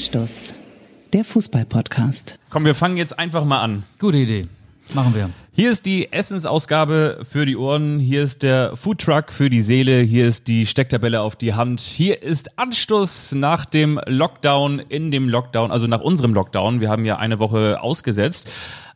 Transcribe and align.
Anstoß, 0.00 0.54
der 1.12 1.24
Fußball-Podcast. 1.24 2.38
Komm, 2.48 2.64
wir 2.64 2.74
fangen 2.74 2.96
jetzt 2.96 3.18
einfach 3.18 3.44
mal 3.44 3.60
an. 3.60 3.82
Gute 3.98 4.16
Idee. 4.16 4.46
Machen 4.94 5.14
wir. 5.14 5.28
Hier 5.52 5.70
ist 5.70 5.84
die 5.84 6.10
Essensausgabe 6.10 7.20
für 7.28 7.44
die 7.44 7.54
Ohren, 7.54 7.98
hier 7.98 8.22
ist 8.22 8.42
der 8.42 8.74
Foodtruck 8.76 9.30
für 9.30 9.50
die 9.50 9.60
Seele, 9.60 10.00
hier 10.00 10.26
ist 10.26 10.48
die 10.48 10.64
Stecktabelle 10.64 11.20
auf 11.20 11.36
die 11.36 11.52
Hand, 11.52 11.80
hier 11.80 12.22
ist 12.22 12.58
Anstoß 12.58 13.32
nach 13.32 13.66
dem 13.66 14.00
Lockdown, 14.06 14.78
in 14.78 15.10
dem 15.10 15.28
Lockdown, 15.28 15.70
also 15.70 15.86
nach 15.86 16.00
unserem 16.00 16.32
Lockdown. 16.32 16.80
Wir 16.80 16.88
haben 16.88 17.04
ja 17.04 17.16
eine 17.16 17.38
Woche 17.38 17.82
ausgesetzt. 17.82 18.50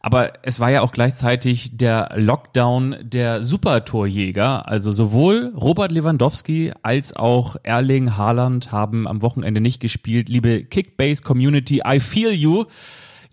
Aber 0.05 0.35
es 0.43 0.61
war 0.61 0.71
ja 0.71 0.83
auch 0.83 0.93
gleichzeitig 0.93 1.79
der 1.79 2.11
Lockdown 2.15 2.95
der 3.05 3.43
Supertorjäger. 3.43 4.69
Also 4.69 4.93
sowohl 4.93 5.55
Robert 5.57 5.93
Lewandowski 5.93 6.75
als 6.83 7.17
auch 7.17 7.57
Erling 7.63 8.15
Haaland 8.15 8.71
haben 8.71 9.09
am 9.09 9.23
Wochenende 9.23 9.63
nicht 9.63 9.81
gespielt. 9.81 10.29
Liebe 10.29 10.63
Kickbase 10.63 11.23
Community, 11.23 11.81
I 11.87 12.01
feel 12.01 12.33
you 12.33 12.67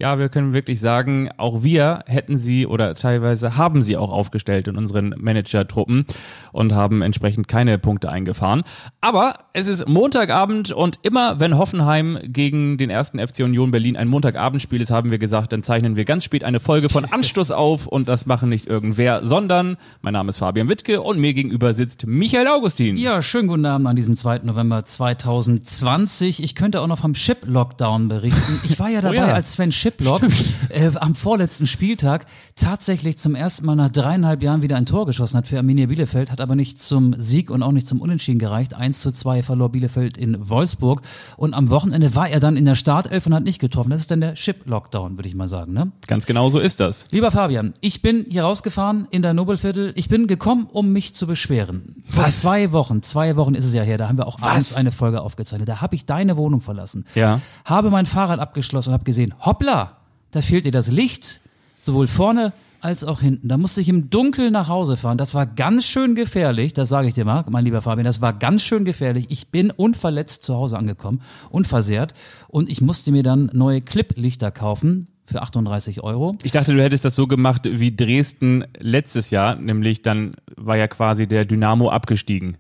ja, 0.02 0.18
wir 0.18 0.30
können 0.30 0.54
wirklich 0.54 0.80
sagen, 0.80 1.30
auch 1.38 1.62
wir 1.62 2.04
hätten 2.08 2.40
sie 2.40 2.66
oder 2.66 2.96
teilweise 2.96 3.56
haben 3.56 3.84
sie 3.84 3.98
auch 3.98 4.12
aufgestellt 4.12 4.68
in 4.68 4.76
unseren 4.76 5.14
Manager-Truppen 5.16 6.08
und 6.52 6.74
haben 6.74 7.04
entsprechend 7.04 7.48
keine 7.48 7.78
Punkte 7.78 8.10
eingefahren. 8.10 8.64
Aber 9.00 9.36
es 9.54 9.68
ist 9.68 9.88
Montagabend 9.88 10.72
und 10.72 10.98
immer 11.04 11.40
wenn 11.40 11.56
Hoffenheim 11.56 12.18
gegen 12.24 12.80
den 12.80 12.90
ersten 12.90 13.20
FC 13.20 13.42
Union 13.42 13.70
Berlin 13.70 13.96
ein 13.96 14.08
Montagabendspiel 14.08 14.82
ist, 14.82 14.90
haben 14.90 15.12
wir 15.12 15.20
gesagt, 15.20 15.54
dann 15.54 15.62
zeichnen 15.62 15.96
wir 15.96 16.04
ganz 16.04 16.24
spät 16.24 16.44
eine 16.44 16.60
Folge 16.60 16.90
von 16.90 17.06
Anstoß 17.12 17.52
auf 17.52 17.86
und 17.86 18.10
das 18.10 18.26
machen 18.26 18.50
nicht 18.50 18.66
irgendwer, 18.66 19.24
sondern 19.24 19.78
mein 20.02 20.14
Name 20.14 20.30
ist 20.30 20.38
Fabian 20.38 20.68
Wittke 20.68 21.02
und 21.02 21.20
mir 21.20 21.36
gegenüber 21.36 21.76
sitzt 21.76 22.08
Michael 22.08 22.48
Augustin. 22.48 22.98
Ja, 22.98 23.22
schönen 23.22 23.48
guten 23.48 23.68
Abend 23.68 23.86
an 23.86 23.96
diesem 23.96 24.16
2. 24.16 24.40
November 24.46 24.84
2020. 24.84 26.42
Ich 26.42 26.56
könnte 26.56 26.82
auch 26.82 26.88
noch 26.88 26.98
vom 26.98 27.14
Chip-Lockdown 27.14 28.08
berichten. 28.08 28.60
Ich 28.64 28.80
war 28.80 28.90
ja 28.90 29.02
dabei, 29.02 29.18
oh 29.26 29.28
ja. 29.28 29.34
als 29.36 29.54
Sven 29.54 29.70
Chip 29.70 29.91
Chiplock 29.92 30.22
äh, 30.70 30.92
am 30.96 31.16
vorletzten 31.16 31.68
Spieltag 31.68 32.26
tatsächlich 32.62 33.18
zum 33.18 33.34
ersten 33.34 33.66
Mal 33.66 33.76
nach 33.76 33.90
dreieinhalb 33.90 34.44
Jahren 34.44 34.62
wieder 34.62 34.76
ein 34.76 34.86
Tor 34.86 35.08
geschossen 35.08 35.38
hat 35.38 35.48
für 35.48 35.58
Arminia 35.58 35.88
Bielefeld, 35.88 36.32
hat 36.32 36.40
aber 36.40 36.56
nicht 36.56 36.80
zum 36.80 37.16
Sieg 37.18 37.50
und 37.50 37.64
auch 37.64 37.72
nicht 37.72 37.88
zum 37.88 38.00
Unentschieden 38.00 38.38
gereicht. 38.38 38.76
1 38.76 39.00
zu 39.00 39.12
2 39.12 39.42
verlor 39.42 39.70
Bielefeld 39.70 40.16
in 40.16 40.48
Wolfsburg 40.48 41.02
und 41.38 41.56
am 41.56 41.72
Wochenende 41.72 42.14
war 42.14 42.30
er 42.30 42.40
dann 42.40 42.58
in 42.58 42.66
der 42.66 42.76
Startelf 42.76 43.26
und 43.26 43.34
hat 43.34 43.44
nicht 43.44 43.60
getroffen. 43.60 43.90
Das 43.90 44.02
ist 44.02 44.12
dann 44.12 44.22
der 44.22 44.36
Chip-Lockdown, 44.36 45.18
würde 45.18 45.28
ich 45.28 45.34
mal 45.34 45.48
sagen. 45.48 45.74
Ne? 45.74 45.92
Ganz 46.06 46.28
genau 46.28 46.50
so 46.50 46.60
ist 46.60 46.80
das. 46.80 47.08
Lieber 47.10 47.32
Fabian, 47.32 47.74
ich 47.82 48.04
bin 48.04 48.28
hier 48.30 48.44
rausgefahren 48.44 49.08
in 49.10 49.24
der 49.24 49.34
Nobelviertel. 49.34 49.94
Ich 49.96 50.08
bin 50.08 50.28
gekommen, 50.28 50.68
um 50.72 50.94
mich 50.94 51.16
zu 51.16 51.26
beschweren. 51.26 52.04
Vor 52.06 52.26
Was? 52.26 52.42
zwei 52.42 52.72
Wochen, 52.72 53.02
zwei 53.02 53.36
Wochen 53.38 53.56
ist 53.56 53.66
es 53.66 53.74
ja 53.74 53.82
her, 53.82 53.98
da 53.98 54.08
haben 54.08 54.18
wir 54.18 54.28
auch 54.28 54.40
Was? 54.40 54.50
abends 54.50 54.76
eine 54.76 54.92
Folge 54.92 55.22
aufgezeichnet. 55.22 55.68
Da 55.68 55.82
habe 55.82 55.96
ich 55.96 56.06
deine 56.06 56.38
Wohnung 56.38 56.62
verlassen. 56.62 57.06
Ja. 57.16 57.42
Habe 57.66 57.90
mein 57.90 58.06
Fahrrad 58.06 58.40
abgeschlossen 58.40 58.90
und 58.90 58.94
habe 58.94 59.04
gesehen, 59.04 59.34
hoppla, 59.40 59.98
da 60.32 60.42
fehlt 60.42 60.66
dir 60.66 60.72
das 60.72 60.88
Licht, 60.90 61.41
sowohl 61.82 62.08
vorne 62.08 62.54
als 62.82 63.04
auch 63.04 63.22
hinten. 63.22 63.48
Da 63.48 63.58
musste 63.58 63.82
ich 63.82 63.90
im 63.90 64.10
Dunkeln 64.10 64.54
nach 64.54 64.68
Hause 64.68 64.98
fahren. 64.98 65.18
Das 65.18 65.36
war 65.36 65.46
ganz 65.46 65.86
schön 65.86 66.16
gefährlich, 66.16 66.74
das 66.74 66.90
sage 66.90 67.08
ich 67.08 67.14
dir 67.14 67.26
mal, 67.26 67.46
mein 67.50 67.64
lieber 67.64 67.82
Fabian. 67.82 68.06
Das 68.06 68.22
war 68.22 68.34
ganz 68.34 68.64
schön 68.64 68.86
gefährlich. 68.86 69.28
Ich 69.30 69.50
bin 69.50 69.72
unverletzt 69.72 70.44
zu 70.44 70.56
Hause 70.56 70.78
angekommen, 70.78 71.22
unversehrt. 71.50 72.14
Und 72.48 72.70
ich 72.70 72.82
musste 72.82 73.12
mir 73.12 73.24
dann 73.24 73.50
neue 73.54 73.82
Clip-Lichter 73.82 74.52
kaufen 74.52 75.06
für 75.26 75.42
38 75.42 76.04
Euro. 76.04 76.38
Ich 76.44 76.52
dachte, 76.52 76.74
du 76.74 76.82
hättest 76.82 77.06
das 77.06 77.16
so 77.16 77.28
gemacht 77.28 77.62
wie 77.66 77.96
Dresden 77.96 78.66
letztes 78.80 79.30
Jahr, 79.30 79.56
nämlich 79.56 80.02
dann 80.02 80.34
war 80.58 80.78
ja 80.78 80.88
quasi 80.88 81.28
der 81.28 81.46
Dynamo 81.46 81.90
abgestiegen. 81.90 82.58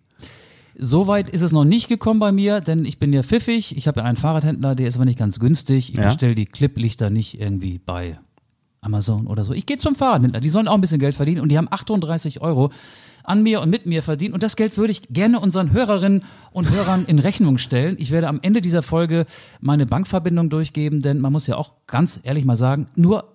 Soweit 0.77 1.29
ist 1.29 1.41
es 1.41 1.51
noch 1.51 1.65
nicht 1.65 1.89
gekommen 1.89 2.19
bei 2.19 2.31
mir, 2.31 2.61
denn 2.61 2.85
ich 2.85 2.97
bin 2.97 3.11
ja 3.11 3.23
pfiffig. 3.23 3.75
Ich 3.75 3.87
habe 3.87 3.99
ja 3.99 4.05
einen 4.05 4.17
Fahrradhändler, 4.17 4.73
der 4.73 4.87
ist 4.87 4.95
aber 4.95 5.05
nicht 5.05 5.19
ganz 5.19 5.39
günstig. 5.39 5.91
Ich 5.91 5.99
ja. 5.99 6.05
bestelle 6.05 6.33
die 6.33 6.45
Cliplichter 6.45 7.09
nicht 7.09 7.39
irgendwie 7.39 7.79
bei 7.79 8.17
Amazon 8.81 9.27
oder 9.27 9.43
so. 9.43 9.53
Ich 9.53 9.67
gehe 9.67 9.77
zum 9.77 9.93
Fahrradhändler. 9.93 10.41
Die 10.41 10.49
sollen 10.49 10.67
auch 10.67 10.73
ein 10.73 10.81
bisschen 10.81 10.99
Geld 10.99 11.15
verdienen 11.15 11.41
und 11.41 11.49
die 11.49 11.57
haben 11.57 11.67
38 11.69 12.41
Euro 12.41 12.71
an 13.23 13.43
mir 13.43 13.61
und 13.61 13.69
mit 13.69 13.85
mir 13.85 14.01
verdient. 14.01 14.33
Und 14.33 14.41
das 14.41 14.55
Geld 14.55 14.75
würde 14.75 14.89
ich 14.89 15.03
gerne 15.09 15.39
unseren 15.39 15.71
Hörerinnen 15.71 16.23
und 16.51 16.71
Hörern 16.71 17.05
in 17.05 17.19
Rechnung 17.19 17.59
stellen. 17.59 17.95
Ich 17.99 18.09
werde 18.09 18.27
am 18.27 18.39
Ende 18.41 18.59
dieser 18.59 18.81
Folge 18.81 19.27
meine 19.59 19.85
Bankverbindung 19.85 20.49
durchgeben, 20.49 21.01
denn 21.01 21.19
man 21.19 21.31
muss 21.31 21.45
ja 21.45 21.57
auch 21.57 21.73
ganz 21.85 22.19
ehrlich 22.23 22.43
mal 22.43 22.55
sagen, 22.55 22.87
nur 22.95 23.25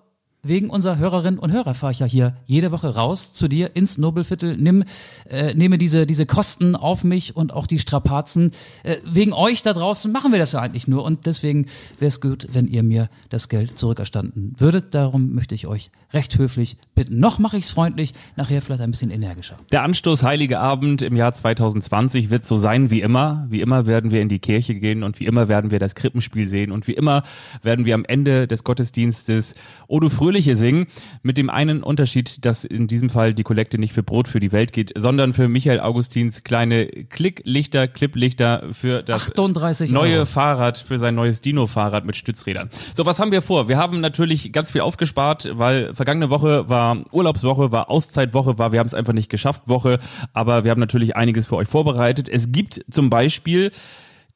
wegen 0.43 0.69
unserer 0.69 0.97
Hörerinnen 0.97 1.39
und 1.39 1.51
Hörer 1.51 1.73
fahre 1.73 1.91
ich 1.91 1.99
ja 1.99 2.05
hier 2.05 2.37
jede 2.45 2.71
Woche 2.71 2.95
raus 2.95 3.33
zu 3.33 3.47
dir 3.47 3.75
ins 3.75 3.97
Nobelviertel, 3.97 4.55
nimm, 4.57 4.83
äh, 5.29 5.53
nehme 5.53 5.77
diese, 5.77 6.05
diese 6.05 6.25
Kosten 6.25 6.75
auf 6.75 7.03
mich 7.03 7.35
und 7.35 7.53
auch 7.53 7.67
die 7.67 7.79
Strapazen. 7.79 8.51
Äh, 8.83 8.97
wegen 9.03 9.33
euch 9.33 9.63
da 9.63 9.73
draußen 9.73 10.11
machen 10.11 10.31
wir 10.31 10.39
das 10.39 10.51
ja 10.53 10.61
eigentlich 10.61 10.87
nur 10.87 11.03
und 11.03 11.25
deswegen 11.25 11.65
wäre 11.99 12.07
es 12.07 12.21
gut, 12.21 12.47
wenn 12.53 12.67
ihr 12.67 12.83
mir 12.83 13.09
das 13.29 13.49
Geld 13.49 13.77
zurückerstatten 13.77 14.53
würdet. 14.57 14.95
Darum 14.95 15.33
möchte 15.33 15.55
ich 15.55 15.67
euch 15.67 15.91
recht 16.13 16.37
höflich 16.37 16.77
bitten. 16.95 17.19
Noch 17.19 17.37
mache 17.37 17.57
ich 17.57 17.65
es 17.65 17.71
freundlich, 17.71 18.13
nachher 18.35 18.61
vielleicht 18.61 18.81
ein 18.81 18.91
bisschen 18.91 19.11
energischer. 19.11 19.57
Der 19.71 19.83
Anstoß 19.83 20.23
Heilige 20.23 20.59
Abend 20.59 21.01
im 21.01 21.15
Jahr 21.15 21.33
2020 21.33 22.29
wird 22.29 22.47
so 22.47 22.57
sein 22.57 22.89
wie 22.89 23.01
immer. 23.01 23.45
Wie 23.49 23.61
immer 23.61 23.85
werden 23.87 24.11
wir 24.11 24.21
in 24.21 24.29
die 24.29 24.39
Kirche 24.39 24.75
gehen 24.75 25.03
und 25.03 25.19
wie 25.19 25.25
immer 25.25 25.47
werden 25.49 25.69
wir 25.71 25.79
das 25.79 25.95
Krippenspiel 25.95 26.47
sehen 26.47 26.71
und 26.71 26.87
wie 26.87 26.93
immer 26.93 27.23
werden 27.61 27.85
wir 27.85 27.93
am 27.95 28.05
Ende 28.05 28.47
des 28.47 28.63
Gottesdienstes 28.63 29.55
O 29.87 29.99
du 29.99 30.09
Fröhliche 30.09 30.55
singen. 30.55 30.87
Mit 31.23 31.37
dem 31.37 31.49
einen 31.49 31.83
Unterschied, 31.83 32.45
dass 32.45 32.63
in 32.63 32.87
diesem 32.87 33.09
Fall 33.09 33.33
die 33.33 33.43
Kollekte 33.43 33.77
nicht 33.77 33.93
für 33.93 34.03
Brot 34.03 34.27
für 34.27 34.39
die 34.39 34.51
Welt 34.51 34.71
geht, 34.71 34.93
sondern 34.95 35.33
für 35.33 35.49
Michael 35.49 35.81
Augustins 35.81 36.43
kleine 36.43 36.87
Klicklichter, 36.87 37.87
Cliplichter 37.87 38.63
für 38.71 39.03
das 39.03 39.31
38 39.31 39.91
neue 39.91 40.25
Fahrrad, 40.25 40.77
für 40.77 40.99
sein 40.99 41.15
neues 41.15 41.41
Dino-Fahrrad 41.41 42.05
mit 42.05 42.15
Stützrädern. 42.15 42.69
So, 42.95 43.05
was 43.05 43.19
haben 43.19 43.31
wir 43.31 43.41
vor? 43.41 43.67
Wir 43.67 43.77
haben 43.77 43.99
natürlich 43.99 44.53
ganz 44.53 44.71
viel 44.71 44.81
aufgespart, 44.81 45.49
weil 45.53 45.93
vergangene 45.97 46.29
Woche 46.29 46.69
war 46.69 47.03
Urlaubswoche, 47.11 47.71
war 47.71 47.89
Auszeitwoche, 47.89 48.57
war, 48.57 48.71
wir 48.71 48.79
haben 48.79 48.87
es 48.87 48.93
einfach 48.93 49.13
nicht 49.13 49.29
geschafft 49.29 49.67
Woche, 49.67 49.99
aber 50.33 50.63
wir 50.63 50.71
haben 50.71 50.79
natürlich 50.79 51.17
einiges 51.17 51.45
für 51.45 51.57
euch 51.57 51.67
vorbereitet. 51.67 52.29
Es 52.29 52.51
gibt 52.51 52.85
zum 52.89 53.09
Beispiel 53.09 53.71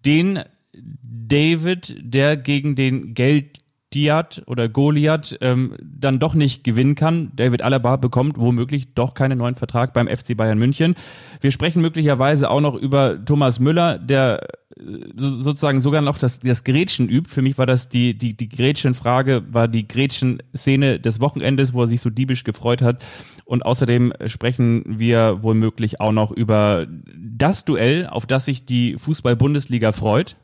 den 0.05 0.43
David, 0.73 1.95
der 2.01 2.35
gegen 2.35 2.75
den 2.75 3.13
Geld 3.13 3.60
Diat 3.93 4.43
oder 4.45 4.69
Goliath 4.69 5.37
ähm, 5.41 5.75
dann 5.81 6.19
doch 6.19 6.33
nicht 6.33 6.63
gewinnen 6.63 6.95
kann. 6.95 7.31
David 7.35 7.61
Alaba 7.61 7.97
bekommt 7.97 8.37
womöglich 8.37 8.93
doch 8.93 9.13
keinen 9.13 9.37
neuen 9.37 9.55
Vertrag 9.55 9.93
beim 9.93 10.07
FC 10.07 10.37
Bayern 10.37 10.57
München. 10.57 10.95
Wir 11.41 11.51
sprechen 11.51 11.81
möglicherweise 11.81 12.49
auch 12.49 12.61
noch 12.61 12.75
über 12.75 13.23
Thomas 13.25 13.59
Müller, 13.59 13.99
der 13.99 14.47
äh, 14.77 14.81
sozusagen 15.17 15.81
sogar 15.81 16.01
noch 16.01 16.17
das, 16.17 16.39
das 16.39 16.63
Gretchen 16.63 17.09
übt. 17.09 17.29
Für 17.29 17.41
mich 17.41 17.57
war 17.57 17.65
das 17.65 17.89
die, 17.89 18.17
die, 18.17 18.35
die 18.35 18.47
Gretchen-Frage, 18.47 19.43
war 19.51 19.67
die 19.67 19.87
Gretchen-Szene 19.87 20.99
des 20.99 21.19
Wochenendes, 21.19 21.73
wo 21.73 21.81
er 21.81 21.87
sich 21.87 21.99
so 21.99 22.09
diebisch 22.09 22.45
gefreut 22.45 22.81
hat. 22.81 23.03
Und 23.43 23.65
außerdem 23.65 24.13
sprechen 24.27 24.83
wir 24.87 25.39
womöglich 25.41 25.99
auch 25.99 26.13
noch 26.13 26.31
über 26.31 26.87
das 27.13 27.65
Duell, 27.65 28.07
auf 28.07 28.25
das 28.25 28.45
sich 28.45 28.65
die 28.65 28.95
Fußball-Bundesliga 28.97 29.91
freut. 29.91 30.37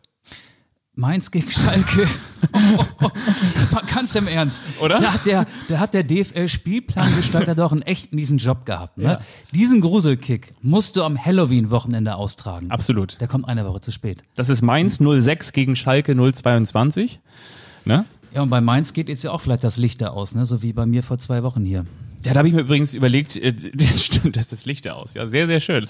Mainz 0.98 1.30
gegen 1.30 1.50
Schalke. 1.52 2.08
Ganz 3.94 4.16
im 4.16 4.28
Ernst. 4.28 4.64
Oder? 4.82 4.98
Da 4.98 5.14
hat 5.14 5.26
der, 5.28 5.46
da 5.70 5.78
hat 5.78 5.94
der 5.94 6.04
DFL-Spielplangestalter 6.04 7.54
doch 7.54 7.72
einen 7.72 7.84
echt 7.84 8.14
miesen 8.14 8.40
Job 8.40 8.66
gehabt. 8.66 8.98
Ne? 8.98 9.04
Ja. 9.04 9.22
Diesen 9.54 9.80
Gruselkick 9.80 10.56
musst 10.64 10.96
du 10.96 11.04
am 11.04 11.24
Halloween-Wochenende 11.24 12.16
austragen. 12.16 12.72
Absolut. 12.72 13.22
Der 13.22 13.28
kommt 13.28 13.48
eine 13.48 13.64
Woche 13.66 13.80
zu 13.82 13.92
spät. 13.92 14.24
Das 14.34 14.50
ist 14.50 14.64
Mainz 14.64 14.98
06 14.98 15.54
gegen 15.54 15.76
Schalke 15.76 16.16
022. 16.16 17.20
Ne? 17.86 18.06
Ja, 18.34 18.42
und 18.42 18.50
bei 18.50 18.60
Mainz 18.60 18.94
geht 18.94 19.08
jetzt 19.08 19.24
ja 19.24 19.30
auch 19.32 19.42
vielleicht 19.42 19.64
das 19.64 19.78
Licht 19.78 20.02
da 20.02 20.08
aus, 20.08 20.34
ne? 20.34 20.46
so 20.46 20.64
wie 20.64 20.74
bei 20.74 20.88
mir 20.88 21.04
vor 21.04 21.20
zwei 21.20 21.44
Wochen 21.44 21.64
hier. 21.64 21.86
Ja, 22.26 22.34
da 22.34 22.40
habe 22.40 22.48
ich 22.48 22.54
mir 22.54 22.62
übrigens 22.62 22.94
überlegt, 22.94 23.36
äh, 23.36 23.54
stimmt, 23.98 24.36
dass 24.36 24.48
das 24.48 24.66
Licht 24.66 24.90
aus. 24.90 25.14
Ja, 25.14 25.28
sehr, 25.28 25.48
sehr 25.48 25.60
schön. 25.60 25.86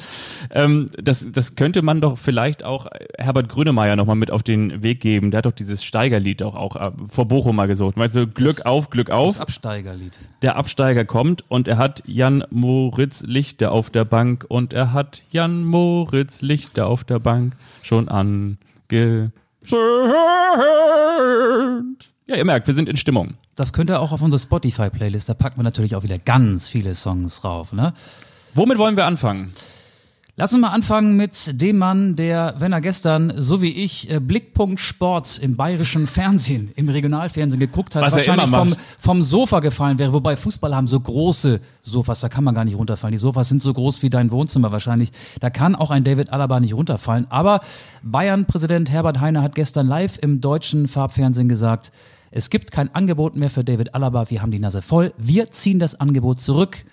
Ähm, 0.51 0.89
das, 1.01 1.31
das 1.31 1.55
könnte 1.55 1.81
man 1.81 2.01
doch 2.01 2.17
vielleicht 2.17 2.63
auch 2.63 2.87
Herbert 3.17 3.49
Grönemeyer 3.49 3.95
nochmal 3.95 4.15
mit 4.15 4.31
auf 4.31 4.43
den 4.43 4.83
Weg 4.83 4.99
geben. 4.99 5.31
Der 5.31 5.39
hat 5.39 5.45
doch 5.45 5.51
dieses 5.51 5.83
Steigerlied 5.83 6.43
auch, 6.43 6.55
auch 6.55 6.75
äh, 6.75 6.91
vor 7.07 7.27
Bochum 7.27 7.55
mal 7.55 7.67
gesucht. 7.67 7.97
Meinst 7.97 8.15
du, 8.15 8.27
Glück 8.27 8.57
das, 8.57 8.65
auf, 8.65 8.89
Glück 8.89 9.09
auf? 9.09 9.33
Das 9.33 9.41
Absteigerlied. 9.41 10.17
Der 10.41 10.57
Absteiger 10.57 11.05
kommt 11.05 11.45
und 11.47 11.67
er 11.67 11.77
hat 11.77 12.03
Jan 12.05 12.43
Moritz 12.49 13.23
Lichter 13.23 13.71
auf 13.71 13.89
der 13.89 14.05
Bank 14.05 14.45
und 14.47 14.73
er 14.73 14.93
hat 14.93 15.23
Jan 15.31 15.63
Moritz 15.63 16.41
Lichter 16.41 16.87
auf 16.87 17.03
der 17.03 17.19
Bank 17.19 17.55
schon 17.83 18.09
ange... 18.09 18.57
Ja, 22.29 22.35
ihr 22.35 22.43
merkt, 22.43 22.67
wir 22.67 22.75
sind 22.75 22.89
in 22.89 22.97
Stimmung. 22.97 23.35
Das 23.55 23.71
könnte 23.71 24.01
auch 24.01 24.11
auf 24.11 24.21
unsere 24.21 24.41
Spotify-Playlist, 24.41 25.29
da 25.29 25.33
packen 25.33 25.57
wir 25.57 25.63
natürlich 25.63 25.95
auch 25.95 26.03
wieder 26.03 26.19
ganz 26.19 26.67
viele 26.67 26.93
Songs 26.93 27.39
drauf. 27.39 27.71
Ne? 27.71 27.93
Womit 28.53 28.77
wollen 28.77 28.97
wir 28.97 29.05
anfangen? 29.05 29.53
Lass 30.39 30.51
uns 30.51 30.61
mal 30.61 30.69
anfangen 30.69 31.15
mit 31.15 31.59
dem 31.59 31.79
Mann, 31.79 32.15
der, 32.15 32.55
wenn 32.59 32.71
er 32.71 32.81
gestern, 32.81 33.33
so 33.37 33.61
wie 33.61 33.71
ich, 33.71 34.11
äh, 34.11 34.19
Blickpunkt 34.19 34.79
Sport 34.79 35.39
im 35.39 35.55
bayerischen 35.55 36.05
Fernsehen, 36.07 36.73
im 36.75 36.89
Regionalfernsehen 36.89 37.59
geguckt 37.61 37.95
hat, 37.95 38.03
Was 38.03 38.13
wahrscheinlich 38.13 38.49
vom, 38.49 38.75
vom 38.99 39.23
Sofa 39.23 39.61
gefallen 39.61 39.97
wäre. 39.97 40.11
Wobei 40.11 40.35
Fußball 40.35 40.75
haben 40.75 40.85
so 40.85 40.99
große 40.99 41.61
Sofas, 41.81 42.19
da 42.19 42.29
kann 42.29 42.43
man 42.43 42.53
gar 42.53 42.65
nicht 42.65 42.77
runterfallen. 42.77 43.13
Die 43.13 43.17
Sofas 43.17 43.47
sind 43.47 43.61
so 43.63 43.73
groß 43.73 44.03
wie 44.03 44.11
dein 44.11 44.29
Wohnzimmer 44.31 44.71
wahrscheinlich. 44.71 45.11
Da 45.39 45.49
kann 45.49 45.75
auch 45.75 45.91
ein 45.91 46.03
David 46.03 46.31
Alaba 46.31 46.59
nicht 46.59 46.75
runterfallen. 46.75 47.25
Aber 47.29 47.61
Bayern-Präsident 48.03 48.91
Herbert 48.91 49.21
Heiner 49.21 49.41
hat 49.41 49.55
gestern 49.55 49.87
live 49.87 50.19
im 50.21 50.39
deutschen 50.39 50.87
Farbfernsehen 50.87 51.49
gesagt, 51.49 51.91
es 52.31 52.49
gibt 52.49 52.71
kein 52.71 52.93
Angebot 52.93 53.35
mehr 53.35 53.49
für 53.49 53.63
David 53.63 53.95
Alaba. 53.95 54.29
Wir 54.29 54.41
haben 54.41 54.51
die 54.51 54.59
Nase 54.59 54.81
voll. 54.81 55.13
Wir 55.17 55.51
ziehen 55.51 55.79
das 55.79 55.99
Angebot 55.99 56.39
zurück. 56.39 56.83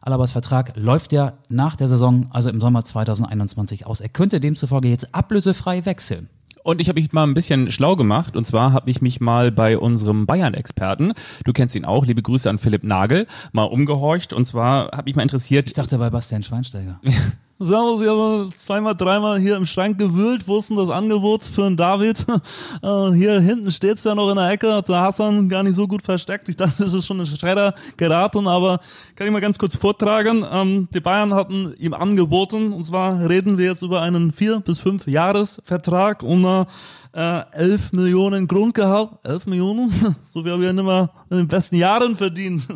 Alabas 0.00 0.32
Vertrag 0.32 0.72
läuft 0.76 1.12
ja 1.12 1.34
nach 1.48 1.76
der 1.76 1.88
Saison, 1.88 2.26
also 2.30 2.48
im 2.48 2.60
Sommer 2.60 2.84
2021 2.84 3.86
aus. 3.86 4.00
Er 4.00 4.08
könnte 4.08 4.40
demzufolge 4.40 4.88
jetzt 4.88 5.14
ablösefrei 5.14 5.84
wechseln. 5.84 6.28
Und 6.62 6.80
ich 6.80 6.88
habe 6.88 7.00
mich 7.00 7.12
mal 7.12 7.24
ein 7.24 7.34
bisschen 7.34 7.70
schlau 7.70 7.96
gemacht. 7.96 8.36
Und 8.36 8.46
zwar 8.46 8.72
habe 8.72 8.90
ich 8.90 9.02
mich 9.02 9.20
mal 9.20 9.50
bei 9.50 9.78
unserem 9.78 10.26
Bayern-Experten, 10.26 11.12
du 11.44 11.52
kennst 11.52 11.74
ihn 11.74 11.84
auch, 11.84 12.04
liebe 12.04 12.22
Grüße 12.22 12.48
an 12.48 12.58
Philipp 12.58 12.84
Nagel, 12.84 13.26
mal 13.52 13.64
umgehorcht. 13.64 14.32
Und 14.32 14.44
zwar 14.44 14.90
habe 14.92 15.08
ich 15.08 15.16
mal 15.16 15.22
interessiert. 15.22 15.66
Ich 15.66 15.74
dachte 15.74 15.98
bei 15.98 16.10
Bastian 16.10 16.42
Schweinsteiger. 16.42 17.00
Servus, 17.62 18.00
ich 18.00 18.08
habe 18.08 18.48
zweimal, 18.56 18.94
dreimal 18.94 19.38
hier 19.38 19.58
im 19.58 19.66
Schrank 19.66 19.98
gewühlt. 19.98 20.48
Wo 20.48 20.58
ist 20.58 20.70
denn 20.70 20.78
das 20.78 20.88
Angebot 20.88 21.44
für 21.44 21.66
einen 21.66 21.76
David? 21.76 22.24
Äh, 22.82 23.12
hier 23.12 23.40
hinten 23.40 23.70
steht's 23.70 24.04
ja 24.04 24.14
noch 24.14 24.30
in 24.30 24.36
der 24.36 24.48
Ecke, 24.48 24.72
hat 24.72 24.88
der 24.88 25.00
Hassan 25.00 25.50
gar 25.50 25.62
nicht 25.62 25.74
so 25.74 25.86
gut 25.86 26.00
versteckt. 26.00 26.48
Ich 26.48 26.56
dachte, 26.56 26.76
das 26.82 26.94
ist 26.94 27.06
schon 27.06 27.20
ein 27.20 27.26
Schredder 27.26 27.74
geraten, 27.98 28.46
aber 28.46 28.80
kann 29.16 29.26
ich 29.26 29.32
mal 29.32 29.40
ganz 29.40 29.58
kurz 29.58 29.76
vortragen. 29.76 30.46
Ähm, 30.50 30.88
die 30.94 31.00
Bayern 31.00 31.34
hatten 31.34 31.74
ihm 31.78 31.92
angeboten, 31.92 32.72
und 32.72 32.84
zwar 32.84 33.28
reden 33.28 33.58
wir 33.58 33.66
jetzt 33.66 33.82
über 33.82 34.00
einen 34.00 34.32
vier 34.32 34.60
bis 34.60 34.80
fünf 34.80 35.06
Jahresvertrag 35.06 36.22
und 36.22 36.44
äh, 36.44 36.64
äh, 37.12 37.42
11 37.52 37.92
Millionen 37.92 38.46
Grundgehalt. 38.46 39.10
11 39.24 39.46
Millionen? 39.46 39.92
So 40.30 40.42
viel 40.42 40.52
habe 40.52 40.62
ich 40.62 40.66
ja 40.68 40.72
nicht 40.72 40.84
mehr 40.84 41.10
in 41.28 41.38
den 41.38 41.48
besten 41.48 41.76
Jahren 41.76 42.14
verdient. 42.14 42.68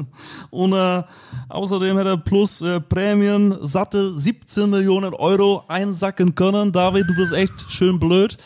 Und 0.50 0.72
äh, 0.72 1.02
außerdem 1.48 1.96
hätte 1.96 2.10
er 2.10 2.16
plus 2.16 2.60
äh, 2.62 2.80
Prämien 2.80 3.56
satte 3.60 4.12
17 4.12 4.68
Millionen 4.68 5.14
Euro 5.14 5.62
einsacken 5.68 6.34
können. 6.34 6.72
David, 6.72 7.08
du 7.08 7.14
bist 7.14 7.32
echt 7.32 7.70
schön 7.70 8.00
blöd. 8.00 8.36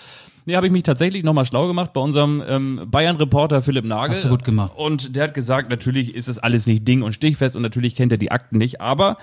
Nee, 0.44 0.56
habe 0.56 0.66
ich 0.66 0.72
mich 0.72 0.82
tatsächlich 0.82 1.24
nochmal 1.24 1.44
schlau 1.44 1.66
gemacht 1.66 1.92
bei 1.92 2.00
unserem 2.00 2.42
ähm, 2.46 2.86
Bayern-Reporter 2.90 3.60
Philipp 3.60 3.84
Nagel. 3.84 4.10
Hast 4.10 4.24
du 4.24 4.30
gut 4.30 4.44
gemacht. 4.44 4.72
Und 4.76 5.14
der 5.14 5.24
hat 5.24 5.34
gesagt, 5.34 5.68
natürlich 5.68 6.14
ist 6.14 6.28
es 6.28 6.38
alles 6.38 6.66
nicht 6.66 6.88
ding- 6.88 7.02
und 7.02 7.12
stichfest 7.12 7.54
und 7.54 7.62
natürlich 7.62 7.94
kennt 7.94 8.12
er 8.12 8.18
die 8.18 8.30
Akten 8.30 8.56
nicht, 8.56 8.80
aber 8.80 9.18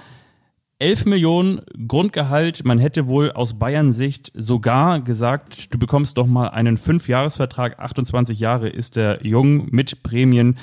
11 0.80 1.06
Millionen 1.06 1.62
Grundgehalt, 1.88 2.66
man 2.66 2.80
hätte 2.80 3.08
wohl 3.08 3.32
aus 3.32 3.58
Bayern-Sicht 3.58 4.34
sogar 4.36 5.00
gesagt, 5.00 5.74
du 5.74 5.80
bekommst 5.80 6.18
doch 6.18 6.28
mal 6.28 6.50
einen 6.50 6.76
Fünfjahresvertrag, 6.76 7.80
28 7.80 8.40
Jahre 8.40 8.68
ist 8.68 8.98
der 8.98 9.26
jung 9.26 9.68
mit 9.72 10.04
Prämien, 10.04 10.58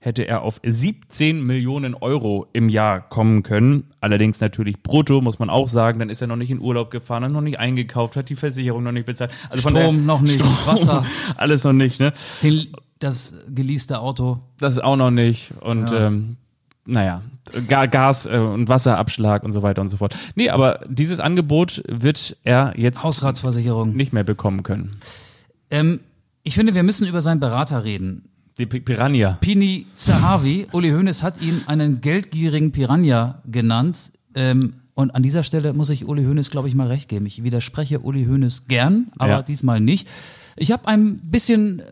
hätte 0.00 0.28
er 0.28 0.42
auf 0.42 0.60
17 0.62 1.42
Millionen 1.42 1.94
Euro 1.94 2.46
im 2.52 2.68
Jahr 2.68 3.00
kommen 3.00 3.42
können. 3.42 3.84
Allerdings 4.00 4.38
natürlich 4.38 4.82
brutto, 4.82 5.22
muss 5.22 5.38
man 5.38 5.48
auch 5.48 5.68
sagen. 5.68 5.98
Dann 5.98 6.10
ist 6.10 6.20
er 6.20 6.26
noch 6.26 6.36
nicht 6.36 6.50
in 6.50 6.60
Urlaub 6.60 6.90
gefahren, 6.90 7.24
hat 7.24 7.32
noch 7.32 7.40
nicht 7.40 7.58
eingekauft, 7.58 8.16
hat 8.16 8.28
die 8.28 8.36
Versicherung 8.36 8.82
noch 8.82 8.92
nicht 8.92 9.06
bezahlt. 9.06 9.30
Also 9.48 9.70
Strom 9.70 10.04
noch 10.04 10.20
nicht, 10.20 10.34
Strom, 10.34 10.54
Wasser. 10.66 11.06
Alles 11.38 11.64
noch 11.64 11.72
nicht, 11.72 12.00
ne? 12.00 12.12
Den, 12.42 12.66
das 12.98 13.34
geleaste 13.48 13.98
Auto. 13.98 14.40
Das 14.58 14.74
ist 14.74 14.84
auch 14.84 14.96
noch 14.96 15.10
nicht. 15.10 15.54
Und 15.62 15.90
ähm, 15.90 16.36
naja, 16.84 17.22
Gas 17.68 18.26
äh, 18.26 18.36
und 18.38 18.68
Wasserabschlag 18.68 19.42
und 19.44 19.52
so 19.52 19.62
weiter 19.62 19.80
und 19.82 19.88
so 19.88 19.96
fort. 19.96 20.16
Nee, 20.34 20.50
aber 20.50 20.80
dieses 20.88 21.20
Angebot 21.20 21.82
wird 21.88 22.36
er 22.44 22.74
jetzt 22.76 23.02
Hausratsversicherung. 23.04 23.94
nicht 23.94 24.12
mehr 24.12 24.24
bekommen 24.24 24.62
können. 24.62 24.96
Ähm, 25.70 26.00
ich 26.42 26.54
finde, 26.54 26.74
wir 26.74 26.82
müssen 26.82 27.06
über 27.08 27.20
seinen 27.20 27.40
Berater 27.40 27.84
reden. 27.84 28.28
Die 28.58 28.66
Pi- 28.66 28.80
Piranha. 28.80 29.38
Pini 29.40 29.86
Zahavi, 29.94 30.68
Uli 30.72 30.90
Hoeneß 30.90 31.22
hat 31.22 31.40
ihn 31.42 31.62
einen 31.66 32.00
geldgierigen 32.00 32.70
Piranha 32.72 33.42
genannt. 33.50 34.12
Ähm, 34.34 34.74
und 34.94 35.12
an 35.14 35.22
dieser 35.24 35.42
Stelle 35.42 35.72
muss 35.72 35.90
ich 35.90 36.06
Uli 36.06 36.22
Hoeneß, 36.24 36.50
glaube 36.50 36.68
ich, 36.68 36.74
mal 36.76 36.86
recht 36.86 37.08
geben. 37.08 37.26
Ich 37.26 37.42
widerspreche 37.42 37.98
Uli 38.00 38.26
Hoeneß 38.26 38.68
gern, 38.68 39.08
aber 39.18 39.30
Ja. 39.32 39.42
diesmal 39.42 39.80
nicht. 39.80 40.06
Ich 40.56 40.70
habe 40.70 40.86
ein 40.86 41.18
bisschen 41.24 41.82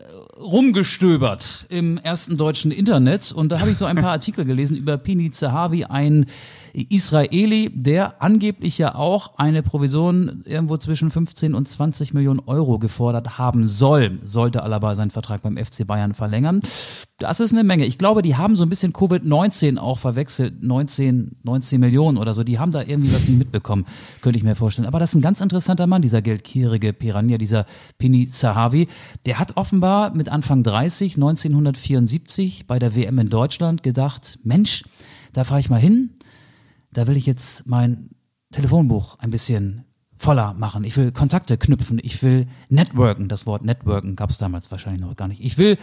rumgestöbert 0.43 1.65
im 1.69 1.97
ersten 1.97 2.37
deutschen 2.37 2.71
Internet. 2.71 3.31
Und 3.31 3.51
da 3.51 3.59
habe 3.59 3.71
ich 3.71 3.77
so 3.77 3.85
ein 3.85 3.95
paar 3.95 4.11
Artikel 4.11 4.45
gelesen 4.45 4.77
über 4.77 4.97
Pini 4.97 5.31
Zahavi, 5.31 5.85
ein 5.85 6.25
Israeli, 6.73 7.69
der 7.73 8.21
angeblich 8.21 8.79
ja 8.79 8.95
auch 8.95 9.37
eine 9.37 9.61
Provision 9.61 10.41
irgendwo 10.45 10.77
zwischen 10.77 11.11
15 11.11 11.53
und 11.53 11.67
20 11.67 12.15
Millionen 12.15 12.39
Euro 12.47 12.79
gefordert 12.79 13.37
haben 13.37 13.67
soll, 13.67 14.19
sollte 14.23 14.63
Alaba 14.63 14.95
seinen 14.95 15.11
Vertrag 15.11 15.43
beim 15.43 15.57
FC 15.57 15.85
Bayern 15.85 16.15
verlängern. 16.15 16.61
Das 17.19 17.39
ist 17.39 17.53
eine 17.53 17.63
Menge. 17.63 17.85
Ich 17.85 17.99
glaube, 17.99 18.23
die 18.23 18.35
haben 18.35 18.55
so 18.55 18.63
ein 18.63 18.69
bisschen 18.69 18.91
Covid-19 18.91 19.77
auch 19.77 19.99
verwechselt. 19.99 20.63
19, 20.63 21.37
19 21.43 21.79
Millionen 21.79 22.17
oder 22.17 22.33
so. 22.33 22.43
Die 22.43 22.57
haben 22.57 22.71
da 22.71 22.81
irgendwie 22.81 23.13
was 23.13 23.27
nicht 23.27 23.37
mitbekommen, 23.37 23.85
könnte 24.21 24.39
ich 24.39 24.43
mir 24.43 24.55
vorstellen. 24.55 24.87
Aber 24.87 24.99
das 24.99 25.11
ist 25.11 25.15
ein 25.15 25.21
ganz 25.21 25.41
interessanter 25.41 25.85
Mann, 25.85 26.01
dieser 26.01 26.23
geldgierige 26.23 26.91
Piranha, 26.91 27.37
dieser 27.37 27.67
Pini 27.99 28.27
Zahavi. 28.27 28.87
Der 29.27 29.37
hat 29.37 29.57
offenbar 29.57 30.15
mit 30.15 30.27
Anfang 30.27 30.63
30, 30.63 31.15
1974 31.15 32.65
bei 32.65 32.79
der 32.79 32.95
WM 32.95 33.19
in 33.19 33.29
Deutschland 33.29 33.83
gedacht, 33.83 34.39
Mensch, 34.43 34.83
da 35.33 35.43
fahre 35.43 35.59
ich 35.59 35.69
mal 35.69 35.79
hin, 35.79 36.11
da 36.93 37.07
will 37.07 37.17
ich 37.17 37.25
jetzt 37.25 37.67
mein 37.67 38.11
Telefonbuch 38.51 39.19
ein 39.19 39.31
bisschen 39.31 39.85
voller 40.17 40.53
machen. 40.53 40.83
Ich 40.83 40.95
will 40.95 41.11
Kontakte 41.11 41.57
knüpfen. 41.57 41.99
Ich 42.01 42.21
will 42.23 42.47
networken. 42.69 43.27
Das 43.27 43.45
Wort 43.45 43.65
networken 43.65 44.15
gab 44.15 44.29
es 44.29 44.37
damals 44.37 44.71
wahrscheinlich 44.71 45.01
noch 45.01 45.15
gar 45.15 45.27
nicht. 45.27 45.43
Ich 45.43 45.57
will 45.57 45.77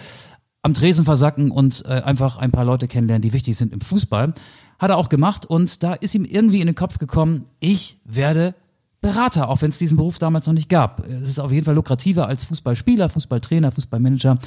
am 0.63 0.75
Tresen 0.75 1.05
versacken 1.05 1.51
und 1.51 1.85
äh, 1.87 2.03
einfach 2.03 2.39
ein 2.39 2.51
paar 2.51 2.65
Leute 2.65 2.89
kennenlernen, 2.89 3.23
die 3.23 3.33
wichtig 3.33 3.57
sind 3.57 3.73
im 3.73 3.81
Fußball. 3.81 4.35
Hat 4.79 4.91
er 4.91 4.97
auch 4.97 5.09
gemacht 5.09 5.47
und 5.47 5.83
da 5.83 5.95
ist 5.95 6.15
ihm 6.15 6.25
irgendwie 6.25 6.61
in 6.61 6.67
den 6.67 6.75
Kopf 6.75 6.99
gekommen, 6.99 7.47
ich 7.61 7.99
werde 8.05 8.55
Berater, 9.01 9.49
auch 9.49 9.63
wenn 9.63 9.71
es 9.71 9.79
diesen 9.79 9.97
Beruf 9.97 10.19
damals 10.19 10.47
noch 10.47 10.53
nicht 10.53 10.69
gab. 10.69 11.07
Es 11.09 11.31
ist 11.31 11.41
auf 11.41 11.51
jeden 11.51 11.65
Fall 11.65 11.75
lukrativer 11.75 12.27
als 12.27 12.45
Fußballspieler, 12.45 13.09
Fußballtrainer, 13.09 13.73
Fußballmanager. 13.73 14.39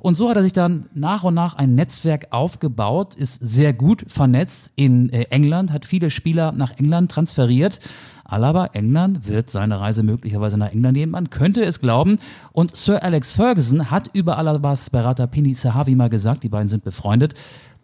Und 0.00 0.16
so 0.16 0.28
hat 0.28 0.36
er 0.36 0.42
sich 0.42 0.52
dann 0.52 0.86
nach 0.92 1.24
und 1.24 1.32
nach 1.32 1.54
ein 1.54 1.74
Netzwerk 1.74 2.26
aufgebaut, 2.30 3.14
ist 3.14 3.38
sehr 3.42 3.72
gut 3.72 4.04
vernetzt 4.08 4.70
in 4.76 5.10
äh, 5.10 5.22
England, 5.30 5.72
hat 5.72 5.86
viele 5.86 6.10
Spieler 6.10 6.52
nach 6.52 6.72
England 6.78 7.10
transferiert. 7.10 7.80
Alaba, 8.24 8.66
England, 8.72 9.28
wird 9.28 9.50
seine 9.50 9.80
Reise 9.80 10.02
möglicherweise 10.02 10.58
nach 10.58 10.72
England 10.72 10.96
nehmen. 10.96 11.12
Man 11.12 11.30
könnte 11.30 11.64
es 11.64 11.80
glauben. 11.80 12.18
Und 12.52 12.76
Sir 12.76 13.02
Alex 13.02 13.34
Ferguson 13.34 13.90
hat 13.90 14.10
über 14.12 14.36
Alabas 14.36 14.90
Berater 14.90 15.26
Pini 15.26 15.54
Sahavi 15.54 15.94
mal 15.94 16.10
gesagt, 16.10 16.42
die 16.42 16.48
beiden 16.50 16.68
sind 16.68 16.84
befreundet, 16.84 17.34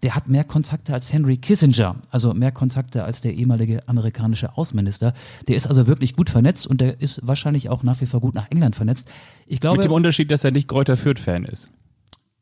der 0.03 0.15
hat 0.15 0.29
mehr 0.29 0.45
Kontakte 0.45 0.95
als 0.95 1.13
Henry 1.13 1.37
Kissinger, 1.39 1.97
also 2.11 2.33
mehr 2.35 2.53
Kontakte 2.53 3.05
als 3.05 3.21
der 3.21 3.35
ehemalige 3.35 3.87
amerikanische 3.89 4.57
Außenminister. 4.57 5.13
Der 5.49 5.57
ist 5.57 5.67
also 5.67 5.87
wirklich 5.87 6.15
gut 6.15 6.31
vernetzt 6.31 6.67
und 6.67 6.81
der 6.81 7.01
ist 7.01 7.21
wahrscheinlich 7.25 7.69
auch 7.69 7.83
nach 7.83 8.01
wie 8.01 8.07
vor 8.07 8.21
gut 8.21 8.35
nach 8.35 8.51
England 8.51 8.77
vernetzt. 8.77 9.11
Ich 9.47 9.61
glaube, 9.61 9.79
Mit 9.79 9.85
dem 9.87 9.93
Unterschied, 9.93 10.31
dass 10.31 10.45
er 10.45 10.51
nicht 10.53 10.69
Kräuter 10.69 10.97
Fürth-Fan 10.97 11.45
ist. 11.45 11.71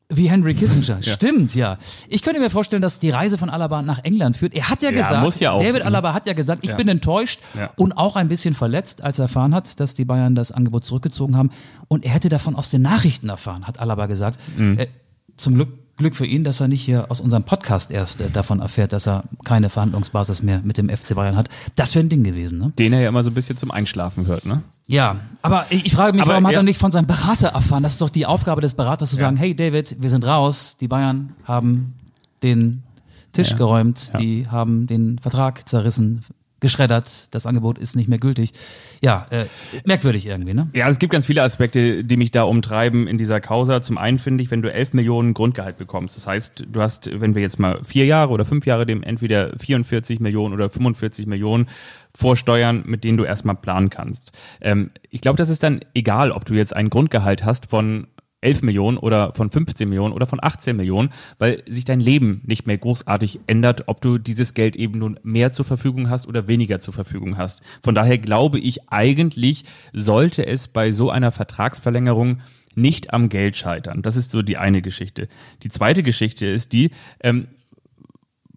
wie 0.09 0.31
Henry 0.31 0.55
Kissinger. 0.55 1.03
Stimmt, 1.03 1.55
ja. 1.57 1.79
Ich 2.09 2.23
könnte 2.23 2.39
mir 2.41 2.51
vorstellen, 2.51 2.83
dass 2.83 3.01
die 3.01 3.11
Reise 3.11 3.39
von 3.39 3.51
Alaba 3.51 3.83
nach 3.83 4.05
England 4.05 4.37
führt. 4.37 4.55
Er 4.55 4.69
hat 4.69 4.83
ja, 4.83 4.91
Ja, 4.91 4.97
gesagt, 5.25 5.41
ja. 5.41 5.57
David 5.59 5.83
Alaba 5.83 6.13
hat 6.15 6.27
ja 6.29 6.33
gesagt, 6.33 6.63
ich 6.63 6.71
Ja. 6.71 6.77
bin 6.77 6.87
enttäuscht 6.89 7.41
Ja. 7.59 7.71
und 7.77 7.93
auch 7.97 8.15
ein 8.15 8.29
bisschen 8.29 8.55
verletzt, 8.55 9.03
als 9.03 9.19
er 9.19 9.25
erfahren 9.25 9.53
hat, 9.55 9.81
dass 9.81 9.95
die 9.97 10.05
Bayern 10.05 10.35
das 10.37 10.53
Angebot 10.53 10.85
zurückgezogen 10.85 11.37
haben. 11.37 11.51
Und 11.89 12.05
er 12.05 12.13
hätte 12.13 12.29
davon 12.29 12.55
aus 12.55 12.71
den 12.71 12.83
Nachrichten 12.83 13.29
erfahren, 13.31 13.67
hat 13.67 13.81
Alaba 13.81 14.07
gesagt. 14.07 14.39
Mhm. 14.57 14.79
Äh, 14.79 14.87
zum 15.37 15.55
Glück, 15.57 15.71
Glück 15.97 16.15
für 16.15 16.27
ihn, 16.27 16.45
dass 16.45 16.61
er 16.61 16.69
nicht 16.69 16.83
hier 16.83 17.11
aus 17.11 17.21
unserem 17.21 17.45
Podcast 17.45 17.91
erst 17.91 18.21
äh, 18.21 18.29
davon 18.31 18.61
erfährt, 18.61 18.93
dass 18.93 19.07
er 19.07 19.25
keine 19.45 19.71
Verhandlungsbasis 19.71 20.43
mehr 20.43 20.61
mit 20.63 20.77
dem 20.79 20.89
FC 20.91 21.15
Bayern 21.15 21.37
hat. 21.37 21.49
Das 21.75 21.95
wäre 21.95 22.05
ein 22.05 22.09
Ding 22.11 22.23
gewesen, 22.23 22.59
ne? 22.59 22.73
Den 22.79 22.93
er 22.93 23.01
ja 23.01 23.09
immer 23.09 23.25
so 23.25 23.31
ein 23.31 23.35
bisschen 23.35 23.57
zum 23.57 23.71
Einschlafen 23.71 24.27
hört, 24.27 24.45
ne? 24.45 24.63
Ja, 24.87 25.17
aber 25.43 25.67
ich 25.71 25.87
ich 25.87 25.95
frage 25.95 26.13
mich, 26.13 26.23
Aber 26.23 26.33
warum 26.33 26.47
hat 26.47 26.53
ja. 26.53 26.61
er 26.61 26.63
nicht 26.63 26.79
von 26.81 26.93
seinem 26.93 27.07
Berater 27.07 27.49
erfahren? 27.49 27.83
Das 27.83 27.93
ist 27.95 28.03
doch 28.03 28.11
die 28.11 28.27
Aufgabe 28.27 28.61
des 28.61 28.75
Beraters 28.75 29.11
zu 29.11 29.17
sagen, 29.17 29.37
hey 29.37 29.55
David, 29.57 29.97
wir 30.01 30.11
sind 30.11 30.25
raus, 30.25 30.77
die 30.81 30.87
Bayern 30.89 31.33
haben 31.45 31.95
den 32.43 32.83
Tisch 33.33 33.51
Ja. 33.53 33.57
geräumt, 33.57 34.11
Ja. 34.13 34.19
die 34.21 34.47
haben 34.49 34.87
den 34.87 35.19
Vertrag 35.19 35.69
zerrissen, 35.69 36.23
geschreddert, 36.67 37.29
das 37.31 37.47
Angebot 37.47 37.79
ist 37.79 37.95
nicht 37.95 38.09
mehr 38.09 38.19
gültig. 38.19 38.53
Ja, 39.01 39.27
äh, 39.31 39.45
merkwürdig 39.85 40.27
irgendwie, 40.27 40.53
ne? 40.53 40.69
Ja, 40.75 40.89
es 40.89 40.99
gibt 40.99 41.13
ganz 41.13 41.27
viele 41.27 41.43
Aspekte, 41.43 42.03
die 42.03 42.17
mich 42.17 42.33
da 42.33 42.43
umtreiben 42.43 43.07
in 43.07 43.19
dieser 43.19 43.41
Causa. 43.41 43.83
Zum 43.83 43.99
einen 43.99 44.19
finde 44.19 44.43
ich, 44.43 44.51
wenn 44.51 44.63
du 44.63 44.73
11 44.73 44.93
Millionen 44.93 45.33
Grundgehalt 45.33 45.79
bekommst, 45.79 46.17
das 46.17 46.27
heißt, 46.27 46.65
du 46.69 46.83
hast, 46.83 47.09
wenn 47.21 47.37
wir 47.37 47.43
jetzt 47.43 47.61
mal 47.61 47.79
vier 47.85 48.05
Jahre 48.05 48.33
oder 48.33 48.45
fünf 48.45 48.67
Jahre 48.67 48.85
dem 48.85 49.05
entweder 49.05 49.57
44 49.57 50.19
Millionen 50.19 50.55
oder 50.55 50.69
45 50.69 51.27
Millionen 51.27 51.69
vorsteuern, 52.17 52.83
mit 52.87 53.05
denen 53.05 53.19
du 53.19 53.25
erstmal 53.25 53.55
planen 53.55 53.91
kannst. 53.91 54.33
Ähm, 54.61 54.91
ich 55.11 55.21
glaube, 55.21 55.37
das 55.37 55.51
ist 55.51 55.63
dann 55.63 55.81
egal, 55.95 56.33
ob 56.33 56.45
du 56.47 56.55
jetzt 56.55 56.75
ein 56.75 56.91
Grundgehalt 56.91 57.45
hast 57.45 57.67
von 57.67 58.09
11 58.43 58.63
Millionen 58.63 58.99
oder 58.99 59.33
von 59.33 59.51
15 59.51 59.89
Millionen 59.89 60.13
oder 60.13 60.27
von 60.27 60.39
18 60.43 60.77
Millionen, 60.77 61.11
weil 61.39 61.63
sich 61.69 61.85
dein 61.85 62.01
Leben 62.01 62.43
nicht 62.45 62.67
mehr 62.67 62.79
großartig 62.79 63.41
ändert, 63.47 63.85
ob 63.87 64.01
du 64.01 64.19
dieses 64.19 64.55
Geld 64.55 64.77
eben 64.77 64.99
nun 64.99 65.19
mehr 65.23 65.53
zur 65.53 65.65
Verfügung 65.65 66.11
hast 66.11 66.27
oder 66.27 66.47
weniger 66.47 66.79
zur 66.79 66.95
Verfügung 66.95 67.37
hast. 67.39 67.63
Von 67.83 67.95
daher 67.95 68.19
glaube 68.19 68.59
ich, 68.59 68.91
eigentlich 68.91 69.65
sollte 69.93 70.47
es 70.47 70.69
bei 70.69 70.93
so 70.93 71.11
einer 71.11 71.33
Vertragsverlängerung 71.33 72.39
nicht 72.75 73.13
am 73.13 73.29
Geld 73.29 73.57
scheitern. 73.57 74.03
Das 74.03 74.17
ist 74.17 74.31
so 74.31 74.43
die 74.43 74.59
eine 74.59 74.83
Geschichte. 74.83 75.29
Die 75.63 75.71
zweite 75.71 76.03
Geschichte 76.03 76.47
ist 76.47 76.73
die, 76.73 76.91
ähm, 77.21 77.49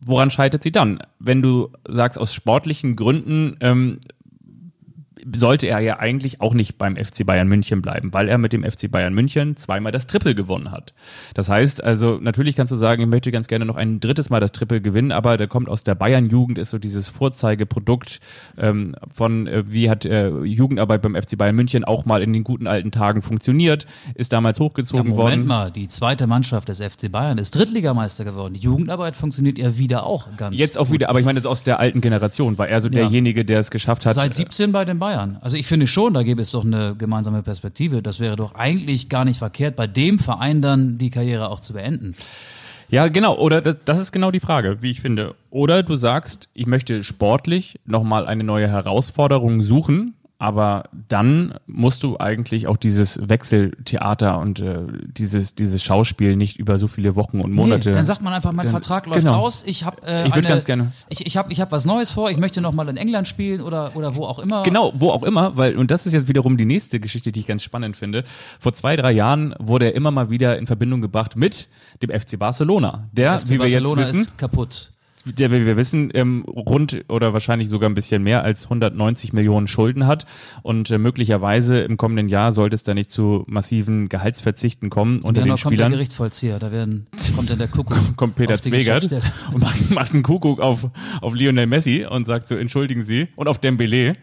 woran 0.01 0.29
scheitert 0.29 0.61
sie 0.61 0.71
dann? 0.71 0.99
Wenn 1.19 1.41
du 1.41 1.69
sagst, 1.87 2.19
aus 2.19 2.33
sportlichen 2.33 2.95
Gründen 2.95 3.57
ähm, 3.61 3.99
sollte 5.35 5.67
er 5.67 5.79
ja 5.79 5.99
eigentlich 5.99 6.41
auch 6.41 6.53
nicht 6.53 6.77
beim 6.77 6.95
FC 6.95 7.25
Bayern 7.25 7.47
München 7.47 7.81
bleiben, 7.81 8.13
weil 8.13 8.29
er 8.29 8.37
mit 8.37 8.53
dem 8.53 8.63
FC 8.63 8.89
Bayern 8.91 9.13
München 9.13 9.55
zweimal 9.55 9.91
das 9.91 10.07
Triple 10.07 10.35
gewonnen 10.35 10.71
hat. 10.71 10.93
Das 11.33 11.49
heißt, 11.49 11.83
also 11.83 12.19
natürlich 12.21 12.55
kannst 12.55 12.71
du 12.71 12.75
sagen, 12.75 13.01
ich 13.01 13.07
möchte 13.07 13.31
ganz 13.31 13.47
gerne 13.47 13.65
noch 13.65 13.75
ein 13.75 13.99
drittes 13.99 14.29
Mal 14.29 14.39
das 14.39 14.51
Triple 14.51 14.81
gewinnen, 14.81 15.11
aber 15.11 15.37
der 15.37 15.47
kommt 15.47 15.69
aus 15.69 15.83
der 15.83 15.95
Bayern-Jugend, 15.95 16.57
ist 16.57 16.69
so 16.69 16.77
dieses 16.77 17.07
Vorzeigeprodukt 17.07 18.19
ähm, 18.57 18.95
von, 19.13 19.47
äh, 19.47 19.63
wie 19.67 19.89
hat 19.89 20.05
äh, 20.05 20.29
Jugendarbeit 20.29 21.01
beim 21.01 21.15
FC 21.15 21.37
Bayern 21.37 21.55
München 21.55 21.83
auch 21.83 22.05
mal 22.05 22.21
in 22.21 22.33
den 22.33 22.43
guten 22.43 22.67
alten 22.67 22.91
Tagen 22.91 23.21
funktioniert, 23.21 23.87
ist 24.15 24.33
damals 24.33 24.59
hochgezogen 24.59 25.11
ja, 25.11 25.15
Moment 25.15 25.17
worden. 25.17 25.31
Moment 25.31 25.47
mal, 25.47 25.71
die 25.71 25.87
zweite 25.87 26.27
Mannschaft 26.27 26.69
des 26.69 26.79
FC 26.79 27.11
Bayern 27.11 27.37
ist 27.37 27.55
Drittligameister 27.55 28.25
geworden. 28.25 28.53
Die 28.53 28.61
Jugendarbeit 28.61 29.15
funktioniert 29.15 29.57
ja 29.57 29.77
wieder 29.77 30.05
auch 30.05 30.27
ganz 30.37 30.57
Jetzt 30.57 30.77
auch 30.77 30.85
gut. 30.85 30.93
wieder, 30.93 31.09
aber 31.09 31.19
ich 31.19 31.25
meine, 31.25 31.39
das 31.39 31.45
aus 31.45 31.63
der 31.63 31.79
alten 31.79 32.01
Generation, 32.01 32.57
war 32.57 32.67
er 32.67 32.81
so 32.81 32.87
ja. 32.89 32.95
derjenige, 32.95 33.45
der 33.45 33.59
es 33.59 33.71
geschafft 33.71 34.05
hat. 34.05 34.15
Seit 34.15 34.33
17 34.33 34.71
bei 34.71 34.85
den 34.85 34.99
Bayern. 34.99 35.18
Bayern. 35.19 35.37
Also 35.41 35.57
ich 35.57 35.67
finde 35.67 35.87
schon, 35.87 36.13
da 36.13 36.23
gäbe 36.23 36.41
es 36.41 36.51
doch 36.51 36.65
eine 36.65 36.95
gemeinsame 36.95 37.43
Perspektive. 37.43 38.01
Das 38.01 38.19
wäre 38.19 38.35
doch 38.35 38.55
eigentlich 38.55 39.09
gar 39.09 39.25
nicht 39.25 39.37
verkehrt, 39.37 39.75
bei 39.75 39.87
dem 39.87 40.19
Verein 40.19 40.61
dann 40.61 40.97
die 40.97 41.09
Karriere 41.09 41.49
auch 41.49 41.59
zu 41.59 41.73
beenden. 41.73 42.13
Ja, 42.89 43.07
genau. 43.07 43.37
Oder 43.37 43.61
das, 43.61 43.77
das 43.85 43.99
ist 43.99 44.11
genau 44.11 44.31
die 44.31 44.39
Frage, 44.39 44.81
wie 44.81 44.91
ich 44.91 45.01
finde. 45.01 45.35
Oder 45.51 45.83
du 45.83 45.95
sagst, 45.95 46.49
ich 46.53 46.65
möchte 46.65 47.03
sportlich 47.03 47.79
nochmal 47.85 48.25
eine 48.25 48.43
neue 48.43 48.67
Herausforderung 48.67 49.61
suchen 49.61 50.15
aber 50.41 50.85
dann 51.09 51.55
musst 51.67 52.01
du 52.03 52.17
eigentlich 52.17 52.67
auch 52.67 52.77
dieses 52.77 53.19
Wechseltheater 53.27 54.39
und 54.39 54.61
äh, 54.61 54.83
dieses, 55.05 55.53
dieses 55.53 55.83
Schauspiel 55.83 56.37
nicht 56.37 56.57
über 56.57 56.77
so 56.77 56.87
viele 56.87 57.17
Wochen 57.17 57.41
und 57.41 57.51
Monate. 57.51 57.89
Nee, 57.89 57.95
dann 57.95 58.05
sagt 58.05 58.21
man 58.21 58.31
einfach, 58.31 58.53
mein 58.53 58.67
dann, 58.67 58.71
Vertrag 58.71 59.05
läuft 59.05 59.19
genau. 59.19 59.35
aus. 59.35 59.63
Ich 59.67 59.83
habe 59.83 60.01
äh, 60.07 60.25
ich 60.25 60.33
würde 60.33 60.47
ganz 60.47 60.63
gerne. 60.63 60.93
Ich, 61.09 61.25
ich 61.25 61.35
habe 61.35 61.51
ich 61.51 61.59
hab 61.59 61.73
was 61.73 61.83
Neues 61.83 62.13
vor. 62.13 62.31
Ich 62.31 62.37
möchte 62.37 62.61
noch 62.61 62.71
mal 62.71 62.87
in 62.87 62.95
England 62.95 63.27
spielen 63.27 63.59
oder 63.59 63.97
oder 63.97 64.15
wo 64.15 64.23
auch 64.23 64.39
immer. 64.39 64.63
Genau, 64.63 64.93
wo 64.95 65.09
auch 65.09 65.23
immer, 65.23 65.57
weil 65.57 65.75
und 65.75 65.91
das 65.91 66.05
ist 66.05 66.13
jetzt 66.13 66.29
wiederum 66.29 66.55
die 66.55 66.65
nächste 66.65 67.01
Geschichte, 67.01 67.33
die 67.33 67.41
ich 67.41 67.45
ganz 67.45 67.61
spannend 67.61 67.97
finde. 67.97 68.23
Vor 68.61 68.71
zwei 68.71 68.95
drei 68.95 69.11
Jahren 69.11 69.53
wurde 69.59 69.87
er 69.87 69.95
immer 69.95 70.11
mal 70.11 70.29
wieder 70.29 70.57
in 70.57 70.67
Verbindung 70.67 71.01
gebracht 71.01 71.35
mit 71.35 71.67
dem 72.01 72.17
FC 72.17 72.39
Barcelona. 72.39 73.09
Der, 73.11 73.41
FC 73.41 73.49
wie 73.49 73.57
Barcelona 73.57 73.97
wir 73.97 74.03
jetzt 74.03 74.13
wissen, 74.13 74.21
ist 74.21 74.37
kaputt 74.37 74.93
der, 75.25 75.51
wie 75.51 75.65
wir 75.65 75.77
wissen, 75.77 76.11
ähm, 76.13 76.43
rund 76.47 77.03
oder 77.09 77.33
wahrscheinlich 77.33 77.67
sogar 77.69 77.89
ein 77.89 77.93
bisschen 77.93 78.23
mehr 78.23 78.43
als 78.43 78.65
190 78.65 79.33
Millionen 79.33 79.67
Schulden 79.67 80.07
hat. 80.07 80.25
Und 80.61 80.89
äh, 80.91 80.97
möglicherweise 80.97 81.79
im 81.81 81.97
kommenden 81.97 82.29
Jahr 82.29 82.53
sollte 82.53 82.75
es 82.75 82.83
da 82.83 82.93
nicht 82.93 83.09
zu 83.09 83.43
massiven 83.47 84.09
Gehaltsverzichten 84.09 84.89
kommen 84.89 85.21
kommt 85.49 85.59
Spielern. 85.59 85.59
kommt 85.61 85.91
der 85.91 85.97
Gerichtsvollzieher, 85.97 86.59
da 86.59 86.71
werden, 86.71 87.07
kommt 87.35 87.49
dann 87.49 87.57
der 87.57 87.67
Kuckuck. 87.67 87.97
kommt 88.15 88.35
Peter 88.35 88.59
Zwegert 88.61 89.09
und 89.53 89.61
macht, 89.61 89.91
macht 89.91 90.13
einen 90.13 90.23
Kuckuck 90.23 90.61
auf, 90.61 90.87
auf 91.21 91.35
Lionel 91.35 91.67
Messi 91.67 92.05
und 92.09 92.25
sagt 92.25 92.47
so, 92.47 92.55
entschuldigen 92.55 93.03
Sie, 93.03 93.27
und 93.35 93.47
auf 93.47 93.57
Dembele. 93.57 94.13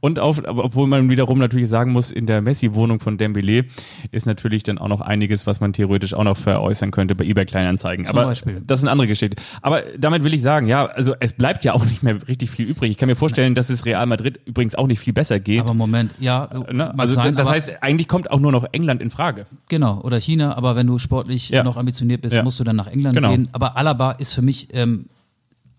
Und 0.00 0.18
auf, 0.18 0.42
obwohl 0.46 0.86
man 0.86 1.08
wiederum 1.10 1.38
natürlich 1.38 1.68
sagen 1.68 1.92
muss, 1.92 2.10
in 2.10 2.26
der 2.26 2.42
Messi-Wohnung 2.42 3.00
von 3.00 3.18
Dembele 3.18 3.66
ist 4.10 4.26
natürlich 4.26 4.62
dann 4.62 4.78
auch 4.78 4.88
noch 4.88 5.00
einiges, 5.00 5.46
was 5.46 5.60
man 5.60 5.72
theoretisch 5.72 6.14
auch 6.14 6.24
noch 6.24 6.36
veräußern 6.36 6.90
könnte 6.90 7.14
bei 7.14 7.24
eBay 7.24 7.44
Kleinanzeigen. 7.44 8.06
Zum 8.06 8.18
Aber 8.18 8.28
Beispiel. 8.28 8.62
das 8.66 8.80
ist 8.80 8.84
eine 8.84 8.92
andere 8.92 9.08
Geschichte. 9.08 9.36
Aber 9.62 9.82
damit 9.98 10.24
will 10.24 10.34
ich 10.34 10.42
sagen, 10.42 10.45
sagen, 10.46 10.68
ja, 10.68 10.86
also 10.86 11.14
es 11.18 11.32
bleibt 11.32 11.64
ja 11.64 11.74
auch 11.74 11.84
nicht 11.84 12.04
mehr 12.04 12.26
richtig 12.28 12.50
viel 12.52 12.66
übrig. 12.66 12.92
Ich 12.92 12.98
kann 12.98 13.08
mir 13.08 13.16
vorstellen, 13.16 13.56
dass 13.56 13.68
es 13.68 13.84
Real 13.84 14.06
Madrid 14.06 14.38
übrigens 14.46 14.76
auch 14.76 14.86
nicht 14.86 15.00
viel 15.00 15.12
besser 15.12 15.40
geht. 15.40 15.60
Aber 15.60 15.74
Moment, 15.74 16.14
ja. 16.20 16.44
Äh, 16.44 16.72
ne? 16.72 16.96
Also 16.96 17.16
sein, 17.16 17.34
das 17.34 17.50
heißt, 17.50 17.82
eigentlich 17.82 18.06
kommt 18.06 18.30
auch 18.30 18.38
nur 18.38 18.52
noch 18.52 18.64
England 18.70 19.02
in 19.02 19.10
Frage. 19.10 19.46
Genau, 19.68 20.00
oder 20.02 20.20
China, 20.20 20.56
aber 20.56 20.76
wenn 20.76 20.86
du 20.86 21.00
sportlich 21.00 21.48
ja. 21.48 21.64
noch 21.64 21.76
ambitioniert 21.76 22.22
bist, 22.22 22.36
ja. 22.36 22.44
musst 22.44 22.60
du 22.60 22.64
dann 22.64 22.76
nach 22.76 22.86
England 22.86 23.16
genau. 23.16 23.30
gehen. 23.30 23.48
Aber 23.50 23.76
Alaba 23.76 24.12
ist 24.12 24.34
für 24.34 24.42
mich 24.42 24.68
ähm, 24.72 25.06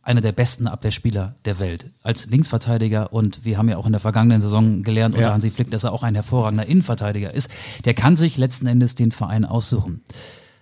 einer 0.04 0.20
der 0.20 0.34
besten 0.34 0.68
Abwehrspieler 0.68 1.36
der 1.46 1.60
Welt. 1.60 1.86
Als 2.04 2.28
Linksverteidiger 2.28 3.14
und 3.14 3.46
wir 3.46 3.58
haben 3.58 3.70
ja 3.70 3.78
auch 3.78 3.86
in 3.86 3.94
der 3.94 4.02
vergangenen 4.02 4.42
Saison 4.42 4.84
gelernt 4.84 5.16
unter 5.16 5.28
ja. 5.28 5.34
Hansi 5.34 5.50
Flick, 5.50 5.72
dass 5.72 5.86
er 5.86 5.94
auch 5.94 6.04
ein 6.04 6.16
hervorragender 6.16 6.66
Innenverteidiger 6.66 7.34
ist. 7.34 7.50
Der 7.86 7.94
kann 7.94 8.18
sich 8.18 8.38
letzten 8.38 8.68
Endes 8.68 8.96
den 8.96 9.12
Verein 9.12 9.46
aussuchen. 9.46 10.02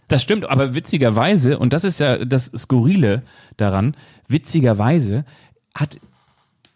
Das 0.08 0.22
stimmt, 0.22 0.48
aber 0.50 0.76
witzigerweise, 0.76 1.58
und 1.58 1.74
das 1.74 1.84
ist 1.84 2.00
ja 2.00 2.24
das 2.24 2.52
Skurrile 2.56 3.24
daran, 3.58 3.96
witzigerweise 4.28 5.26
hat 5.74 6.00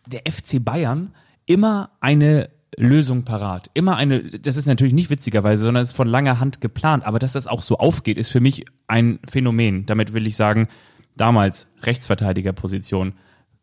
der 0.07 0.21
FC 0.31 0.63
Bayern 0.63 1.13
immer 1.45 1.91
eine 1.99 2.49
Lösung 2.77 3.23
parat. 3.23 3.69
Immer 3.73 3.97
eine, 3.97 4.21
das 4.23 4.57
ist 4.57 4.65
natürlich 4.65 4.93
nicht 4.93 5.09
witzigerweise, 5.09 5.65
sondern 5.65 5.83
es 5.83 5.89
ist 5.89 5.95
von 5.95 6.07
langer 6.07 6.39
Hand 6.39 6.61
geplant. 6.61 7.05
Aber 7.05 7.19
dass 7.19 7.33
das 7.33 7.47
auch 7.47 7.61
so 7.61 7.77
aufgeht, 7.77 8.17
ist 8.17 8.29
für 8.29 8.39
mich 8.39 8.65
ein 8.87 9.19
Phänomen. 9.29 9.85
Damit 9.85 10.13
will 10.13 10.25
ich 10.27 10.35
sagen, 10.35 10.67
damals 11.15 11.67
Rechtsverteidigerposition, 11.83 13.13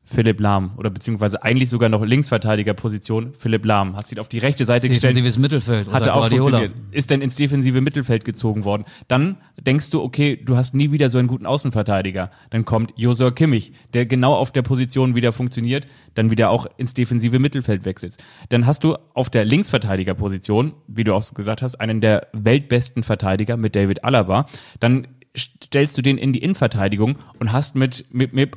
Philipp 0.09 0.41
Lahm 0.41 0.73
oder 0.79 0.89
beziehungsweise 0.89 1.43
eigentlich 1.43 1.69
sogar 1.69 1.89
noch 1.89 2.05
Linksverteidigerposition 2.05 3.35
Philipp 3.37 3.65
Lahm. 3.65 3.97
Hast 3.97 4.13
ihn 4.13 4.21
auf 4.21 4.29
die 4.29 4.39
rechte 4.39 4.65
Seite 4.65 4.89
gestellt. 4.89 5.17
Defensives 5.17 5.39
Mittelfeld. 5.39 5.91
Hatte 5.91 6.15
auch 6.15 6.29
funktioniert. 6.29 6.73
Ist 6.93 7.11
dann 7.11 7.21
ins 7.21 7.35
defensive 7.35 7.81
Mittelfeld 7.81 8.25
gezogen 8.25 8.65
worden. 8.65 8.85
Dann 9.09 9.39
denkst 9.61 9.91
du, 9.91 10.01
okay, 10.01 10.37
du 10.37 10.57
hast 10.57 10.75
nie 10.75 10.93
wieder 10.93 11.11
so 11.11 11.19
einen 11.19 11.27
guten 11.27 11.45
Außenverteidiger. 11.45 12.31
Dann 12.51 12.65
kommt 12.65 12.93
Josua 12.97 13.33
Kimmich, 13.33 13.73
der 13.95 14.07
genau 14.07 14.35
auf 14.35 14.53
der 14.53 14.63
Position 14.63 15.17
wieder 15.17 15.33
funktioniert, 15.33 15.89
dann 16.15 16.31
wieder 16.31 16.51
auch 16.51 16.67
ins 16.77 16.95
defensive 16.95 17.41
Mittelfeld 17.41 17.85
wechselt. 17.85 18.17
Dann 18.51 18.65
hast 18.65 18.85
du 18.85 18.97
auf 19.13 19.29
der 19.29 19.45
Linksverteidigerposition, 19.45 20.73
wie 20.87 21.03
du 21.03 21.15
auch 21.15 21.35
gesagt 21.35 21.63
hast, 21.63 21.81
einen 21.81 22.01
der 22.01 22.29
weltbesten 22.33 23.03
Verteidiger 23.03 23.57
mit 23.57 23.75
David 23.75 24.05
Alaba. 24.05 24.47
Dann 24.79 25.09
stellst 25.37 25.99
du 25.99 26.03
den 26.03 26.17
in 26.17 26.33
die 26.33 26.43
Innenverteidigung 26.43 27.19
und 27.41 27.53
hast 27.53 27.75
mit, 27.75 28.07
mit, 28.13 28.33
mit 28.33 28.57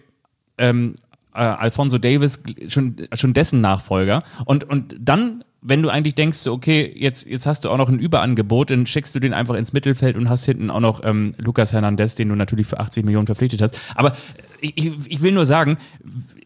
ähm, 0.57 0.95
äh, 0.95 1.08
Alfonso 1.41 1.97
Davis 1.97 2.41
schon, 2.67 2.95
schon 3.13 3.33
dessen 3.33 3.61
Nachfolger. 3.61 4.23
Und, 4.45 4.63
und 4.63 4.95
dann, 4.99 5.43
wenn 5.61 5.81
du 5.81 5.89
eigentlich 5.89 6.15
denkst, 6.15 6.47
okay, 6.47 6.93
jetzt, 6.95 7.27
jetzt 7.27 7.45
hast 7.45 7.65
du 7.65 7.69
auch 7.69 7.77
noch 7.77 7.89
ein 7.89 7.99
Überangebot, 7.99 8.71
dann 8.71 8.85
schickst 8.85 9.13
du 9.15 9.19
den 9.19 9.33
einfach 9.33 9.55
ins 9.55 9.73
Mittelfeld 9.73 10.15
und 10.17 10.29
hast 10.29 10.45
hinten 10.45 10.69
auch 10.69 10.79
noch 10.79 11.01
ähm, 11.03 11.33
Lucas 11.37 11.73
Hernandez, 11.73 12.15
den 12.15 12.29
du 12.29 12.35
natürlich 12.35 12.67
für 12.67 12.79
80 12.79 13.05
Millionen 13.05 13.25
verpflichtet 13.25 13.61
hast. 13.61 13.79
Aber 13.95 14.15
ich, 14.61 14.93
ich 15.07 15.21
will 15.21 15.31
nur 15.31 15.45
sagen, 15.45 15.77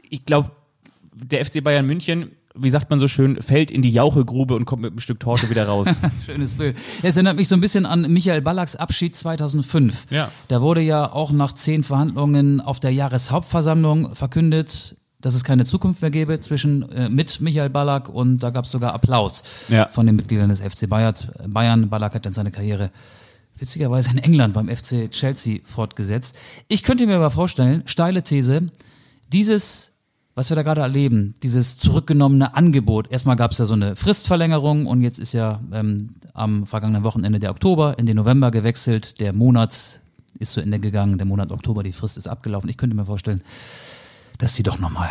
ich 0.10 0.26
glaube, 0.26 0.52
der 1.14 1.46
FC 1.46 1.64
Bayern 1.64 1.86
München 1.86 2.32
wie 2.56 2.70
sagt 2.70 2.90
man 2.90 3.00
so 3.00 3.08
schön, 3.08 3.42
fällt 3.42 3.72
in 3.72 3.82
die 3.82 3.90
Jauchegrube 3.90 4.56
und 4.56 4.66
kommt 4.66 4.84
mit 4.84 4.92
einem 4.92 5.00
Stück 5.00 5.20
Torte 5.20 5.50
wieder 5.50 5.68
raus. 5.68 5.88
Schönes 6.26 6.56
Bild. 6.56 6.78
Es 7.02 7.16
erinnert 7.16 7.38
mich 7.38 7.48
so 7.48 7.56
ein 7.56 7.62
bisschen 7.62 7.86
an 7.86 8.12
Michael 8.12 8.42
Ballacks 8.42 8.76
Abschied 8.76 9.16
2005. 9.16 10.12
Ja. 10.12 10.30
Da 10.50 10.62
wurde 10.62 10.82
ja 10.82 11.12
auch 11.12 11.32
nach 11.32 11.54
zehn 11.54 11.84
Verhandlungen 11.84 12.62
auf 12.62 12.80
der 12.80 12.92
Jahreshauptversammlung 12.92 14.14
verkündet, 14.14 14.98
dass 15.20 15.34
es 15.34 15.44
keine 15.44 15.66
Zukunft 15.66 16.02
mehr 16.02 16.12
gäbe 16.12 16.40
zwischen 16.40 16.92
äh, 16.92 17.10
mit 17.10 17.42
Michael 17.42 17.70
Ballack 17.70 18.10
und 18.10 18.40
da 18.40 18.52
gab 18.52 18.66
es 18.66 18.72
sogar 18.72 18.94
Applaus 18.94 19.44
ja. 19.70 19.88
von 19.88 20.06
den 20.06 20.16
Mitgliedern 20.16 20.50
des 20.50 20.60
FC 20.60 20.88
Bayern. 20.88 21.90
Ballack 21.90 22.14
hat 22.14 22.26
dann 22.26 22.34
seine 22.34 22.52
Karriere 22.52 22.92
witzigerweise 23.58 24.12
in 24.12 24.18
England 24.18 24.54
beim 24.54 24.68
FC 24.68 25.10
Chelsea 25.10 25.60
fortgesetzt. 25.64 26.36
Ich 26.68 26.84
könnte 26.84 27.08
mir 27.08 27.16
aber 27.16 27.32
vorstellen, 27.32 27.84
steile 27.86 28.22
These, 28.22 28.70
dieses 29.32 29.93
was 30.36 30.50
wir 30.50 30.56
da 30.56 30.64
gerade 30.64 30.82
erleben, 30.82 31.36
dieses 31.44 31.78
zurückgenommene 31.78 32.56
Angebot. 32.56 33.12
Erstmal 33.12 33.36
gab 33.36 33.52
es 33.52 33.60
ja 33.60 33.66
so 33.66 33.74
eine 33.74 33.96
Fristverlängerung 33.96 34.88
und 34.88 35.02
jetzt 35.02 35.20
ist 35.20 35.34
ja 35.34 35.60
ähm, 35.72 36.16
am 36.34 36.66
vergangenen 36.66 37.04
Wochenende 37.04 37.40
der 37.40 37.52
Oktober 37.52 37.98
in 38.00 38.06
den 38.06 38.16
November 38.16 38.50
gewechselt. 38.50 39.20
Der 39.20 39.34
Monat 39.34 40.02
ist 40.40 40.54
zu 40.54 40.62
Ende 40.62 40.80
gegangen, 40.80 41.18
der 41.18 41.28
Monat 41.28 41.52
Oktober, 41.52 41.84
die 41.84 41.92
Frist 41.92 42.18
ist 42.18 42.28
abgelaufen. 42.28 42.70
Ich 42.70 42.78
könnte 42.78 42.96
mir 42.96 43.06
vorstellen, 43.06 43.42
dass 44.40 44.56
sie 44.56 44.64
doch 44.64 44.80
nochmal 44.80 45.10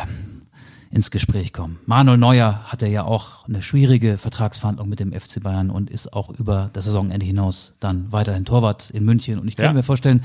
ins 0.92 1.10
Gespräch 1.10 1.54
kommen. 1.54 1.78
Manuel 1.86 2.18
Neuer 2.18 2.60
hatte 2.66 2.86
ja 2.86 3.04
auch 3.04 3.48
eine 3.48 3.62
schwierige 3.62 4.18
Vertragsverhandlung 4.18 4.90
mit 4.90 5.00
dem 5.00 5.12
FC 5.12 5.42
Bayern 5.42 5.70
und 5.70 5.88
ist 5.88 6.12
auch 6.12 6.28
über 6.38 6.68
das 6.74 6.84
Saisonende 6.84 7.24
hinaus 7.24 7.72
dann 7.80 8.12
weiterhin 8.12 8.44
Torwart 8.44 8.90
in 8.90 9.04
München. 9.06 9.38
Und 9.38 9.48
ich 9.48 9.56
kann 9.56 9.66
ja. 9.66 9.72
mir 9.72 9.82
vorstellen, 9.82 10.22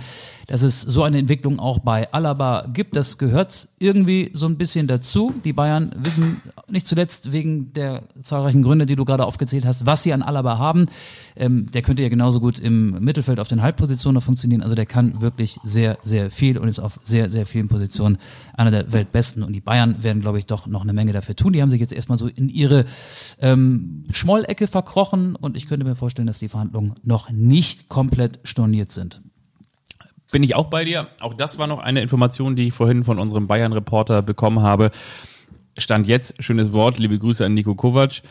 dass 0.48 0.64
es 0.64 0.82
so 0.82 1.04
eine 1.04 1.20
Entwicklung 1.20 1.60
auch 1.60 1.80
bei 1.80 2.12
Alaba 2.12 2.68
gibt. 2.74 2.98
Das 2.98 3.18
gehört 3.18 3.70
irgendwie 3.80 4.30
so 4.34 4.46
ein 4.46 4.58
bisschen 4.58 4.88
dazu. 4.88 5.34
Die 5.46 5.54
Bayern 5.54 5.96
wissen 5.98 6.42
nicht 6.68 6.86
zuletzt 6.86 7.32
wegen 7.32 7.72
der 7.72 8.04
zahlreichen 8.22 8.62
Gründe, 8.62 8.86
die 8.86 8.98
du 8.98 9.06
gerade 9.06 9.26
aufgezählt 9.26 9.66
hast, 9.66 9.86
was 9.86 10.04
sie 10.04 10.12
an 10.12 10.22
Alaba 10.22 10.58
haben. 10.58 10.88
Ähm, 11.40 11.70
der 11.72 11.82
könnte 11.82 12.04
ja 12.04 12.10
genauso 12.10 12.40
gut 12.40 12.60
im 12.60 13.00
Mittelfeld 13.00 13.40
auf 13.40 13.48
den 13.48 13.62
Halbpositionen 13.62 14.16
noch 14.16 14.24
funktionieren. 14.24 14.62
Also 14.62 14.76
der 14.76 14.86
kann 14.86 15.22
wirklich 15.22 15.60
sehr, 15.64 15.98
sehr 16.04 16.30
viel 16.30 16.58
und 16.58 16.68
ist 16.68 16.80
auf 16.80 17.00
sehr, 17.04 17.30
sehr 17.30 17.46
vielen 17.46 17.68
Positionen 17.68 18.18
einer 18.54 18.72
der 18.72 18.92
Weltbesten. 18.92 19.44
Und 19.44 19.54
die 19.54 19.62
Bayern 19.62 20.04
werden, 20.04 20.22
glaube 20.22 20.40
ich, 20.40 20.46
doch 20.46 20.68
noch 20.68 20.82
eine 20.82 20.94
Menge 20.94 21.14
dafür 21.14 21.36
tun. 21.36 21.54
Die 21.54 21.62
haben 21.62 21.70
sich 21.70 21.80
jetzt 21.80 21.94
erstmal 21.94 22.18
so 22.18 22.28
in 22.28 22.50
ihre 22.50 22.86
ähm, 23.40 24.06
Schmollecke 24.12 24.68
verkrochen 24.68 25.36
und 25.36 25.58
ich 25.58 25.68
könnte 25.68 25.86
mir 25.86 25.96
vorstellen, 25.96 26.28
dass 26.28 26.40
die 26.40 26.50
Verhandlungen 26.50 26.96
noch 27.04 27.30
nicht 27.30 27.90
komplett 27.90 28.40
storniert 28.44 28.92
sind. 28.92 29.22
Bin 30.32 30.44
ich 30.44 30.56
auch 30.56 30.66
bei 30.66 30.84
dir. 30.84 31.08
Auch 31.22 31.34
das 31.34 31.58
war 31.58 31.68
noch 31.68 31.80
eine 31.80 32.02
Information, 32.02 32.56
die 32.56 32.68
ich 32.68 32.74
vorhin 32.74 33.04
von 33.04 33.18
unserem 33.18 33.48
Bayern-Reporter 33.48 34.22
bekommen 34.22 34.62
habe. 34.62 34.92
Stand 35.78 36.08
jetzt, 36.08 36.36
schönes 36.44 36.74
Wort, 36.74 36.98
liebe 36.98 37.18
Grüße 37.18 37.46
an 37.46 37.54
Nico 37.54 37.76
Kovac, 37.76 38.22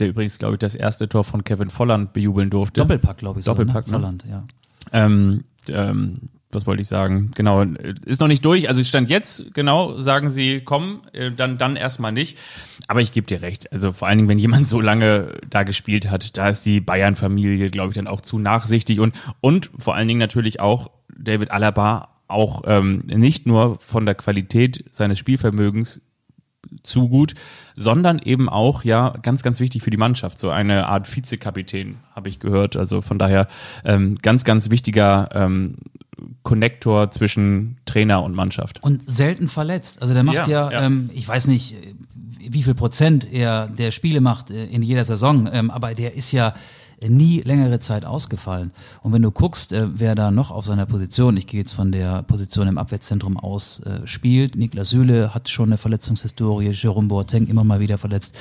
der 0.00 0.08
übrigens, 0.08 0.38
glaube 0.38 0.54
ich, 0.54 0.58
das 0.58 0.74
erste 0.74 1.08
Tor 1.08 1.24
von 1.24 1.44
Kevin 1.44 1.70
Volland 1.70 2.12
bejubeln 2.12 2.50
durfte. 2.50 2.80
Doppelpack, 2.80 3.18
glaube 3.18 3.40
ich. 3.40 3.46
Doppelpack, 3.46 3.84
so, 3.86 3.92
ne? 3.92 3.98
ne? 3.98 4.02
Volland, 4.02 4.24
ja. 4.28 4.44
Ähm, 4.92 5.44
ähm, 5.68 6.30
was 6.52 6.66
wollte 6.66 6.82
ich 6.82 6.88
sagen? 6.88 7.30
Genau, 7.36 7.62
ist 8.04 8.20
noch 8.20 8.26
nicht 8.26 8.44
durch. 8.44 8.68
Also 8.68 8.82
stand 8.82 9.08
jetzt, 9.08 9.54
genau, 9.54 9.98
sagen 9.98 10.30
sie, 10.30 10.62
komm, 10.64 11.02
äh, 11.12 11.30
dann, 11.30 11.58
dann 11.58 11.76
erstmal 11.76 12.12
nicht. 12.12 12.38
Aber 12.88 13.00
ich 13.00 13.12
gebe 13.12 13.26
dir 13.26 13.42
recht. 13.42 13.72
Also 13.72 13.92
vor 13.92 14.08
allen 14.08 14.18
Dingen, 14.18 14.28
wenn 14.28 14.38
jemand 14.38 14.66
so 14.66 14.80
lange 14.80 15.38
da 15.48 15.62
gespielt 15.62 16.10
hat, 16.10 16.36
da 16.36 16.48
ist 16.48 16.66
die 16.66 16.80
Bayern-Familie, 16.80 17.70
glaube 17.70 17.90
ich, 17.90 17.94
dann 17.94 18.08
auch 18.08 18.20
zu 18.20 18.38
nachsichtig 18.38 18.98
und, 18.98 19.14
und 19.40 19.70
vor 19.78 19.94
allen 19.94 20.08
Dingen 20.08 20.18
natürlich 20.18 20.60
auch 20.60 20.90
David 21.16 21.50
Alaba 21.52 22.08
auch 22.26 22.62
ähm, 22.66 23.02
nicht 23.06 23.46
nur 23.46 23.78
von 23.78 24.06
der 24.06 24.14
Qualität 24.14 24.84
seines 24.90 25.18
Spielvermögens 25.18 26.00
zu 26.82 27.08
gut, 27.08 27.34
sondern 27.76 28.18
eben 28.18 28.48
auch, 28.48 28.84
ja, 28.84 29.14
ganz, 29.22 29.42
ganz 29.42 29.60
wichtig 29.60 29.82
für 29.82 29.90
die 29.90 29.96
Mannschaft. 29.96 30.38
So 30.38 30.50
eine 30.50 30.86
Art 30.86 31.14
Vizekapitän, 31.14 31.96
habe 32.14 32.28
ich 32.28 32.40
gehört. 32.40 32.76
Also 32.76 33.00
von 33.00 33.18
daher 33.18 33.48
ähm, 33.84 34.16
ganz, 34.22 34.44
ganz 34.44 34.70
wichtiger 34.70 35.28
ähm, 35.32 35.76
Konnektor 36.42 37.10
zwischen 37.10 37.78
Trainer 37.86 38.22
und 38.22 38.34
Mannschaft. 38.34 38.82
Und 38.82 39.08
selten 39.10 39.48
verletzt. 39.48 40.02
Also 40.02 40.14
der 40.14 40.22
macht 40.22 40.48
Ja, 40.48 40.70
ja, 40.70 40.72
ja. 40.72 40.86
Ähm, 40.86 41.10
ich 41.12 41.26
weiß 41.26 41.46
nicht, 41.48 41.76
wie 42.38 42.62
viel 42.62 42.74
Prozent 42.74 43.30
er 43.30 43.68
der 43.68 43.90
Spiele 43.90 44.20
macht 44.20 44.50
äh, 44.50 44.66
in 44.66 44.82
jeder 44.82 45.04
Saison, 45.04 45.48
ähm, 45.52 45.70
aber 45.70 45.94
der 45.94 46.14
ist 46.14 46.32
ja 46.32 46.54
nie 47.08 47.40
längere 47.40 47.78
Zeit 47.80 48.04
ausgefallen. 48.04 48.72
Und 49.02 49.12
wenn 49.12 49.22
du 49.22 49.30
guckst, 49.30 49.72
äh, 49.72 49.88
wer 49.92 50.14
da 50.14 50.30
noch 50.30 50.50
auf 50.50 50.66
seiner 50.66 50.86
Position, 50.86 51.36
ich 51.36 51.46
gehe 51.46 51.60
jetzt 51.60 51.72
von 51.72 51.92
der 51.92 52.22
Position 52.22 52.68
im 52.68 52.78
Abwehrzentrum 52.78 53.36
aus, 53.36 53.80
äh, 53.80 54.06
spielt, 54.06 54.56
Niklas 54.56 54.90
Süle 54.90 55.34
hat 55.34 55.48
schon 55.48 55.70
eine 55.70 55.78
Verletzungshistorie, 55.78 56.70
Jerome 56.70 57.08
Boateng 57.08 57.46
immer 57.46 57.64
mal 57.64 57.80
wieder 57.80 57.98
verletzt, 57.98 58.36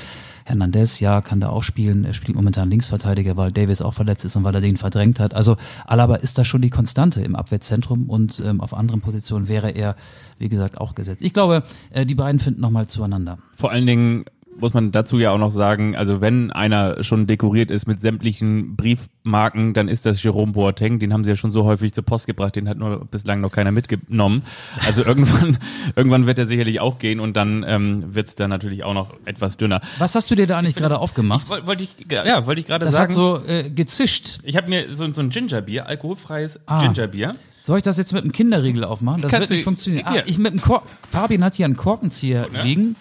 Hernandez, 0.49 0.99
ja, 0.99 1.21
kann 1.21 1.39
da 1.39 1.49
auch 1.49 1.61
spielen, 1.61 2.05
er 2.05 2.13
spielt 2.13 2.35
momentan 2.35 2.71
Linksverteidiger, 2.71 3.37
weil 3.37 3.51
Davis 3.51 3.83
auch 3.83 3.93
verletzt 3.93 4.25
ist 4.25 4.35
und 4.35 4.43
weil 4.43 4.55
er 4.55 4.61
den 4.61 4.77
verdrängt 4.77 5.19
hat. 5.19 5.35
Also 5.35 5.57
Alaba 5.85 6.15
ist 6.15 6.39
da 6.39 6.43
schon 6.43 6.61
die 6.61 6.71
Konstante 6.71 7.21
im 7.21 7.35
Abwehrzentrum 7.35 8.09
und 8.09 8.41
ähm, 8.43 8.59
auf 8.59 8.73
anderen 8.73 9.01
Positionen 9.01 9.47
wäre 9.47 9.69
er, 9.69 9.95
wie 10.39 10.49
gesagt, 10.49 10.79
auch 10.79 10.95
gesetzt. 10.95 11.21
Ich 11.21 11.33
glaube, 11.33 11.63
äh, 11.91 12.05
die 12.05 12.15
beiden 12.15 12.39
finden 12.39 12.61
nochmal 12.61 12.87
zueinander. 12.87 13.37
Vor 13.53 13.71
allen 13.71 13.85
Dingen 13.85 14.25
muss 14.59 14.73
man 14.73 14.91
dazu 14.91 15.19
ja 15.19 15.31
auch 15.31 15.37
noch 15.37 15.51
sagen, 15.51 15.95
also 15.95 16.21
wenn 16.21 16.51
einer 16.51 17.03
schon 17.03 17.27
dekoriert 17.27 17.71
ist 17.71 17.87
mit 17.87 18.01
sämtlichen 18.01 18.75
Briefmarken, 18.75 19.73
dann 19.73 19.87
ist 19.87 20.05
das 20.05 20.21
Jerome 20.21 20.51
Boateng. 20.53 20.99
Den 20.99 21.13
haben 21.13 21.23
sie 21.23 21.31
ja 21.31 21.35
schon 21.35 21.51
so 21.51 21.63
häufig 21.63 21.93
zur 21.93 22.03
Post 22.05 22.27
gebracht, 22.27 22.55
den 22.55 22.67
hat 22.69 22.77
nur 22.77 23.05
bislang 23.05 23.41
noch 23.41 23.51
keiner 23.51 23.71
mitgenommen. 23.71 24.43
Also 24.85 25.03
irgendwann, 25.05 25.57
irgendwann 25.95 26.27
wird 26.27 26.39
er 26.39 26.45
sicherlich 26.45 26.79
auch 26.79 26.99
gehen 26.99 27.19
und 27.19 27.35
dann 27.37 27.65
ähm, 27.67 28.13
wird 28.15 28.27
es 28.27 28.35
dann 28.35 28.49
natürlich 28.49 28.83
auch 28.83 28.93
noch 28.93 29.13
etwas 29.25 29.57
dünner. 29.57 29.81
Was 29.97 30.15
hast 30.15 30.29
du 30.31 30.35
dir 30.35 30.47
da 30.47 30.57
eigentlich 30.57 30.75
gerade 30.75 30.99
aufgemacht? 30.99 31.49
Woll- 31.49 31.65
Wollte 31.67 31.83
ich, 31.83 31.95
ja, 32.11 32.45
wollte 32.45 32.61
ich 32.61 32.67
gerade 32.67 32.85
Das 32.85 32.93
sagen. 32.95 33.09
hat 33.09 33.11
so 33.15 33.39
äh, 33.47 33.69
gezischt. 33.69 34.39
ich 34.43 34.55
habe 34.57 34.69
mir 34.69 34.95
so, 34.95 35.11
so 35.13 35.21
ein 35.21 35.29
Gingerbier, 35.29 35.87
alkoholfreies 35.87 36.59
Ah. 36.65 36.79
Gingerbier. 36.81 37.33
Soll 37.61 37.77
ich 37.77 37.83
das 37.83 37.97
jetzt 37.97 38.13
mit 38.13 38.23
einem 38.23 38.31
Kinderriegel 38.31 38.83
aufmachen? 38.85 39.21
Das 39.21 39.31
Kannst 39.31 39.49
wird 39.49 39.57
nicht 39.57 39.63
funktionieren. 39.65 40.05
Ah, 40.07 40.23
ich 40.25 40.37
mit 40.37 40.53
dem 40.53 40.61
Kork 40.61 40.83
Fabian 41.11 41.43
hat 41.43 41.55
hier 41.55 41.65
einen 41.65 41.75
Korkenzieher 41.75 42.47
ne? 42.51 42.63
liegen 42.63 42.95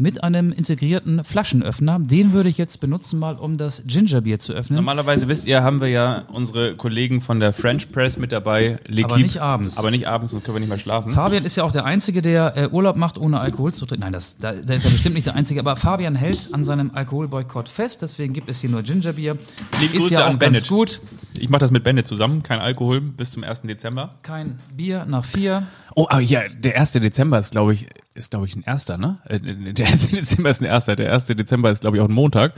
mit 0.00 0.24
einem 0.24 0.50
integrierten 0.50 1.24
Flaschenöffner. 1.24 1.98
Den 2.00 2.32
würde 2.32 2.48
ich 2.48 2.56
jetzt 2.56 2.80
benutzen, 2.80 3.18
mal 3.18 3.34
um 3.34 3.58
das 3.58 3.82
Gingerbier 3.86 4.38
zu 4.38 4.54
öffnen. 4.54 4.76
Normalerweise 4.76 5.28
wisst 5.28 5.46
ihr, 5.46 5.62
haben 5.62 5.82
wir 5.82 5.88
ja 5.88 6.22
unsere 6.32 6.74
Kollegen 6.74 7.20
von 7.20 7.38
der 7.38 7.52
French 7.52 7.92
Press 7.92 8.16
mit 8.16 8.32
dabei. 8.32 8.78
L'Equipe. 8.88 9.04
Aber 9.04 9.18
nicht 9.18 9.40
abends. 9.40 9.76
Aber 9.76 9.90
nicht 9.90 10.08
abends, 10.08 10.30
sonst 10.32 10.44
können 10.44 10.56
wir 10.56 10.60
nicht 10.60 10.70
mehr 10.70 10.78
schlafen. 10.78 11.12
Fabian 11.12 11.44
ist 11.44 11.56
ja 11.56 11.64
auch 11.64 11.72
der 11.72 11.84
Einzige, 11.84 12.22
der 12.22 12.56
äh, 12.56 12.68
Urlaub 12.68 12.96
macht, 12.96 13.18
ohne 13.18 13.40
Alkohol 13.40 13.74
zu 13.74 13.84
trinken. 13.84 14.04
Nein, 14.04 14.14
das, 14.14 14.38
da, 14.38 14.54
da 14.54 14.72
ist 14.72 14.86
er 14.86 14.90
bestimmt 14.90 15.16
nicht 15.16 15.26
der 15.26 15.34
Einzige. 15.34 15.60
Aber 15.60 15.76
Fabian 15.76 16.14
hält 16.14 16.48
an 16.52 16.64
seinem 16.64 16.92
Alkoholboykott 16.94 17.68
fest. 17.68 18.00
Deswegen 18.00 18.32
gibt 18.32 18.48
es 18.48 18.62
hier 18.62 18.70
nur 18.70 18.82
Gingerbier. 18.82 19.36
Liebe 19.80 19.96
ist 19.98 20.02
Grüße 20.04 20.14
ja 20.14 20.24
auch 20.24 20.30
an 20.30 20.38
ganz 20.38 20.66
Bennett. 20.66 20.68
gut. 20.68 21.02
Ich 21.38 21.50
mache 21.50 21.60
das 21.60 21.70
mit 21.70 21.84
Bennett 21.84 22.06
zusammen, 22.06 22.42
kein 22.42 22.58
Alkohol 22.58 23.02
bis 23.02 23.32
zum 23.32 23.44
1. 23.44 23.62
Dezember. 23.62 24.14
Kein 24.22 24.58
Bier 24.74 25.04
nach 25.04 25.24
vier. 25.24 25.64
Oh, 25.94 26.06
aber 26.08 26.20
ja, 26.20 26.48
der 26.48 26.80
1. 26.80 26.92
Dezember 26.92 27.38
ist, 27.38 27.50
glaube 27.50 27.74
ich, 27.74 27.86
ist, 28.14 28.30
glaube 28.30 28.46
ich, 28.46 28.56
ein 28.56 28.62
erster, 28.62 28.98
ne? 28.98 29.18
Äh, 29.24 29.40
Der 29.72 29.86
1. 29.86 30.08
Dezember 30.10 30.50
ist 30.50 30.60
ein 30.60 30.66
erster. 30.66 30.96
Der 30.96 31.12
1. 31.12 31.24
Dezember 31.26 31.70
ist, 31.70 31.80
glaube 31.80 31.96
ich, 31.96 32.02
auch 32.02 32.08
ein 32.08 32.14
Montag. 32.14 32.54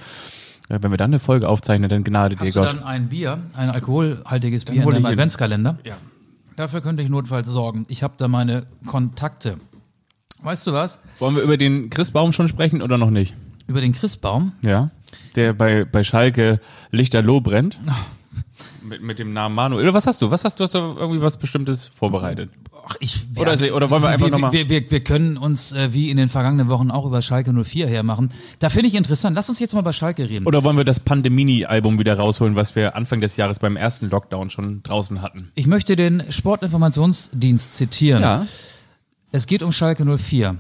Äh, 0.69 0.79
Wenn 0.81 0.91
wir 0.91 0.97
dann 0.97 1.11
eine 1.11 1.19
Folge 1.19 1.49
aufzeichnen, 1.49 1.89
dann 1.89 2.05
gnade 2.05 2.37
dir 2.37 2.43
Hast 2.43 2.57
du 2.57 2.61
Gott. 2.61 2.73
dann 2.73 2.83
ein 2.83 3.09
Bier, 3.09 3.39
ein 3.55 3.71
alkoholhaltiges 3.71 4.65
Bier 4.65 4.83
in 4.83 4.91
deinem. 4.91 5.07
Adventskalender? 5.07 5.79
Ja. 5.85 5.97
Dafür 6.57 6.81
könnte 6.81 7.03
ich 7.03 7.09
notfalls 7.09 7.49
sorgen. 7.49 7.87
Ich 7.89 8.03
habe 8.03 8.15
da 8.19 8.29
meine 8.29 8.67
Kontakte. 8.87 9.59
Weißt 10.43 10.67
du 10.67 10.73
was? 10.73 11.01
Wollen 11.19 11.37
wir 11.37 11.43
über 11.43 11.57
den 11.57 11.89
Christbaum 11.89 12.33
schon 12.33 12.49
sprechen 12.49 12.83
oder 12.83 12.99
noch 12.99 13.11
nicht? 13.11 13.35
Über 13.69 13.81
den 13.81 13.93
Christbaum. 13.93 14.53
Ja. 14.63 14.91
Der 15.37 15.53
bei, 15.53 15.85
bei 15.85 16.03
Schalke 16.03 16.61
Lichterloh 16.91 17.41
brennt. 17.41 17.79
Mit, 18.83 19.03
mit 19.03 19.19
dem 19.19 19.33
Namen 19.33 19.55
Manuel. 19.55 19.95
Was 19.95 20.07
hast 20.07 20.21
du? 20.21 20.31
Was 20.31 20.45
hast 20.45 20.59
du? 20.59 20.65
Hast 20.65 20.75
du 20.75 20.79
irgendwie 20.79 21.23
was 21.23 21.37
Bestimmtes 21.37 21.87
vorbereitet? 21.95 22.51
Ach, 22.85 22.97
ich, 23.01 23.27
Oder 23.37 23.53
ist- 23.53 23.63
oder 23.71 23.91
wollen 23.91 24.03
wir 24.03 24.09
einfach 24.09 24.27
wir, 24.27 24.31
noch 24.33 24.39
mal- 24.39 24.53
wir, 24.53 24.69
wir, 24.69 24.91
wir 24.91 25.01
können 25.01 25.37
uns 25.37 25.73
äh, 25.73 25.93
wie 25.93 26.11
in 26.11 26.17
den 26.17 26.29
vergangenen 26.29 26.69
Wochen 26.69 26.91
auch 26.91 27.07
über 27.07 27.23
Schalke 27.23 27.53
04 27.53 27.87
hermachen. 27.87 28.31
Da 28.59 28.71
finde 28.71 28.89
ich 28.89 28.95
interessant. 28.95 29.37
Lass 29.37 29.49
uns 29.49 29.59
jetzt 29.61 29.73
mal 29.75 29.83
bei 29.83 29.93
Schalke 29.93 30.29
reden. 30.29 30.47
Oder 30.47 30.65
wollen 30.65 30.77
wir 30.77 30.85
das 30.85 30.99
Pandemini-Album 31.01 31.99
wieder 31.99 32.17
rausholen, 32.19 32.57
was 32.57 32.75
wir 32.75 32.97
Anfang 32.97 33.21
des 33.21 33.37
Jahres 33.37 33.59
beim 33.61 33.77
ersten 33.77 34.11
Lockdown 34.11 34.51
schon 34.51 34.83
draußen 34.83 35.23
hatten? 35.23 35.53
Ich 35.55 35.67
möchte 35.67 35.95
den 35.97 36.25
Sportinformationsdienst 36.31 37.77
zitieren. 37.77 38.47
Es 39.31 39.47
geht 39.47 39.63
um 39.63 39.73
Schalke 39.73 40.05
04. 40.05 40.57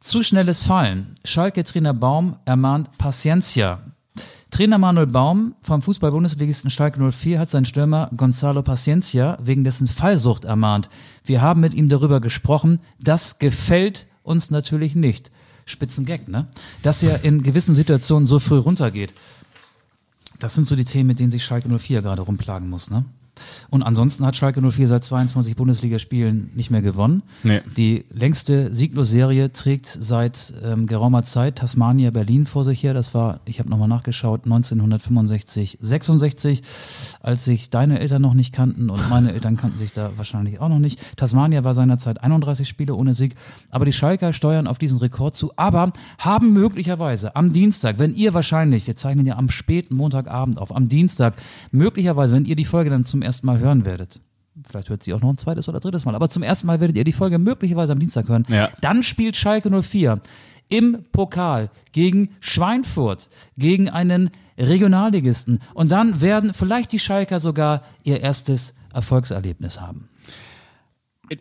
Zu 0.00 0.22
schnelles 0.22 0.62
Fallen. 0.62 1.14
Schalke-Trainer 1.24 1.94
Baum 1.94 2.36
ermahnt 2.44 2.96
Paciencia. 2.98 3.80
Trainer 4.52 4.76
Manuel 4.76 5.06
Baum 5.06 5.54
vom 5.62 5.80
Fußball-Bundesligisten 5.80 6.70
Schalke 6.70 7.10
04 7.10 7.38
hat 7.38 7.48
seinen 7.48 7.64
Stürmer 7.64 8.10
Gonzalo 8.14 8.60
Paciencia 8.60 9.38
wegen 9.42 9.64
dessen 9.64 9.88
Fallsucht 9.88 10.44
ermahnt. 10.44 10.90
Wir 11.24 11.40
haben 11.40 11.62
mit 11.62 11.72
ihm 11.72 11.88
darüber 11.88 12.20
gesprochen. 12.20 12.78
Das 13.00 13.38
gefällt 13.38 14.06
uns 14.22 14.50
natürlich 14.50 14.94
nicht. 14.94 15.30
Spitzengag, 15.64 16.28
ne? 16.28 16.48
Dass 16.82 17.02
er 17.02 17.24
in 17.24 17.42
gewissen 17.42 17.72
Situationen 17.72 18.26
so 18.26 18.38
früh 18.40 18.58
runtergeht. 18.58 19.14
Das 20.38 20.54
sind 20.54 20.66
so 20.66 20.76
die 20.76 20.84
Themen, 20.84 21.06
mit 21.06 21.18
denen 21.18 21.30
sich 21.30 21.46
Schalke 21.46 21.70
04 21.70 22.02
gerade 22.02 22.20
rumplagen 22.20 22.68
muss, 22.68 22.90
ne? 22.90 23.06
Und 23.70 23.82
ansonsten 23.82 24.26
hat 24.26 24.36
Schalke 24.36 24.60
04 24.60 24.88
seit 24.88 25.04
22 25.04 25.56
Bundesligaspielen 25.56 26.50
nicht 26.54 26.70
mehr 26.70 26.82
gewonnen. 26.82 27.22
Nee. 27.42 27.60
Die 27.76 28.04
längste 28.10 28.72
Sieglos-Serie 28.74 29.52
trägt 29.52 29.86
seit 29.86 30.54
ähm, 30.64 30.86
geraumer 30.86 31.22
Zeit 31.24 31.56
Tasmania 31.56 32.10
Berlin 32.10 32.46
vor 32.46 32.64
sich 32.64 32.82
her. 32.82 32.94
Das 32.94 33.14
war, 33.14 33.40
ich 33.46 33.58
habe 33.58 33.70
nochmal 33.70 33.88
nachgeschaut, 33.88 34.44
1965, 34.44 35.78
66, 35.80 36.62
als 37.20 37.44
sich 37.44 37.70
deine 37.70 38.00
Eltern 38.00 38.22
noch 38.22 38.34
nicht 38.34 38.52
kannten 38.52 38.90
und 38.90 39.08
meine 39.08 39.32
Eltern 39.34 39.56
kannten 39.56 39.78
sich 39.78 39.92
da 39.92 40.12
wahrscheinlich 40.16 40.60
auch 40.60 40.68
noch 40.68 40.78
nicht. 40.78 41.00
Tasmania 41.16 41.64
war 41.64 41.74
seinerzeit 41.74 42.22
31 42.22 42.68
Spiele 42.68 42.94
ohne 42.94 43.14
Sieg. 43.14 43.34
Aber 43.70 43.84
die 43.84 43.92
Schalker 43.92 44.32
steuern 44.32 44.66
auf 44.66 44.78
diesen 44.78 44.98
Rekord 44.98 45.34
zu, 45.34 45.52
aber 45.56 45.92
haben 46.18 46.52
möglicherweise 46.52 47.34
am 47.36 47.52
Dienstag, 47.52 47.98
wenn 47.98 48.14
ihr 48.14 48.34
wahrscheinlich, 48.34 48.86
wir 48.86 48.96
zeichnen 48.96 49.26
ja 49.26 49.36
am 49.36 49.50
späten 49.50 49.94
Montagabend 49.96 50.58
auf, 50.58 50.74
am 50.74 50.88
Dienstag, 50.88 51.36
möglicherweise, 51.70 52.34
wenn 52.34 52.44
ihr 52.44 52.56
die 52.56 52.64
Folge 52.64 52.90
dann 52.90 53.04
zum 53.04 53.22
ersten 53.22 53.31
Mal 53.42 53.58
hören 53.58 53.84
werdet, 53.84 54.20
vielleicht 54.66 54.90
hört 54.90 55.02
sie 55.02 55.14
auch 55.14 55.20
noch 55.22 55.30
ein 55.30 55.38
zweites 55.38 55.68
oder 55.68 55.80
drittes 55.80 56.04
Mal, 56.04 56.14
aber 56.14 56.28
zum 56.28 56.42
ersten 56.42 56.66
Mal 56.66 56.80
werdet 56.80 56.96
ihr 56.96 57.04
die 57.04 57.12
Folge 57.12 57.38
möglicherweise 57.38 57.92
am 57.92 57.98
Dienstag 58.00 58.28
hören, 58.28 58.44
Ja. 58.48 58.68
dann 58.82 59.02
spielt 59.02 59.36
Schalke 59.36 59.70
04 59.82 60.20
im 60.68 61.04
Pokal 61.12 61.70
gegen 61.92 62.30
Schweinfurt, 62.40 63.28
gegen 63.56 63.88
einen 63.88 64.30
Regionalligisten 64.58 65.60
und 65.74 65.90
dann 65.92 66.20
werden 66.20 66.52
vielleicht 66.54 66.92
die 66.92 66.98
Schalker 66.98 67.40
sogar 67.40 67.82
ihr 68.04 68.20
erstes 68.20 68.74
Erfolgserlebnis 68.92 69.80
haben. 69.80 70.08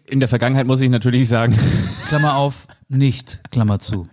In 0.06 0.20
der 0.22 0.30
Vergangenheit 0.30 0.68
muss 0.68 0.80
ich 0.82 0.90
natürlich 0.90 1.28
sagen, 1.28 1.58
Klammer 2.08 2.36
auf, 2.36 2.68
nicht, 2.88 3.42
Klammer 3.52 3.80
zu. 3.80 4.08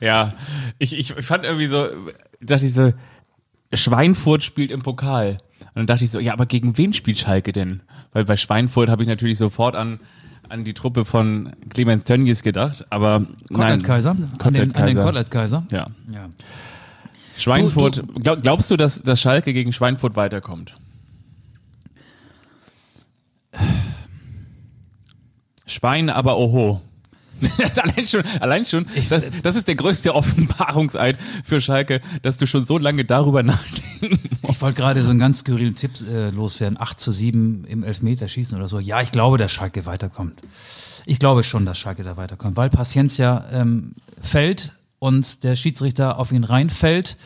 ja, 0.00 0.34
ich, 0.78 0.96
ich 0.96 1.12
fand 1.14 1.44
irgendwie 1.44 1.66
so, 1.66 1.86
dachte 2.40 2.66
ich 2.66 2.74
so, 2.74 2.92
Schweinfurt 3.72 4.42
spielt 4.42 4.70
im 4.72 4.82
Pokal. 4.82 5.38
Und 5.80 5.88
dann 5.88 5.94
dachte 5.94 6.04
ich 6.04 6.10
so, 6.10 6.20
ja, 6.20 6.34
aber 6.34 6.44
gegen 6.44 6.76
wen 6.76 6.92
spielt 6.92 7.16
Schalke 7.16 7.52
denn? 7.52 7.80
Weil 8.12 8.26
bei 8.26 8.36
Schweinfurt 8.36 8.90
habe 8.90 9.02
ich 9.02 9.08
natürlich 9.08 9.38
sofort 9.38 9.74
an, 9.74 9.98
an 10.50 10.62
die 10.62 10.74
Truppe 10.74 11.06
von 11.06 11.54
Clemens 11.70 12.04
Tönnies 12.04 12.42
gedacht, 12.42 12.84
aber 12.90 13.20
nein. 13.48 13.80
Kotelett-Kaiser, 13.80 14.10
an 14.10 14.52
den, 14.52 14.74
an 14.74 14.86
den 14.86 14.96
Kotelett-Kaiser. 14.98 15.02
Kotelett-Kaiser. 15.02 15.64
Ja. 15.70 15.86
Ja. 16.12 16.28
Schweinfurt, 17.38 18.04
glaub, 18.22 18.42
glaubst 18.42 18.70
du, 18.70 18.76
dass, 18.76 19.00
dass 19.00 19.22
Schalke 19.22 19.54
gegen 19.54 19.72
Schweinfurt 19.72 20.16
weiterkommt? 20.16 20.74
Schwein, 25.64 26.10
aber 26.10 26.36
oho. 26.36 26.82
allein 27.82 28.06
schon, 28.06 28.22
allein 28.40 28.66
schon 28.66 28.86
das, 29.08 29.30
das 29.42 29.56
ist 29.56 29.68
der 29.68 29.74
größte 29.74 30.14
Offenbarungseid 30.14 31.18
für 31.44 31.60
Schalke, 31.60 32.00
dass 32.22 32.36
du 32.36 32.46
schon 32.46 32.64
so 32.64 32.78
lange 32.78 33.04
darüber 33.04 33.42
nachdenken 33.44 34.18
musst. 34.42 34.56
Ich 34.56 34.62
wollte 34.62 34.76
gerade 34.76 35.04
so 35.04 35.10
einen 35.10 35.18
ganz 35.18 35.40
skurrilen 35.40 35.74
Tipp 35.74 35.92
äh, 36.08 36.30
loswerden. 36.30 36.80
8 36.80 36.98
zu 36.98 37.12
7 37.12 37.64
im 37.66 37.84
Elfmeterschießen 37.84 38.56
oder 38.56 38.68
so. 38.68 38.78
Ja, 38.78 39.00
ich 39.00 39.12
glaube, 39.12 39.38
dass 39.38 39.52
Schalke 39.52 39.86
weiterkommt. 39.86 40.40
Ich 41.06 41.18
glaube 41.18 41.44
schon, 41.44 41.64
dass 41.66 41.78
Schalke 41.78 42.02
da 42.02 42.16
weiterkommt, 42.16 42.56
weil 42.56 42.70
Paciencia 42.70 43.44
ähm, 43.52 43.92
fällt 44.20 44.72
und 44.98 45.44
der 45.44 45.56
Schiedsrichter 45.56 46.18
auf 46.18 46.32
ihn 46.32 46.44
reinfällt 46.44 47.16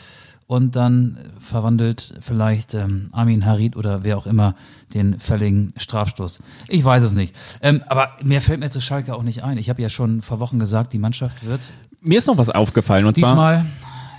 und 0.46 0.76
dann 0.76 1.18
verwandelt 1.40 2.14
vielleicht 2.20 2.74
ähm, 2.74 3.08
Armin 3.12 3.44
Harid 3.44 3.76
oder 3.76 4.04
wer 4.04 4.16
auch 4.16 4.26
immer 4.26 4.54
den 4.94 5.18
fälligen 5.18 5.68
Strafstoß. 5.76 6.40
Ich 6.68 6.84
weiß 6.84 7.02
es 7.02 7.12
nicht. 7.12 7.34
Ähm, 7.60 7.82
aber 7.88 8.12
mehr 8.22 8.40
fällt 8.40 8.60
mir 8.60 8.70
zu 8.70 8.80
Schalke 8.80 9.14
auch 9.14 9.22
nicht 9.22 9.42
ein. 9.42 9.58
Ich 9.58 9.68
habe 9.68 9.82
ja 9.82 9.88
schon 9.90 10.22
vor 10.22 10.40
Wochen 10.40 10.58
gesagt, 10.58 10.92
die 10.92 10.98
Mannschaft 10.98 11.44
wird 11.46 11.74
Mir 12.00 12.18
ist 12.18 12.26
noch 12.26 12.38
was 12.38 12.50
aufgefallen 12.50 13.04
und 13.06 13.16
zwar 13.16 13.30
diesmal 13.30 13.66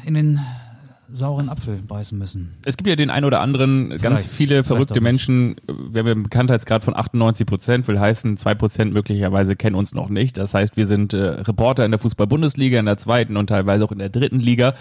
in 0.03 0.13
den 0.13 0.39
sauren 1.15 1.49
Apfel 1.49 1.77
beißen 1.87 2.17
müssen. 2.17 2.53
es 2.65 2.77
gibt 2.77 2.87
ja 2.87 2.95
den 2.95 3.09
einen 3.09 3.25
oder 3.25 3.39
anderen, 3.39 3.89
ganz 3.89 4.01
Vielleicht, 4.01 4.29
viele 4.29 4.49
vielleicht 4.49 4.67
verrückte. 4.67 5.01
Menschen, 5.01 5.55
wir 5.67 5.99
haben 5.99 6.07
einen 6.07 6.23
Bekanntheitsgrad 6.23 6.83
von 6.83 6.95
98 6.95 7.47
Prozent, 7.47 7.87
will 7.87 7.99
heißen, 7.99 8.37
zwei 8.37 8.53
Prozent 8.53 8.93
möglicherweise 8.93 9.55
kennen 9.55 9.75
uns 9.75 9.93
noch 9.93 10.09
nicht. 10.09 10.37
Das 10.37 10.53
heißt, 10.53 10.77
wir 10.77 10.87
sind 10.87 11.13
äh, 11.13 11.17
Reporter 11.17 11.85
in 11.85 11.91
der 11.91 11.99
Fußball-Bundesliga, 11.99 12.79
in 12.79 12.85
der 12.85 12.97
zweiten 12.97 13.37
und 13.37 13.47
teilweise 13.47 13.85
auch 13.85 13.91
in 13.91 13.99
der 13.99 14.09
dritten 14.09 14.39
Liga. 14.39 14.73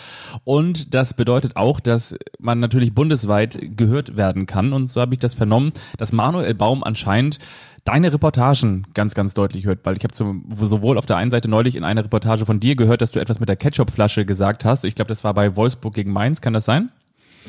Und 0.45 0.95
das 0.95 1.15
bedeutet 1.15 1.57
auch, 1.57 1.81
dass 1.81 2.17
man 2.39 2.59
natürlich 2.59 2.95
bundesweit 2.95 3.59
gehört 3.77 4.17
werden 4.17 4.47
kann. 4.47 4.73
Und 4.73 4.87
so 4.87 5.01
habe 5.01 5.15
ich 5.15 5.21
das 5.21 5.35
vernommen, 5.35 5.73
dass 5.99 6.13
Manuel 6.13 6.55
Baum 6.55 6.83
anscheinend 6.83 7.39
deine 7.85 8.13
Reportagen 8.13 8.87
ganz, 8.95 9.15
ganz 9.15 9.35
deutlich 9.35 9.67
hört, 9.67 9.81
weil 9.85 9.97
ich 9.97 10.05
habe 10.05 10.15
so, 10.15 10.35
sowohl 10.61 10.97
auf 10.99 11.07
der 11.07 11.17
einen 11.17 11.31
Seite 11.31 11.49
neulich 11.49 11.77
in 11.77 11.85
einer 11.85 12.05
Reportage 12.05 12.47
von 12.47 12.61
dir 12.61 12.77
gehört, 12.77 13.03
dass 13.03 13.13
du 13.13 13.21
etwas 13.21 13.41
mit 13.41 13.49
der 13.49 13.57
Ketchupflasche 13.57 14.25
gesagt 14.25 14.65
hast. 14.65 14.85
Ich 14.85 14.95
glaube, 14.95 15.09
das 15.11 15.23
war 15.25 15.35
bei 15.35 15.55
Wolfsburg 15.57 15.95
gegen 15.95 16.13
Mainz, 16.13 16.41
kann 16.41 16.53
das 16.55 16.65
sein? 16.65 16.91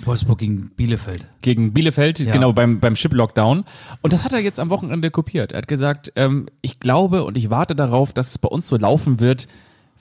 Wolfsburg 0.04 0.40
gegen 0.40 0.72
Bielefeld. 0.76 1.30
gegen 1.42 1.72
Bielefeld, 1.72 2.20
Ja. 2.20 2.34
genau 2.34 2.52
beim, 2.52 2.82
beim 2.82 2.96
Chip-Lockdown. 2.96 3.64
Und 4.02 4.14
das 4.14 4.26
hat 4.26 4.34
er 4.34 4.40
jetzt 4.40 4.60
am 4.60 4.70
Wochenende 4.70 5.10
kopiert. 5.10 5.54
Er 5.54 5.60
hat 5.60 5.70
gesagt, 5.70 6.12
ähm, 6.18 6.48
ich 6.62 6.82
glaube 6.82 7.24
und 7.24 7.38
ich 7.38 7.50
warte 7.50 7.76
darauf, 7.76 8.12
dass 8.12 8.28
es 8.32 8.38
bei 8.38 8.50
uns 8.50 8.68
so 8.68 8.76
laufen 8.76 9.22
wird 9.22 9.48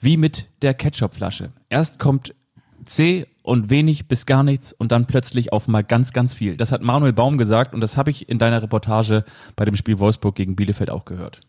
wie 0.01 0.17
mit 0.17 0.47
der 0.61 0.73
Ketchupflasche. 0.73 1.53
Erst 1.69 1.97
kommt 1.97 2.35
C 2.83 3.25
und 3.45 3.69
wenig 3.69 4.07
bis 4.07 4.25
gar 4.25 4.43
nichts 4.43 4.73
und 4.73 4.91
dann 4.91 5.05
plötzlich 5.05 5.53
auf 5.53 5.67
mal 5.67 5.83
ganz, 5.83 6.11
ganz 6.13 6.33
viel. 6.33 6.57
Das 6.57 6.71
hat 6.71 6.81
Manuel 6.81 7.13
Baum 7.13 7.37
gesagt 7.37 7.73
und 7.73 7.81
das 7.81 7.95
habe 7.97 8.11
ich 8.11 8.27
in 8.27 8.39
deiner 8.39 8.61
Reportage 8.61 9.23
bei 9.55 9.65
dem 9.65 9.75
Spiel 9.75 9.99
Wolfsburg 9.99 10.35
gegen 10.35 10.55
Bielefeld 10.55 10.89
auch 10.89 11.05
gehört. 11.05 11.41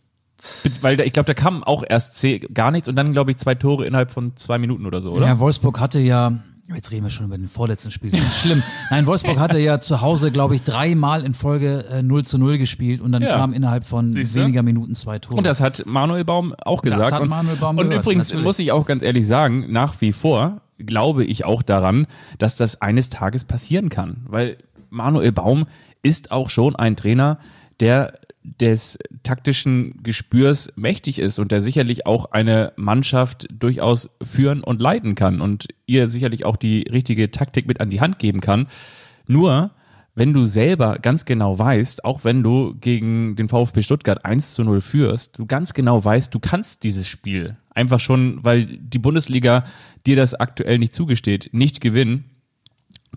Weil 0.82 1.00
ich 1.00 1.12
glaube, 1.14 1.26
da 1.26 1.34
kam 1.34 1.64
auch 1.64 1.82
erst 1.88 2.18
C 2.18 2.38
gar 2.38 2.70
nichts 2.70 2.88
und 2.88 2.96
dann, 2.96 3.12
glaube 3.12 3.30
ich, 3.30 3.38
zwei 3.38 3.54
Tore 3.54 3.86
innerhalb 3.86 4.10
von 4.10 4.36
zwei 4.36 4.58
Minuten 4.58 4.84
oder 4.86 5.00
so, 5.00 5.12
oder? 5.12 5.26
Ja, 5.26 5.38
Wolfsburg 5.38 5.80
hatte 5.80 5.98
ja, 5.98 6.34
jetzt 6.74 6.90
reden 6.90 7.04
wir 7.04 7.10
schon 7.10 7.24
über 7.24 7.38
den 7.38 7.48
vorletzten 7.48 7.90
Spiel, 7.90 8.10
das 8.10 8.38
schlimm. 8.40 8.62
Nein, 8.90 9.06
Wolfsburg 9.06 9.38
hatte 9.38 9.58
ja 9.58 9.80
zu 9.80 10.02
Hause, 10.02 10.30
glaube 10.30 10.54
ich, 10.54 10.62
dreimal 10.62 11.24
in 11.24 11.32
Folge 11.32 11.86
äh, 11.90 12.02
0 12.02 12.24
zu 12.26 12.36
0 12.36 12.58
gespielt 12.58 13.00
und 13.00 13.12
dann 13.12 13.22
Ja. 13.22 13.36
kam 13.38 13.54
innerhalb 13.54 13.86
von 13.86 14.10
Siehste? 14.10 14.42
weniger 14.42 14.62
Minuten 14.62 14.94
zwei 14.94 15.18
Tore. 15.18 15.36
Und 15.38 15.46
das 15.46 15.62
hat 15.62 15.84
Manuel 15.86 16.24
Baum 16.26 16.54
auch 16.62 16.82
Das 16.82 16.92
gesagt. 16.94 17.12
hat 17.14 17.22
und, 17.22 17.28
Manuel 17.30 17.56
Baum 17.56 17.78
und 17.78 17.88
gehört, 17.88 18.04
übrigens 18.04 18.28
natürlich. 18.28 18.44
muss 18.44 18.58
ich 18.58 18.72
auch 18.72 18.84
ganz 18.86 19.02
ehrlich 19.02 19.26
sagen, 19.26 19.72
nach 19.72 19.98
wie 20.02 20.12
vor 20.12 20.60
glaube 20.78 21.24
ich 21.24 21.44
auch 21.44 21.62
daran, 21.62 22.06
dass 22.38 22.56
das 22.56 22.82
eines 22.82 23.10
Tages 23.10 23.44
passieren 23.44 23.88
kann. 23.88 24.24
Weil 24.28 24.58
Manuel 24.90 25.32
Baum 25.32 25.66
ist 26.02 26.30
auch 26.30 26.50
schon 26.50 26.76
ein 26.76 26.96
Trainer, 26.96 27.38
der 27.80 28.18
des 28.60 28.98
taktischen 29.22 30.02
Gespürs 30.02 30.72
mächtig 30.76 31.18
ist 31.18 31.38
und 31.38 31.50
der 31.50 31.60
sicherlich 31.60 32.06
auch 32.06 32.30
eine 32.30 32.72
Mannschaft 32.76 33.48
durchaus 33.50 34.10
führen 34.22 34.62
und 34.62 34.80
leiten 34.80 35.14
kann 35.16 35.40
und 35.40 35.66
ihr 35.86 36.08
sicherlich 36.08 36.44
auch 36.44 36.56
die 36.56 36.82
richtige 36.90 37.30
Taktik 37.30 37.66
mit 37.66 37.80
an 37.80 37.90
die 37.90 38.00
Hand 38.00 38.18
geben 38.18 38.40
kann. 38.40 38.68
Nur, 39.26 39.72
wenn 40.16 40.32
du 40.32 40.46
selber 40.46 40.98
ganz 40.98 41.26
genau 41.26 41.58
weißt, 41.58 42.04
auch 42.04 42.24
wenn 42.24 42.42
du 42.42 42.74
gegen 42.80 43.36
den 43.36 43.48
VfB 43.48 43.82
Stuttgart 43.82 44.24
1 44.24 44.54
zu 44.54 44.64
0 44.64 44.80
führst, 44.80 45.38
du 45.38 45.46
ganz 45.46 45.74
genau 45.74 46.02
weißt, 46.02 46.34
du 46.34 46.40
kannst 46.40 46.82
dieses 46.82 47.06
Spiel 47.06 47.56
einfach 47.74 48.00
schon, 48.00 48.42
weil 48.42 48.64
die 48.64 48.98
Bundesliga 48.98 49.64
dir 50.06 50.16
das 50.16 50.34
aktuell 50.34 50.78
nicht 50.78 50.94
zugesteht, 50.94 51.50
nicht 51.52 51.82
gewinnen, 51.82 52.24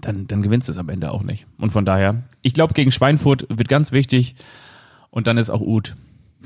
dann, 0.02 0.28
dann 0.28 0.42
gewinnst 0.42 0.68
du 0.68 0.74
es 0.74 0.78
am 0.78 0.90
Ende 0.90 1.12
auch 1.12 1.24
nicht. 1.24 1.48
Und 1.58 1.72
von 1.72 1.86
daher, 1.86 2.24
ich 2.42 2.54
glaube, 2.54 2.74
gegen 2.74 2.92
Schweinfurt 2.92 3.48
wird 3.50 3.70
ganz 3.70 3.94
wichtig 3.94 4.36
und 5.10 5.26
dann 5.28 5.38
ist 5.38 5.50
auch 5.50 5.62
Ut. 5.62 5.96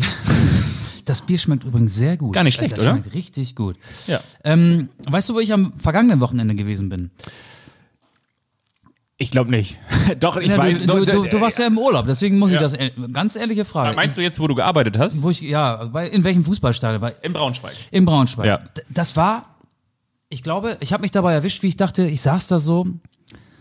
Das 1.06 1.22
Bier 1.24 1.38
schmeckt 1.38 1.66
übrigens 1.66 1.94
sehr 1.96 2.16
gut. 2.16 2.32
Gar 2.34 2.46
nicht 2.46 2.56
schlecht, 2.56 2.78
das 2.78 2.80
oder? 2.80 2.92
schmeckt 2.92 3.14
richtig 3.14 3.58
gut. 3.58 3.76
Ja. 4.08 4.22
Ähm, 4.46 4.88
weißt 5.06 5.28
du, 5.28 5.36
wo 5.36 5.42
ich 5.42 5.52
am 5.52 5.74
vergangenen 5.78 6.22
Wochenende 6.22 6.56
gewesen 6.56 6.88
bin? 6.88 7.12
Ich 9.24 9.32
glaube 9.32 9.52
nicht. 9.52 9.78
doch, 10.20 10.38
ich 10.38 10.50
Ja, 10.50 10.58
weiß. 10.58 10.80
du, 10.82 10.86
doch, 10.86 11.06
du, 11.06 11.24
du, 11.30 11.42
warst 11.42 11.60
ja 11.60 11.68
im 11.68 11.78
Urlaub, 11.78 12.06
deswegen 12.06 12.38
muss 12.40 12.52
Ja. 12.52 12.58
ich 12.58 12.62
das, 12.62 12.74
äh, 12.74 12.92
ganz 13.12 13.36
ehrliche 13.36 13.66
Frage. 13.66 13.96
Meinst 13.96 14.18
du 14.18 14.22
jetzt, 14.22 14.40
wo 14.40 14.48
du 14.48 14.56
gearbeitet 14.56 14.98
hast? 14.98 15.22
Wo 15.24 15.30
ich, 15.30 15.42
ja, 15.42 15.86
bei, 15.86 16.08
in 16.10 16.24
welchem 16.24 16.44
Fußballstadion? 16.44 17.00
Bei, 17.00 17.14
In 17.22 17.34
Braunschweig. 17.34 17.74
in 17.92 18.06
Braunschweig. 18.06 18.46
Ja. 18.46 18.60
Das 18.90 19.16
war, 19.16 19.44
ich 20.30 20.44
glaube, 20.44 20.78
ich 20.82 20.92
habe 20.94 21.02
mich 21.02 21.12
dabei 21.12 21.34
erwischt, 21.34 21.64
wie 21.64 21.68
ich 21.68 21.78
dachte, 21.78 22.06
ich 22.06 22.22
saß 22.22 22.48
da 22.48 22.60
so, 22.60 22.88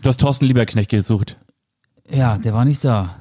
Du 0.01 0.09
hast 0.09 0.19
Thorsten 0.19 0.45
Lieberknecht 0.47 0.89
gesucht. 0.89 1.37
Ja, 2.11 2.37
der 2.37 2.53
war 2.53 2.65
nicht 2.65 2.83
da. 2.83 3.15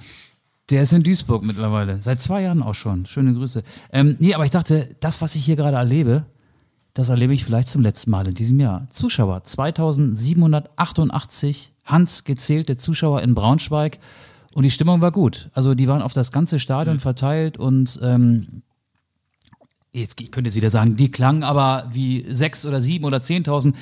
Der 0.70 0.82
ist 0.82 0.92
in 0.92 1.04
Duisburg 1.04 1.44
mittlerweile. 1.44 2.02
Seit 2.02 2.20
zwei 2.20 2.42
Jahren 2.42 2.60
auch 2.62 2.74
schon. 2.74 3.06
Schöne 3.06 3.34
Grüße. 3.34 3.62
Ähm, 3.92 4.16
nee, 4.18 4.34
aber 4.34 4.44
ich 4.44 4.50
dachte, 4.50 4.88
das, 4.98 5.22
was 5.22 5.36
ich 5.36 5.44
hier 5.44 5.54
gerade 5.54 5.76
erlebe, 5.76 6.24
das 6.94 7.08
erlebe 7.08 7.34
ich 7.34 7.44
vielleicht 7.44 7.68
zum 7.68 7.82
letzten 7.82 8.10
Mal 8.10 8.26
in 8.26 8.34
diesem 8.34 8.58
Jahr. 8.58 8.88
Zuschauer, 8.90 9.44
2788 9.44 11.71
handgezählte 11.84 12.76
Zuschauer 12.76 13.22
in 13.22 13.34
Braunschweig 13.34 13.98
und 14.54 14.64
die 14.64 14.70
Stimmung 14.70 15.00
war 15.00 15.12
gut. 15.12 15.50
Also 15.52 15.74
die 15.74 15.88
waren 15.88 16.02
auf 16.02 16.12
das 16.12 16.32
ganze 16.32 16.58
Stadion 16.58 17.00
verteilt 17.00 17.58
und 17.58 17.98
ähm, 18.02 18.62
jetzt 19.92 20.20
ich 20.20 20.30
könnte 20.30 20.48
jetzt 20.48 20.56
wieder 20.56 20.70
sagen, 20.70 20.96
die 20.96 21.10
klangen 21.10 21.42
aber 21.42 21.88
wie 21.92 22.24
sechs 22.30 22.66
oder 22.66 22.80
sieben 22.80 23.04
oder 23.04 23.22
zehntausend 23.22 23.76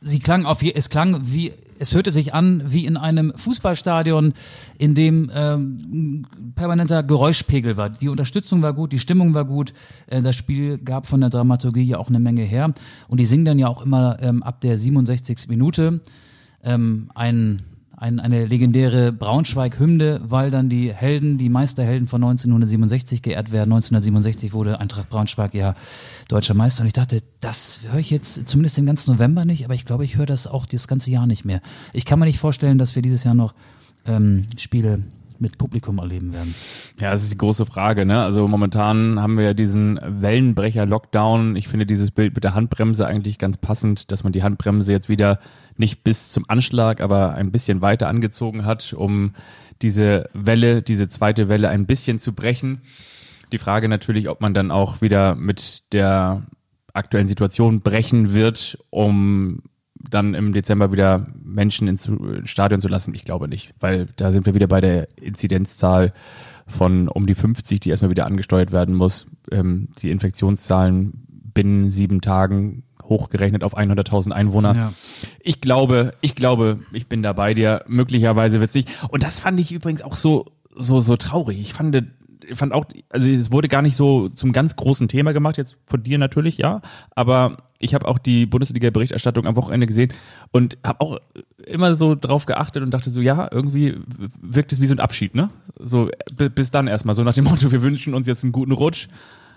sie 0.00 0.18
klang 0.18 0.46
auf 0.46 0.62
je, 0.62 0.72
es 0.74 0.90
klang 0.90 1.20
wie 1.22 1.52
es 1.78 1.94
hörte 1.94 2.10
sich 2.10 2.34
an 2.34 2.62
wie 2.66 2.84
in 2.84 2.98
einem 2.98 3.32
Fußballstadion, 3.34 4.34
in 4.76 4.94
dem 4.94 5.30
ähm, 5.34 5.78
ein 5.90 6.52
permanenter 6.54 7.02
Geräuschpegel 7.02 7.78
war. 7.78 7.88
Die 7.88 8.10
Unterstützung 8.10 8.60
war 8.60 8.74
gut, 8.74 8.92
die 8.92 8.98
Stimmung 8.98 9.32
war 9.32 9.46
gut, 9.46 9.72
äh, 10.06 10.20
das 10.20 10.36
Spiel 10.36 10.76
gab 10.76 11.06
von 11.06 11.22
der 11.22 11.30
Dramaturgie 11.30 11.84
ja 11.84 11.96
auch 11.96 12.08
eine 12.08 12.20
Menge 12.20 12.42
her 12.42 12.74
und 13.08 13.18
die 13.18 13.24
singen 13.24 13.46
dann 13.46 13.58
ja 13.58 13.68
auch 13.68 13.80
immer 13.80 14.18
ähm, 14.20 14.42
ab 14.42 14.60
der 14.60 14.76
67. 14.76 15.48
Minute 15.48 16.02
ähm, 16.64 17.10
ein, 17.14 17.62
ein, 17.96 18.20
eine 18.20 18.46
legendäre 18.46 19.12
Braunschweig-Hymne, 19.12 20.20
weil 20.24 20.50
dann 20.50 20.68
die 20.68 20.92
Helden, 20.92 21.38
die 21.38 21.48
Meisterhelden 21.48 22.06
von 22.06 22.22
1967 22.22 23.22
geehrt 23.22 23.52
werden. 23.52 23.72
1967 23.72 24.52
wurde 24.52 24.80
Eintracht 24.80 25.10
Braunschweig 25.10 25.54
ja 25.54 25.74
deutscher 26.28 26.54
Meister. 26.54 26.82
Und 26.82 26.86
ich 26.86 26.92
dachte, 26.92 27.22
das 27.40 27.80
höre 27.90 28.00
ich 28.00 28.10
jetzt 28.10 28.48
zumindest 28.48 28.76
den 28.76 28.86
ganzen 28.86 29.12
November 29.12 29.44
nicht, 29.44 29.64
aber 29.64 29.74
ich 29.74 29.84
glaube, 29.84 30.04
ich 30.04 30.16
höre 30.16 30.26
das 30.26 30.46
auch 30.46 30.66
das 30.66 30.88
ganze 30.88 31.10
Jahr 31.10 31.26
nicht 31.26 31.44
mehr. 31.44 31.60
Ich 31.92 32.06
kann 32.06 32.18
mir 32.18 32.26
nicht 32.26 32.38
vorstellen, 32.38 32.78
dass 32.78 32.94
wir 32.94 33.02
dieses 33.02 33.24
Jahr 33.24 33.34
noch 33.34 33.54
ähm, 34.06 34.46
Spiele 34.56 35.02
mit 35.40 35.58
Publikum 35.58 35.98
erleben 35.98 36.32
werden. 36.32 36.54
Ja, 37.00 37.12
das 37.12 37.22
ist 37.22 37.32
die 37.32 37.38
große 37.38 37.66
Frage. 37.66 38.04
Ne? 38.06 38.22
Also 38.22 38.46
momentan 38.46 39.20
haben 39.20 39.36
wir 39.36 39.44
ja 39.44 39.54
diesen 39.54 39.98
Wellenbrecher-Lockdown. 40.02 41.56
Ich 41.56 41.68
finde 41.68 41.86
dieses 41.86 42.10
Bild 42.10 42.34
mit 42.34 42.44
der 42.44 42.54
Handbremse 42.54 43.06
eigentlich 43.06 43.38
ganz 43.38 43.56
passend, 43.56 44.12
dass 44.12 44.24
man 44.24 44.32
die 44.32 44.42
Handbremse 44.42 44.92
jetzt 44.92 45.08
wieder 45.08 45.38
nicht 45.76 46.04
bis 46.04 46.30
zum 46.30 46.44
Anschlag, 46.48 47.00
aber 47.00 47.34
ein 47.34 47.50
bisschen 47.50 47.80
weiter 47.80 48.08
angezogen 48.08 48.64
hat, 48.64 48.92
um 48.92 49.32
diese 49.82 50.28
Welle, 50.34 50.82
diese 50.82 51.08
zweite 51.08 51.48
Welle 51.48 51.70
ein 51.70 51.86
bisschen 51.86 52.18
zu 52.18 52.34
brechen. 52.34 52.82
Die 53.52 53.58
Frage 53.58 53.88
natürlich, 53.88 54.28
ob 54.28 54.40
man 54.40 54.54
dann 54.54 54.70
auch 54.70 55.00
wieder 55.00 55.34
mit 55.34 55.92
der 55.92 56.46
aktuellen 56.92 57.28
Situation 57.28 57.80
brechen 57.80 58.34
wird, 58.34 58.78
um 58.90 59.62
dann 60.08 60.34
im 60.34 60.52
Dezember 60.52 60.92
wieder 60.92 61.26
Menschen 61.42 61.88
ins 61.88 62.10
Stadion 62.44 62.80
zu 62.80 62.88
lassen? 62.88 63.14
Ich 63.14 63.24
glaube 63.24 63.48
nicht, 63.48 63.74
weil 63.80 64.06
da 64.16 64.32
sind 64.32 64.46
wir 64.46 64.54
wieder 64.54 64.68
bei 64.68 64.80
der 64.80 65.08
Inzidenzzahl 65.16 66.12
von 66.66 67.08
um 67.08 67.26
die 67.26 67.34
50, 67.34 67.80
die 67.80 67.90
erstmal 67.90 68.10
wieder 68.10 68.26
angesteuert 68.26 68.72
werden 68.72 68.94
muss. 68.94 69.26
Ähm, 69.50 69.88
die 70.00 70.10
Infektionszahlen 70.10 71.26
binnen 71.52 71.90
sieben 71.90 72.20
Tagen 72.20 72.84
hochgerechnet 73.02 73.64
auf 73.64 73.76
100.000 73.76 74.30
Einwohner. 74.30 74.74
Ja. 74.74 74.92
Ich 75.40 75.60
glaube, 75.60 76.14
ich 76.20 76.34
glaube, 76.34 76.78
ich 76.92 77.08
bin 77.08 77.22
da 77.22 77.32
bei 77.32 77.54
dir. 77.54 77.84
Möglicherweise 77.88 78.60
wird 78.60 78.68
es 78.68 78.74
nicht. 78.74 78.88
Und 79.08 79.24
das 79.24 79.40
fand 79.40 79.60
ich 79.60 79.72
übrigens 79.72 80.00
auch 80.02 80.14
so, 80.14 80.46
so, 80.76 81.00
so 81.00 81.16
traurig. 81.16 81.58
Ich 81.58 81.74
fand, 81.74 82.02
fand 82.54 82.72
auch, 82.72 82.86
also 83.08 83.28
es 83.28 83.50
wurde 83.52 83.68
gar 83.68 83.82
nicht 83.82 83.96
so 83.96 84.28
zum 84.28 84.52
ganz 84.52 84.76
großen 84.76 85.08
Thema 85.08 85.32
gemacht, 85.32 85.56
jetzt 85.58 85.76
von 85.86 86.02
dir 86.02 86.18
natürlich, 86.18 86.58
ja. 86.58 86.80
Aber 87.10 87.56
ich 87.82 87.94
habe 87.94 88.06
auch 88.06 88.18
die 88.18 88.46
Bundesliga-Berichterstattung 88.46 89.46
am 89.46 89.56
Wochenende 89.56 89.86
gesehen 89.86 90.12
und 90.52 90.76
habe 90.84 91.00
auch 91.00 91.18
immer 91.66 91.94
so 91.94 92.14
drauf 92.14 92.44
geachtet 92.46 92.82
und 92.82 92.92
dachte 92.92 93.10
so, 93.10 93.20
ja, 93.20 93.48
irgendwie 93.50 93.96
wirkt 94.40 94.72
es 94.72 94.80
wie 94.80 94.86
so 94.86 94.94
ein 94.94 95.00
Abschied, 95.00 95.34
ne? 95.34 95.48
So 95.78 96.10
bi- 96.36 96.50
bis 96.50 96.70
dann 96.70 96.86
erstmal, 96.86 97.14
so 97.14 97.24
nach 97.24 97.34
dem 97.34 97.44
Motto, 97.50 97.72
wir 97.72 97.82
wünschen 97.82 98.14
uns 98.14 98.26
jetzt 98.26 98.44
einen 98.44 98.52
guten 98.52 98.72
Rutsch. 98.72 99.08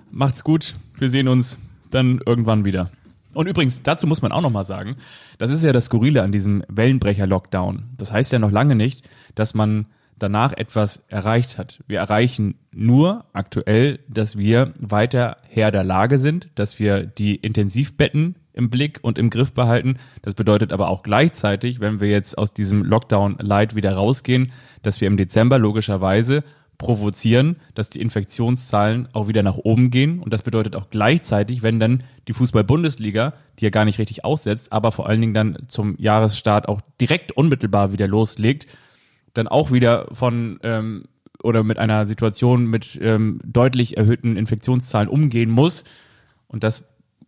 macht's 0.10 0.44
gut. 0.44 0.76
Wir 0.98 1.10
sehen 1.10 1.28
uns 1.28 1.60
dann 1.92 2.22
irgendwann 2.26 2.66
wieder. 2.66 2.90
Und 3.34 3.48
übrigens, 3.48 3.84
dazu 3.84 4.08
muss 4.08 4.22
man 4.22 4.32
auch 4.32 4.42
nochmal 4.42 4.64
sagen, 4.64 4.96
das 5.38 5.50
ist 5.52 5.64
ja 5.64 5.72
das 5.74 5.86
Skurrile 5.86 6.22
an 6.24 6.32
diesem 6.32 6.64
Wellenbrecher-Lockdown. 6.70 7.84
Das 7.98 8.12
heißt 8.12 8.32
ja 8.32 8.40
noch 8.40 8.52
lange 8.52 8.76
nicht, 8.76 9.10
dass 9.36 9.54
man 9.54 9.86
danach 10.19 10.54
etwas 10.54 11.04
erreicht 11.08 11.58
hat. 11.58 11.84
Wir 11.88 11.99
erreichen 11.99 12.56
nur 12.71 13.26
aktuell, 13.34 13.99
dass 14.08 14.38
wir 14.38 14.73
weiter 14.80 15.38
Herr 15.49 15.71
der 15.71 15.84
Lage 15.84 16.17
sind, 16.17 16.49
dass 16.56 16.80
wir 16.80 17.04
die 17.04 17.36
Intensivbetten 17.36 18.36
im 18.54 18.69
Blick 18.69 18.99
und 19.02 19.17
im 19.17 19.30
Griff 19.30 19.54
behalten. 19.54 19.97
Das 20.21 20.36
bedeutet 20.36 20.71
aber 20.71 20.89
auch 20.89 21.04
gleichzeitig, 21.04 21.80
wenn 21.80 21.99
wir 21.99 22.10
jetzt 22.10 22.38
aus 22.38 22.54
diesem 22.54 22.84
Lockdown-Light 22.84 23.76
wieder 23.76 23.93
rausgehen, 23.93 24.52
dass 24.84 25.02
wir 25.02 25.08
im 25.08 25.17
Dezember 25.17 25.58
logischerweise 25.58 26.43
provozieren, 26.78 27.58
dass 27.76 27.89
die 27.89 28.02
Infektionszahlen 28.02 29.08
auch 29.13 29.28
wieder 29.28 29.43
nach 29.43 29.58
oben 29.58 29.89
gehen. 29.89 30.19
Und 30.19 30.34
das 30.34 30.41
bedeutet 30.41 30.76
auch 30.76 30.89
gleichzeitig, 30.89 31.63
wenn 31.63 31.80
dann 31.80 32.04
die 32.28 32.34
Fußball-Bundesliga, 32.34 33.34
die 33.60 33.65
ja 33.65 33.69
gar 33.69 33.86
nicht 33.86 33.99
richtig 33.99 34.26
aussetzt, 34.26 34.73
aber 34.73 34.91
vor 34.91 35.08
allen 35.08 35.21
Dingen 35.21 35.34
dann 35.34 35.58
zum 35.67 35.95
Jahresstart 35.97 36.67
auch 36.67 36.82
direkt 36.99 37.32
unmittelbar 37.32 37.91
wieder 37.91 38.08
loslegt, 38.08 38.67
dann 39.34 39.48
auch 39.48 39.72
wieder 39.72 40.08
von 40.13 40.60
ähm, 40.63 41.06
oder 41.41 41.63
mit 41.63 41.78
einer 41.78 42.08
Situation 42.08 42.67
mit 42.67 42.98
ähm, 43.02 43.39
deutlich 43.43 43.98
erhöhten 43.98 44.38
Infektionszahlen 44.38 45.10
umgehen 45.10 45.50
muss. 45.50 45.84
Und 46.48 46.63
das 46.63 46.84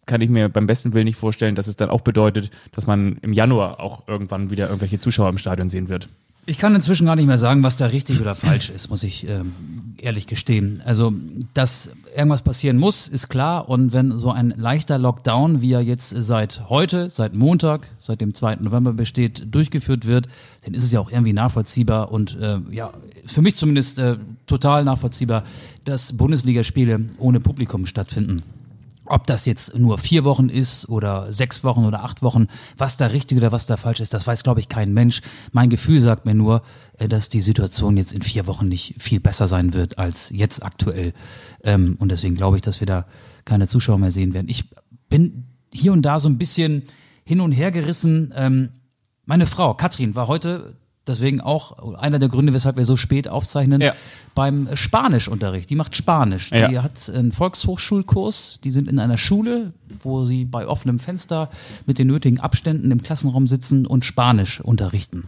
kann 0.06 0.22
ich 0.22 0.30
mir 0.30 0.50
beim 0.50 0.68
besten 0.68 0.94
Willen 0.94 1.06
nicht 1.06 1.18
vorstellen, 1.18 1.56
dass 1.56 1.68
es 1.68 1.76
dann 1.76 1.90
auch 1.90 2.02
bedeutet, 2.02 2.52
dass 2.72 2.88
man 2.88 3.18
im 3.22 3.34
Januar 3.34 3.80
auch 3.80 4.08
irgendwann 4.08 4.50
wieder 4.52 4.68
irgendwelche 4.68 5.00
Zuschauer 5.00 5.30
im 5.30 5.38
Stadion 5.38 5.68
sehen 5.68 5.90
wird. 5.90 6.10
Ich 6.48 6.60
kann 6.60 6.76
inzwischen 6.76 7.08
gar 7.08 7.16
nicht 7.16 7.26
mehr 7.26 7.40
sagen, 7.40 7.64
was 7.64 7.78
da 7.78 7.88
richtig 7.88 8.22
oder 8.22 8.36
falsch 8.36 8.70
ist, 8.70 8.92
muss 8.92 9.02
ich 9.02 9.28
ähm, 9.28 9.54
ehrlich 10.00 10.28
gestehen. 10.28 10.84
Also, 10.86 11.12
dass 11.56 11.90
irgendwas 12.16 12.44
passieren 12.44 12.78
muss, 12.78 13.08
ist 13.08 13.30
klar. 13.30 13.68
Und 13.68 13.94
wenn 13.94 14.20
so 14.20 14.30
ein 14.32 14.54
leichter 14.56 15.00
Lockdown, 15.00 15.62
wie 15.62 15.74
er 15.74 15.82
jetzt 15.82 16.10
seit 16.10 16.70
heute, 16.70 17.10
seit 17.10 17.34
Montag, 17.34 17.88
seit 18.00 18.22
dem 18.22 18.36
2. 18.36 18.58
November 18.58 18.94
besteht, 18.94 19.48
durchgeführt 19.50 20.06
wird, 20.06 20.28
dann 20.64 20.76
ist 20.76 20.84
es 20.84 20.92
ja 20.92 21.00
auch 21.00 21.10
irgendwie 21.10 21.34
nachvollziehbar 21.34 22.12
und 22.12 22.38
äh, 22.40 22.60
ja, 22.70 22.94
für 23.26 23.42
mich 23.42 23.56
zumindest 23.56 23.98
äh, 23.98 24.18
total 24.46 24.84
nachvollziehbar, 24.84 25.44
dass 25.84 26.14
Bundesligaspiele 26.14 27.08
ohne 27.18 27.40
Publikum 27.40 27.88
stattfinden. 27.88 28.44
Ob 29.06 29.28
das 29.28 29.46
jetzt 29.46 29.78
nur 29.78 29.98
vier 29.98 30.24
Wochen 30.24 30.50
ist 30.50 30.90
oder 30.90 31.32
sechs 31.32 31.64
Wochen 31.64 31.86
oder 31.86 32.04
acht 32.04 32.24
Wochen, 32.24 32.48
was 32.78 32.98
da 32.98 33.08
richtig 33.08 33.38
oder 33.38 33.52
was 33.52 33.66
da 33.66 33.78
falsch 33.78 34.00
ist, 34.00 34.14
das 34.14 34.26
weiß, 34.26 34.44
glaube 34.44 34.60
ich, 34.60 34.70
kein 34.70 34.94
Mensch. 34.94 35.22
Mein 35.52 35.70
Gefühl 35.70 36.00
sagt 36.02 36.26
mir 36.26 36.34
nur, 36.34 36.62
äh, 36.98 37.08
dass 37.08 37.30
die 37.30 37.42
Situation 37.42 37.98
jetzt 37.98 38.14
in 38.14 38.22
vier 38.22 38.48
Wochen 38.48 38.68
nicht 38.68 38.96
viel 39.00 39.20
besser 39.20 39.48
sein 39.48 39.74
wird 39.74 40.00
als 40.00 40.30
jetzt 40.32 40.64
aktuell. 40.64 41.14
Ähm, 41.64 41.98
und 42.00 42.10
deswegen 42.10 42.36
glaube 42.36 42.58
ich, 42.58 42.62
dass 42.62 42.80
wir 42.80 42.88
da 42.88 43.06
keine 43.46 43.68
Zuschauer 43.68 44.00
mehr 44.00 44.12
sehen 44.12 44.34
werden. 44.34 44.50
Ich 44.50 44.66
bin 45.10 45.46
hier 45.72 45.94
und 45.94 46.02
da 46.02 46.20
so 46.20 46.30
ein 46.30 46.38
bisschen 46.38 46.84
hin 47.26 47.42
und 47.42 47.52
her 47.52 47.72
gerissen. 47.72 48.34
Ähm, 48.36 48.70
meine 49.26 49.46
Frau, 49.46 49.74
Katrin, 49.74 50.16
war 50.16 50.28
heute 50.28 50.78
deswegen 51.08 51.42
auch 51.42 51.96
einer 51.96 52.20
der 52.20 52.30
Gründe, 52.30 52.54
weshalb 52.54 52.78
wir 52.78 52.86
so 52.86 52.98
spät 52.98 53.28
aufzeichnen, 53.28 53.82
ja. 53.82 53.94
beim 54.34 54.68
Spanischunterricht. 54.74 55.70
Die 55.70 55.76
macht 55.76 55.96
Spanisch. 55.96 56.52
Ja. 56.52 56.68
Die 56.68 56.80
hat 56.80 57.12
einen 57.14 57.32
Volkshochschulkurs. 57.32 58.60
Die 58.64 58.72
sind 58.72 58.90
in 58.90 59.00
einer 59.00 59.18
Schule, 59.18 59.74
wo 60.02 60.26
sie 60.26 60.46
bei 60.46 60.68
offenem 60.68 61.00
Fenster 61.00 61.50
mit 61.86 62.00
den 62.00 62.08
nötigen 62.08 62.40
Abständen 62.40 62.92
im 62.92 63.02
Klassenraum 63.02 63.48
sitzen 63.48 63.86
und 63.86 64.06
Spanisch 64.06 64.62
unterrichten 64.62 65.26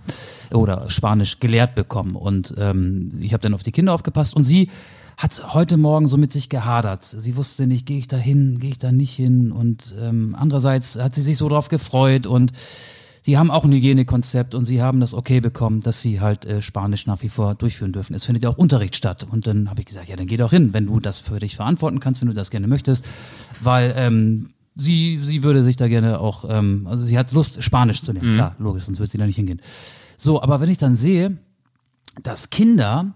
oder 0.52 0.90
Spanisch 0.90 1.40
gelehrt 1.40 1.76
bekommen. 1.76 2.16
Und 2.16 2.54
ähm, 2.58 3.12
ich 3.20 3.34
habe 3.34 3.42
dann 3.42 3.54
auf 3.54 3.64
die 3.64 3.72
Kinder 3.72 3.94
aufgepasst 3.94 4.36
und 4.36 4.44
sie 4.44 4.70
hat 5.18 5.54
heute 5.54 5.78
Morgen 5.78 6.08
so 6.08 6.16
mit 6.16 6.32
sich 6.32 6.48
gehadert. 6.48 7.04
Sie 7.04 7.36
wusste 7.36 7.66
nicht, 7.66 7.88
gehe 7.88 7.98
ich 7.98 8.08
da 8.08 8.18
hin, 8.18 8.60
gehe 8.60 8.70
ich 8.70 8.78
da 8.78 8.92
nicht 8.92 9.16
hin. 9.16 9.52
Und 9.52 9.96
ähm, 10.00 10.36
andererseits 10.38 10.98
hat 10.98 11.16
sie 11.16 11.24
sich 11.24 11.38
so 11.38 11.50
drauf 11.50 11.70
gefreut 11.70 12.28
und 12.28 12.52
die 13.28 13.38
haben 13.38 13.52
auch 13.52 13.66
ein 13.66 13.74
Hygienekonzept 13.74 14.56
und 14.56 14.64
sie 14.64 14.82
haben 14.82 15.02
das 15.02 15.14
okay 15.14 15.42
bekommen, 15.42 15.82
dass 15.82 16.02
sie 16.02 16.22
halt 16.22 16.46
äh, 16.46 16.62
Spanisch 16.62 17.06
nach 17.08 17.22
wie 17.22 17.28
vor 17.28 17.56
durchführen 17.56 17.92
dürfen. 17.92 18.14
Es 18.16 18.24
findet 18.24 18.44
ja 18.44 18.50
auch 18.50 18.58
Unterricht 18.58 18.96
statt. 18.96 19.28
Und 19.30 19.48
dann 19.48 19.70
habe 19.70 19.82
ich 19.82 19.86
gesagt, 19.86 20.08
ja, 20.08 20.16
dann 20.16 20.28
geh 20.28 20.38
doch 20.38 20.52
hin, 20.52 20.72
wenn 20.72 20.86
du 20.86 21.02
das 21.02 21.20
für 21.20 21.38
dich 21.38 21.58
verantworten 21.58 22.00
kannst, 22.00 22.22
wenn 22.22 22.30
du 22.30 22.34
das 22.34 22.50
gerne 22.52 22.68
möchtest. 22.68 23.06
Weil 23.60 23.94
ähm, 23.98 24.52
sie, 24.76 25.20
sie 25.22 25.44
würde 25.44 25.62
sich 25.62 25.76
da 25.76 25.90
gerne 25.90 26.22
auch, 26.22 26.46
ähm, 26.48 26.88
also 26.90 27.04
sie 27.04 27.18
hat 27.18 27.34
Lust, 27.34 27.62
Spanisch 27.62 28.02
zu 28.02 28.14
lernen. 28.14 28.32
Mhm. 28.32 28.36
Klar, 28.36 28.56
logisch, 28.60 28.86
sonst 28.86 29.00
würde 29.00 29.12
sie 29.12 29.18
da 29.18 29.26
nicht 29.26 29.36
hingehen. 29.36 29.62
So, 30.16 30.42
aber 30.42 30.62
wenn 30.62 30.70
ich 30.70 30.78
dann 30.78 30.96
sehe, 30.96 31.38
dass 32.24 32.50
Kinder, 32.50 33.14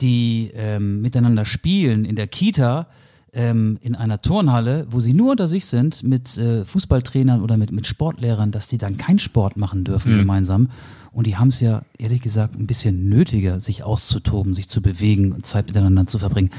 die 0.00 0.52
ähm, 0.54 1.02
miteinander 1.02 1.44
spielen 1.44 2.06
in 2.06 2.16
der 2.16 2.28
Kita, 2.28 2.86
ähm, 3.32 3.78
in 3.80 3.94
einer 3.94 4.18
Turnhalle, 4.20 4.86
wo 4.90 5.00
sie 5.00 5.12
nur 5.12 5.32
unter 5.32 5.48
sich 5.48 5.66
sind, 5.66 6.02
mit 6.02 6.36
äh, 6.38 6.64
Fußballtrainern 6.64 7.42
oder 7.42 7.56
mit, 7.56 7.72
mit 7.72 7.86
Sportlehrern, 7.86 8.50
dass 8.50 8.68
die 8.68 8.78
dann 8.78 8.96
keinen 8.96 9.18
Sport 9.18 9.56
machen 9.56 9.84
dürfen 9.84 10.14
mhm. 10.14 10.18
gemeinsam. 10.18 10.68
Und 11.12 11.26
die 11.26 11.36
haben 11.36 11.48
es 11.48 11.60
ja, 11.60 11.82
ehrlich 11.98 12.22
gesagt, 12.22 12.58
ein 12.58 12.66
bisschen 12.66 13.08
nötiger, 13.08 13.60
sich 13.60 13.82
auszutoben, 13.82 14.54
sich 14.54 14.68
zu 14.68 14.80
bewegen 14.82 15.32
und 15.32 15.46
Zeit 15.46 15.66
miteinander 15.66 16.06
zu 16.06 16.18
verbringen. 16.18 16.50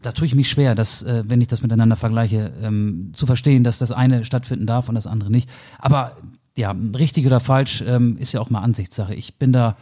Da 0.00 0.12
tue 0.12 0.26
ich 0.26 0.34
mich 0.34 0.48
schwer, 0.48 0.74
dass, 0.74 1.02
äh, 1.02 1.24
wenn 1.26 1.40
ich 1.40 1.48
das 1.48 1.62
miteinander 1.62 1.96
vergleiche, 1.96 2.52
ähm, 2.62 3.10
zu 3.14 3.26
verstehen, 3.26 3.64
dass 3.64 3.78
das 3.78 3.90
eine 3.90 4.24
stattfinden 4.24 4.66
darf 4.66 4.88
und 4.88 4.94
das 4.94 5.06
andere 5.06 5.30
nicht. 5.30 5.50
Aber 5.78 6.16
ja, 6.56 6.74
richtig 6.96 7.26
oder 7.26 7.40
falsch 7.40 7.82
ähm, 7.86 8.16
ist 8.18 8.32
ja 8.32 8.40
auch 8.40 8.50
mal 8.50 8.60
Ansichtssache. 8.60 9.14
Ich 9.14 9.34
bin 9.36 9.52
da, 9.52 9.76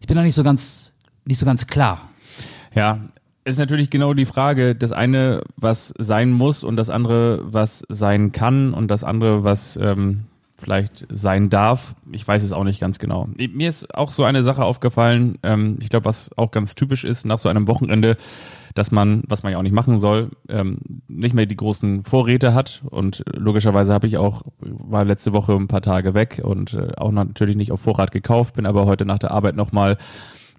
ich 0.00 0.06
bin 0.06 0.16
da 0.16 0.22
nicht 0.22 0.34
so 0.34 0.42
ganz, 0.42 0.92
nicht 1.24 1.38
so 1.38 1.46
ganz 1.46 1.66
klar. 1.66 2.10
Ja, 2.74 3.00
ist 3.46 3.58
natürlich 3.58 3.90
genau 3.90 4.12
die 4.12 4.26
Frage, 4.26 4.74
das 4.74 4.92
eine, 4.92 5.42
was 5.56 5.94
sein 5.98 6.32
muss 6.32 6.64
und 6.64 6.76
das 6.76 6.90
andere, 6.90 7.42
was 7.44 7.84
sein 7.88 8.32
kann 8.32 8.74
und 8.74 8.88
das 8.88 9.04
andere, 9.04 9.44
was 9.44 9.76
ähm, 9.80 10.24
vielleicht 10.58 11.06
sein 11.10 11.48
darf. 11.48 11.94
Ich 12.10 12.26
weiß 12.26 12.42
es 12.42 12.52
auch 12.52 12.64
nicht 12.64 12.80
ganz 12.80 12.98
genau. 12.98 13.28
Mir 13.36 13.68
ist 13.68 13.94
auch 13.94 14.10
so 14.10 14.24
eine 14.24 14.42
Sache 14.42 14.64
aufgefallen, 14.64 15.38
ähm, 15.44 15.78
ich 15.80 15.90
glaube, 15.90 16.06
was 16.06 16.30
auch 16.36 16.50
ganz 16.50 16.74
typisch 16.74 17.04
ist 17.04 17.24
nach 17.24 17.38
so 17.38 17.48
einem 17.48 17.68
Wochenende, 17.68 18.16
dass 18.74 18.90
man, 18.90 19.22
was 19.28 19.42
man 19.42 19.52
ja 19.52 19.58
auch 19.58 19.62
nicht 19.62 19.72
machen 19.72 19.98
soll, 19.98 20.30
ähm, 20.48 20.78
nicht 21.06 21.34
mehr 21.34 21.46
die 21.46 21.56
großen 21.56 22.04
Vorräte 22.04 22.52
hat. 22.52 22.82
Und 22.90 23.22
logischerweise 23.32 23.94
habe 23.94 24.08
ich 24.08 24.18
auch, 24.18 24.42
war 24.60 25.04
letzte 25.04 25.32
Woche 25.32 25.52
ein 25.52 25.68
paar 25.68 25.82
Tage 25.82 26.14
weg 26.14 26.40
und 26.42 26.74
äh, 26.74 26.92
auch 26.96 27.12
natürlich 27.12 27.56
nicht 27.56 27.70
auf 27.70 27.80
Vorrat 27.80 28.10
gekauft, 28.10 28.54
bin 28.54 28.66
aber 28.66 28.86
heute 28.86 29.04
nach 29.04 29.18
der 29.18 29.30
Arbeit 29.30 29.56
nochmal 29.56 29.98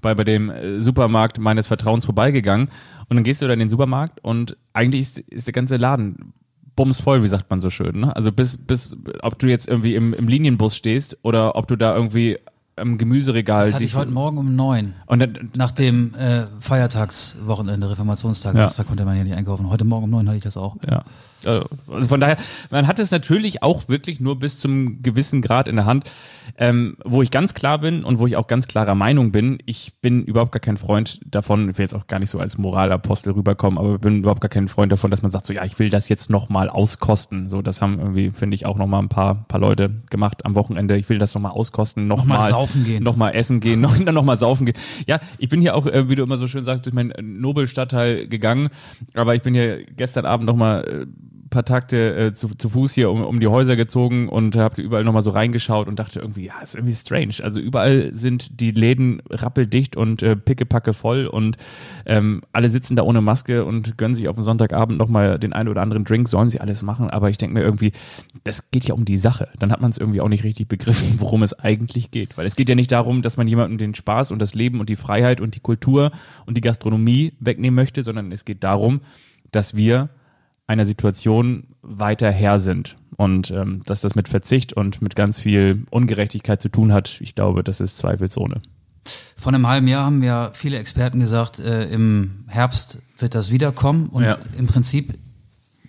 bei, 0.01 0.15
bei 0.15 0.23
dem 0.23 0.49
äh, 0.49 0.79
Supermarkt 0.79 1.39
meines 1.39 1.67
Vertrauens 1.67 2.05
vorbeigegangen. 2.05 2.69
Und 3.09 3.15
dann 3.15 3.23
gehst 3.23 3.41
du 3.41 3.47
da 3.47 3.53
in 3.53 3.59
den 3.59 3.69
Supermarkt 3.69 4.19
und 4.23 4.57
eigentlich 4.73 5.01
ist, 5.01 5.17
ist 5.19 5.47
der 5.47 5.53
ganze 5.53 5.77
Laden 5.77 6.33
bumsvoll, 6.75 7.23
wie 7.23 7.27
sagt 7.27 7.49
man 7.49 7.59
so 7.59 7.69
schön. 7.69 7.99
Ne? 7.99 8.15
Also 8.15 8.31
bis, 8.31 8.57
bis, 8.57 8.95
ob 9.21 9.39
du 9.39 9.47
jetzt 9.47 9.67
irgendwie 9.67 9.95
im, 9.95 10.13
im 10.13 10.27
Linienbus 10.27 10.75
stehst 10.75 11.17
oder 11.23 11.55
ob 11.55 11.67
du 11.67 11.75
da 11.75 11.95
irgendwie 11.95 12.37
im 12.77 12.97
Gemüseregal. 12.97 13.63
Das 13.63 13.73
hatte 13.73 13.83
ich 13.83 13.95
heute 13.95 14.11
Morgen 14.11 14.37
um 14.37 14.55
neun. 14.55 14.93
Und 15.07 15.19
dann, 15.19 15.51
nach 15.55 15.71
dem 15.71 16.13
äh, 16.13 16.45
Feiertagswochenende, 16.59 17.89
Reformationstag, 17.89 18.53
ja. 18.53 18.61
Samstag 18.61 18.87
konnte 18.87 19.03
man 19.03 19.17
ja 19.17 19.23
nicht 19.23 19.35
einkaufen. 19.35 19.69
Heute 19.69 19.83
Morgen 19.83 20.05
um 20.05 20.11
neun 20.11 20.27
hatte 20.27 20.37
ich 20.37 20.43
das 20.43 20.57
auch. 20.57 20.75
Ja. 20.89 21.03
Also 21.45 21.67
von 22.07 22.19
daher, 22.19 22.37
man 22.71 22.87
hat 22.87 22.99
es 22.99 23.11
natürlich 23.11 23.63
auch 23.63 23.87
wirklich 23.89 24.19
nur 24.19 24.39
bis 24.39 24.59
zum 24.59 25.01
gewissen 25.03 25.41
Grad 25.41 25.67
in 25.67 25.75
der 25.75 25.85
Hand, 25.85 26.09
ähm, 26.57 26.97
wo 27.03 27.21
ich 27.21 27.31
ganz 27.31 27.53
klar 27.53 27.79
bin 27.79 28.03
und 28.03 28.19
wo 28.19 28.27
ich 28.27 28.35
auch 28.35 28.47
ganz 28.47 28.67
klarer 28.67 28.95
Meinung 28.95 29.31
bin. 29.31 29.59
Ich 29.65 29.99
bin 30.01 30.23
überhaupt 30.23 30.51
gar 30.51 30.59
kein 30.59 30.77
Freund 30.77 31.19
davon, 31.25 31.69
ich 31.69 31.77
will 31.77 31.83
jetzt 31.83 31.93
auch 31.93 32.07
gar 32.07 32.19
nicht 32.19 32.29
so 32.29 32.39
als 32.39 32.57
Moralapostel 32.57 33.33
rüberkommen, 33.33 33.77
aber 33.77 33.99
bin 33.99 34.19
überhaupt 34.19 34.41
gar 34.41 34.49
kein 34.49 34.67
Freund 34.67 34.91
davon, 34.91 35.11
dass 35.11 35.21
man 35.21 35.31
sagt, 35.31 35.45
so 35.45 35.53
ja, 35.53 35.63
ich 35.63 35.77
will 35.79 35.89
das 35.89 36.09
jetzt 36.09 36.29
nochmal 36.29 36.69
auskosten. 36.69 37.49
So, 37.49 37.61
das 37.61 37.81
haben 37.81 37.99
irgendwie, 37.99 38.31
finde 38.31 38.55
ich, 38.55 38.65
auch 38.65 38.77
nochmal 38.77 39.01
ein 39.01 39.09
paar, 39.09 39.45
paar 39.47 39.59
Leute 39.59 40.01
gemacht 40.09 40.45
am 40.45 40.55
Wochenende. 40.55 40.97
Ich 40.97 41.09
will 41.09 41.19
das 41.19 41.33
nochmal 41.35 41.51
auskosten, 41.51 42.07
nochmal 42.07 42.39
noch 42.39 42.49
saufen 42.49 42.83
gehen. 42.83 43.03
Nochmal 43.03 43.35
essen 43.35 43.59
gehen, 43.59 43.81
noch, 43.81 43.97
dann 43.97 44.15
nochmal 44.15 44.37
saufen 44.37 44.65
gehen. 44.65 44.77
Ja, 45.05 45.19
ich 45.37 45.49
bin 45.49 45.61
hier 45.61 45.75
auch, 45.75 45.85
äh, 45.85 46.09
wie 46.09 46.15
du 46.15 46.23
immer 46.23 46.37
so 46.37 46.47
schön 46.47 46.65
sagst, 46.65 46.85
durch 46.85 46.95
meinen 46.95 47.13
Nobelstadtteil 47.39 48.27
gegangen, 48.27 48.69
aber 49.13 49.35
ich 49.35 49.41
bin 49.41 49.53
hier 49.53 49.83
gestern 49.85 50.25
Abend 50.25 50.45
nochmal 50.45 50.83
äh, 50.87 51.05
paar 51.49 51.65
Takte 51.65 52.15
äh, 52.15 52.33
zu, 52.33 52.49
zu 52.49 52.69
Fuß 52.69 52.93
hier 52.93 53.11
um, 53.11 53.23
um 53.23 53.39
die 53.39 53.47
Häuser 53.47 53.75
gezogen 53.75 54.29
und 54.29 54.55
habe 54.55 54.81
überall 54.81 55.03
nochmal 55.03 55.21
so 55.21 55.29
reingeschaut 55.29 55.87
und 55.87 55.99
dachte 55.99 56.19
irgendwie, 56.19 56.45
ja, 56.45 56.59
ist 56.61 56.75
irgendwie 56.75 56.95
strange. 56.95 57.35
Also 57.41 57.59
überall 57.59 58.11
sind 58.13 58.59
die 58.59 58.71
Läden 58.71 59.21
rappeldicht 59.29 59.95
und 59.95 60.23
äh, 60.23 60.35
pickepacke 60.35 60.93
voll 60.93 61.27
und 61.27 61.57
ähm, 62.05 62.41
alle 62.51 62.69
sitzen 62.69 62.95
da 62.95 63.03
ohne 63.03 63.21
Maske 63.21 63.65
und 63.65 63.97
gönnen 63.97 64.15
sich 64.15 64.27
auf 64.27 64.35
dem 64.35 64.43
Sonntagabend 64.43 64.97
nochmal 64.97 65.39
den 65.39 65.53
einen 65.53 65.69
oder 65.69 65.81
anderen 65.81 66.05
Drink, 66.05 66.27
sollen 66.27 66.49
sie 66.49 66.59
alles 66.59 66.83
machen, 66.83 67.09
aber 67.09 67.29
ich 67.29 67.37
denke 67.37 67.53
mir 67.53 67.63
irgendwie, 67.63 67.91
das 68.43 68.69
geht 68.71 68.85
ja 68.85 68.93
um 68.93 69.05
die 69.05 69.17
Sache. 69.17 69.49
Dann 69.59 69.71
hat 69.71 69.81
man 69.81 69.91
es 69.91 69.97
irgendwie 69.97 70.21
auch 70.21 70.29
nicht 70.29 70.43
richtig 70.43 70.67
begriffen, 70.67 71.15
worum 71.17 71.43
es 71.43 71.53
eigentlich 71.53 72.11
geht. 72.11 72.37
Weil 72.37 72.45
es 72.45 72.55
geht 72.55 72.69
ja 72.69 72.75
nicht 72.75 72.91
darum, 72.91 73.21
dass 73.21 73.37
man 73.37 73.47
jemandem 73.47 73.77
den 73.77 73.95
Spaß 73.95 74.31
und 74.31 74.39
das 74.39 74.53
Leben 74.53 74.79
und 74.79 74.89
die 74.89 74.95
Freiheit 74.95 75.41
und 75.41 75.55
die 75.55 75.59
Kultur 75.59 76.11
und 76.45 76.57
die 76.57 76.61
Gastronomie 76.61 77.33
wegnehmen 77.39 77.75
möchte, 77.75 78.03
sondern 78.03 78.31
es 78.31 78.45
geht 78.45 78.63
darum, 78.63 79.01
dass 79.51 79.75
wir 79.75 80.09
einer 80.67 80.85
Situation 80.85 81.63
weiter 81.81 82.29
her 82.31 82.59
sind. 82.59 82.97
Und 83.15 83.49
ähm, 83.51 83.81
dass 83.85 84.01
das 84.01 84.13
mit 84.15 84.27
Verzicht 84.27 84.73
und 84.73 85.01
mit 85.01 85.15
ganz 85.15 85.39
viel 85.39 85.85
Ungerechtigkeit 85.89 86.61
zu 86.61 86.69
tun 86.69 86.93
hat, 86.93 87.17
ich 87.21 87.33
glaube, 87.33 87.63
das 87.63 87.79
ist 87.79 87.97
zweifelsohne. 87.97 88.61
Vor 89.35 89.53
einem 89.53 89.65
halben 89.67 89.87
Jahr 89.87 90.05
haben 90.05 90.21
ja 90.21 90.51
viele 90.53 90.77
Experten 90.77 91.19
gesagt, 91.19 91.59
äh, 91.59 91.85
im 91.89 92.43
Herbst 92.47 92.99
wird 93.17 93.33
das 93.33 93.49
wiederkommen. 93.51 94.07
Und 94.09 94.23
Ja. 94.23 94.37
im 94.57 94.67
Prinzip 94.67 95.13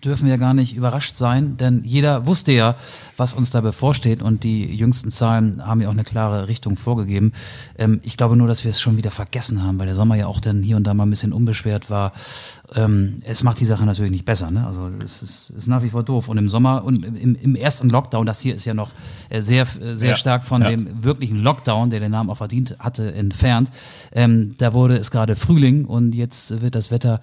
dürfen 0.05 0.29
wir 0.29 0.39
gar 0.39 0.55
nicht 0.55 0.75
überrascht 0.77 1.17
sein, 1.17 1.57
denn 1.57 1.83
jeder 1.85 2.27
wusste 2.27 2.53
ja, 2.53 2.77
was 3.17 3.33
uns 3.33 3.51
da 3.51 3.61
bevorsteht 3.61 4.23
und 4.23 4.45
die 4.45 4.65
jüngsten 4.75 5.11
Zahlen 5.11 5.67
haben 5.67 5.81
ja 5.81 5.89
auch 5.89 5.93
eine 5.93 6.05
klare 6.05 6.47
Richtung 6.49 6.77
vorgegeben. 6.77 7.33
Ähm, 7.77 8.01
ich 8.03 8.17
glaube 8.17 8.37
nur, 8.37 8.47
dass 8.49 8.65
wir 8.65 8.71
es 8.71 8.81
schon 8.81 8.97
wieder 8.97 9.11
vergessen 9.11 9.63
haben, 9.63 9.79
weil 9.79 9.87
der 9.87 9.97
Sommer 9.97 10.15
ja 10.17 10.27
auch 10.27 10.41
dann 10.41 10.63
hier 10.63 10.77
und 10.77 10.85
da 10.87 10.95
mal 10.95 11.05
ein 11.07 11.11
bisschen 11.11 11.33
unbeschwert 11.33 11.91
war. 11.91 12.13
Ähm, 12.75 13.17
es 13.25 13.43
macht 13.43 13.61
die 13.61 13.65
Sache 13.65 13.85
natürlich 13.85 14.13
nicht 14.13 14.25
besser. 14.25 14.51
Ne? 14.51 14.67
Also 14.67 14.89
es 15.05 15.23
ist, 15.23 15.51
ist 15.51 15.67
nach 15.69 15.83
wie 15.83 15.89
vor 15.91 16.03
doof. 16.03 16.29
Und 16.29 16.39
im 16.39 16.49
Sommer 16.49 16.85
und 16.85 17.05
im, 17.05 17.35
im 17.35 17.57
ersten 17.57 17.89
Lockdown, 17.89 18.27
das 18.27 18.41
hier 18.41 18.55
ist 18.55 18.65
ja 18.67 18.75
noch 18.75 18.91
äh, 19.31 19.41
sehr, 19.41 19.63
äh, 19.81 19.95
sehr 19.97 20.11
Ja. 20.11 20.15
stark 20.17 20.45
von 20.45 20.63
Ja. 20.63 20.71
dem 20.71 21.03
wirklichen 21.03 21.43
Lockdown, 21.43 21.91
der 21.91 22.01
den 22.01 22.13
Namen 22.13 22.31
auch 22.31 22.37
verdient 22.37 22.77
hatte, 22.79 23.13
entfernt. 23.15 23.71
Ähm, 24.13 24.55
da 24.59 24.73
wurde 24.75 24.97
es 24.97 25.11
gerade 25.11 25.35
Frühling 25.35 25.87
und 25.87 26.15
jetzt 26.15 26.61
wird 26.61 26.75
das 26.75 26.91
Wetter 26.91 27.21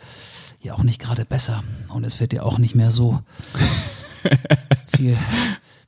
ja 0.65 0.73
auch 0.73 0.83
nicht 0.83 1.01
gerade 1.01 1.25
besser. 1.25 1.63
Und 1.89 2.03
es 2.03 2.19
wird 2.19 2.33
ja 2.33 2.43
auch 2.43 2.57
nicht 2.57 2.75
mehr 2.75 2.91
so 2.91 3.21
viel 4.97 5.17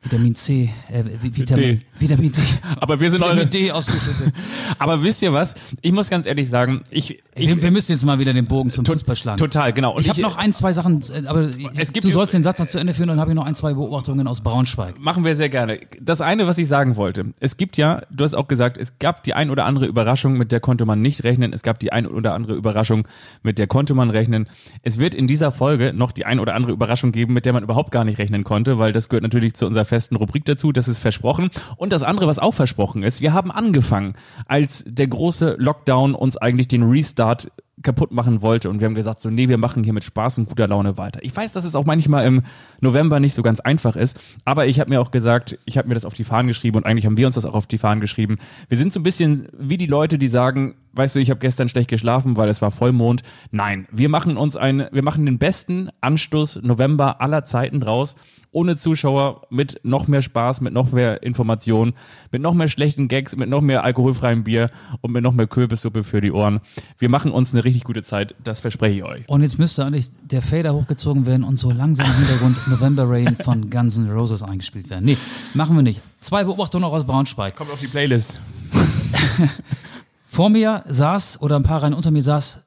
Vitamin 0.07 0.35
C, 0.35 0.69
äh, 0.89 1.03
Vi- 1.21 1.35
Vitamin, 1.35 1.79
D. 1.79 1.79
Vitamin 1.99 2.31
D. 2.31 2.39
Aber 2.79 2.97
wir 2.99 3.11
sind 3.11 3.19
Vitamin 3.19 3.39
eure. 3.39 3.47
D 3.47 3.71
ausgeschüttet. 3.71 4.33
Aber 4.79 5.03
wisst 5.03 5.21
ihr 5.21 5.33
was? 5.33 5.53
Ich 5.81 5.91
muss 5.91 6.09
ganz 6.09 6.25
ehrlich 6.25 6.49
sagen, 6.49 6.81
ich. 6.91 7.19
ich 7.35 7.49
wir, 7.49 7.61
wir 7.61 7.71
müssen 7.71 7.91
jetzt 7.91 8.05
mal 8.05 8.17
wieder 8.19 8.31
den 8.31 8.45
Bogen 8.45 8.69
zum 8.69 8.85
to- 8.85 8.93
Fußball 8.93 9.17
schlagen. 9.17 9.37
Total, 9.37 9.73
genau. 9.73 9.95
Und 9.95 10.01
Ich 10.01 10.09
habe 10.09 10.21
noch 10.21 10.37
ein, 10.37 10.53
zwei 10.53 10.71
Sachen, 10.71 11.01
äh, 11.13 11.27
aber 11.27 11.49
Es 11.75 11.91
gibt- 11.91 12.05
du 12.05 12.11
sollst 12.11 12.33
den 12.33 12.41
Satz 12.41 12.59
noch 12.59 12.67
zu 12.67 12.77
Ende 12.79 12.93
führen 12.93 13.09
und 13.09 13.17
dann 13.17 13.21
habe 13.21 13.31
ich 13.31 13.35
noch 13.35 13.45
ein, 13.45 13.53
zwei 13.55 13.73
Beobachtungen 13.73 14.27
aus 14.27 14.39
Braunschweig. 14.41 14.97
Machen 14.99 15.25
wir 15.25 15.35
sehr 15.35 15.49
gerne. 15.49 15.79
Das 15.99 16.21
eine, 16.21 16.47
was 16.47 16.57
ich 16.57 16.69
sagen 16.69 16.95
wollte. 16.95 17.33
Es 17.41 17.57
gibt 17.57 17.75
ja, 17.75 18.01
du 18.09 18.23
hast 18.23 18.33
auch 18.33 18.47
gesagt, 18.47 18.77
es 18.77 18.97
gab 18.99 19.23
die 19.23 19.33
ein 19.33 19.49
oder 19.49 19.65
andere 19.65 19.87
Überraschung, 19.87 20.37
mit 20.37 20.53
der 20.53 20.61
konnte 20.61 20.85
man 20.85 21.01
nicht 21.01 21.25
rechnen. 21.25 21.51
Es 21.51 21.63
gab 21.63 21.79
die 21.79 21.91
ein 21.91 22.07
oder 22.07 22.33
andere 22.33 22.55
Überraschung, 22.55 23.07
mit 23.43 23.59
der 23.59 23.67
konnte 23.67 23.93
man 23.93 24.09
rechnen. 24.09 24.47
Es 24.83 24.99
wird 24.99 25.13
in 25.15 25.27
dieser 25.27 25.51
Folge 25.51 25.91
noch 25.93 26.13
die 26.13 26.25
ein 26.25 26.39
oder 26.39 26.55
andere 26.55 26.71
Überraschung 26.71 27.11
geben, 27.11 27.33
mit 27.33 27.45
der 27.45 27.51
man 27.53 27.63
überhaupt 27.63 27.91
gar 27.91 28.05
nicht 28.05 28.19
rechnen 28.19 28.43
konnte, 28.45 28.79
weil 28.79 28.93
das 28.93 29.09
gehört 29.09 29.23
natürlich 29.23 29.53
zu 29.55 29.65
unserer 29.65 29.85
festen 29.97 30.15
Rubrik 30.15 30.45
dazu. 30.45 30.71
Das 30.71 30.87
ist 30.87 30.99
versprochen. 30.99 31.49
Und 31.75 31.91
das 31.91 32.03
andere, 32.03 32.27
was 32.27 32.37
auch 32.37 32.53
versprochen 32.53 33.01
ist, 33.01 33.19
wir 33.19 33.33
haben 33.33 33.51
angefangen, 33.51 34.13
als 34.45 34.83
der 34.87 35.07
große 35.07 35.55
Lockdown 35.57 36.13
uns 36.13 36.37
eigentlich 36.37 36.67
den 36.67 36.83
Restart 36.83 37.51
kaputt 37.83 38.11
machen 38.11 38.41
wollte 38.41 38.69
und 38.69 38.79
wir 38.79 38.85
haben 38.85 38.95
gesagt 38.95 39.19
so, 39.19 39.29
nee, 39.29 39.49
wir 39.49 39.59
machen 39.59 39.83
hier 39.83 39.93
mit 39.93 40.03
Spaß 40.03 40.39
und 40.39 40.49
guter 40.49 40.67
Laune 40.67 40.97
weiter. 40.97 41.19
Ich 41.21 41.35
weiß, 41.35 41.51
dass 41.51 41.63
es 41.63 41.75
auch 41.75 41.85
manchmal 41.85 42.25
im 42.25 42.41
November 42.81 43.19
nicht 43.19 43.35
so 43.35 43.43
ganz 43.43 43.59
einfach 43.59 43.95
ist, 43.95 44.19
aber 44.45 44.65
ich 44.65 44.79
habe 44.79 44.89
mir 44.89 44.99
auch 44.99 45.11
gesagt, 45.11 45.59
ich 45.65 45.77
habe 45.77 45.87
mir 45.87 45.93
das 45.93 46.05
auf 46.05 46.15
die 46.15 46.23
Fahnen 46.23 46.47
geschrieben 46.47 46.77
und 46.77 46.87
eigentlich 46.87 47.05
haben 47.05 47.17
wir 47.17 47.27
uns 47.27 47.35
das 47.35 47.45
auch 47.45 47.53
auf 47.53 47.67
die 47.67 47.77
Fahnen 47.77 48.01
geschrieben. 48.01 48.39
Wir 48.67 48.79
sind 48.79 48.93
so 48.93 48.99
ein 48.99 49.03
bisschen 49.03 49.47
wie 49.57 49.77
die 49.77 49.85
Leute, 49.85 50.17
die 50.17 50.27
sagen, 50.27 50.75
weißt 50.93 51.15
du, 51.15 51.19
ich 51.19 51.29
habe 51.29 51.39
gestern 51.39 51.69
schlecht 51.69 51.89
geschlafen, 51.89 52.37
weil 52.37 52.49
es 52.49 52.61
war 52.61 52.71
Vollmond. 52.71 53.23
Nein, 53.51 53.87
wir 53.91 54.09
machen 54.09 54.37
uns 54.37 54.55
ein, 54.55 54.87
wir 54.91 55.03
machen 55.03 55.25
den 55.25 55.37
besten 55.37 55.89
Anstoß 56.01 56.61
November 56.63 57.21
aller 57.21 57.45
Zeiten 57.45 57.79
draus 57.79 58.15
ohne 58.57 58.75
Zuschauer, 58.75 59.41
mit 59.49 59.81
noch 59.83 60.07
mehr 60.07 60.21
Spaß, 60.21 60.61
mit 60.61 60.73
noch 60.73 60.91
mehr 60.91 61.21
Informationen, 61.21 61.93
mit 62.31 62.41
noch 62.41 62.53
mehr 62.53 62.67
schlechten 62.67 63.07
Gags, 63.07 63.35
mit 63.35 63.49
noch 63.49 63.61
mehr 63.61 63.83
alkoholfreiem 63.83 64.43
Bier 64.43 64.71
und 65.01 65.11
mit 65.11 65.21
noch 65.21 65.33
mehr 65.33 65.45
Kürbissuppe 65.45 66.03
für 66.03 66.21
die 66.21 66.31
Ohren. 66.31 66.61
Wir 66.97 67.09
machen 67.09 67.31
uns 67.31 67.53
eine 67.53 67.63
richtig 67.63 67.83
gute 67.83 68.03
Zeit, 68.03 68.35
das 68.43 68.61
verspreche 68.61 68.97
ich 68.97 69.03
euch. 69.03 69.29
Und 69.29 69.43
jetzt 69.43 69.59
müsste 69.59 69.85
eigentlich 69.85 70.09
der 70.23 70.41
Fader 70.41 70.73
hochgezogen 70.73 71.25
werden 71.25 71.43
und 71.43 71.57
so 71.57 71.71
langsam 71.71 72.07
im 72.07 72.15
Hintergrund 72.15 72.67
November 72.67 73.07
Rain 73.07 73.35
von 73.35 73.69
Guns 73.69 73.97
N' 73.97 74.09
Roses 74.09 74.41
eingespielt 74.41 74.89
werden. 74.89 75.05
Nee, 75.05 75.17
machen 75.53 75.75
wir 75.75 75.83
nicht. 75.83 76.01
Zwei 76.19 76.43
Beobachtungen 76.43 76.81
noch 76.81 76.93
aus 76.93 77.05
Braunschweig. 77.05 77.55
Kommt 77.55 77.71
auf 77.71 77.79
die 77.79 77.87
Playlist. 77.87 78.39
Vor 80.37 80.51
mir 80.51 80.83
saß, 80.87 81.41
oder 81.41 81.55
ein 81.55 81.63
paar 81.63 81.81
Reihen 81.81 81.95
unter 81.95 82.11
mir 82.11 82.21
saß, 82.21 82.59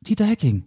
Dieter 0.00 0.24
Hecking. 0.24 0.64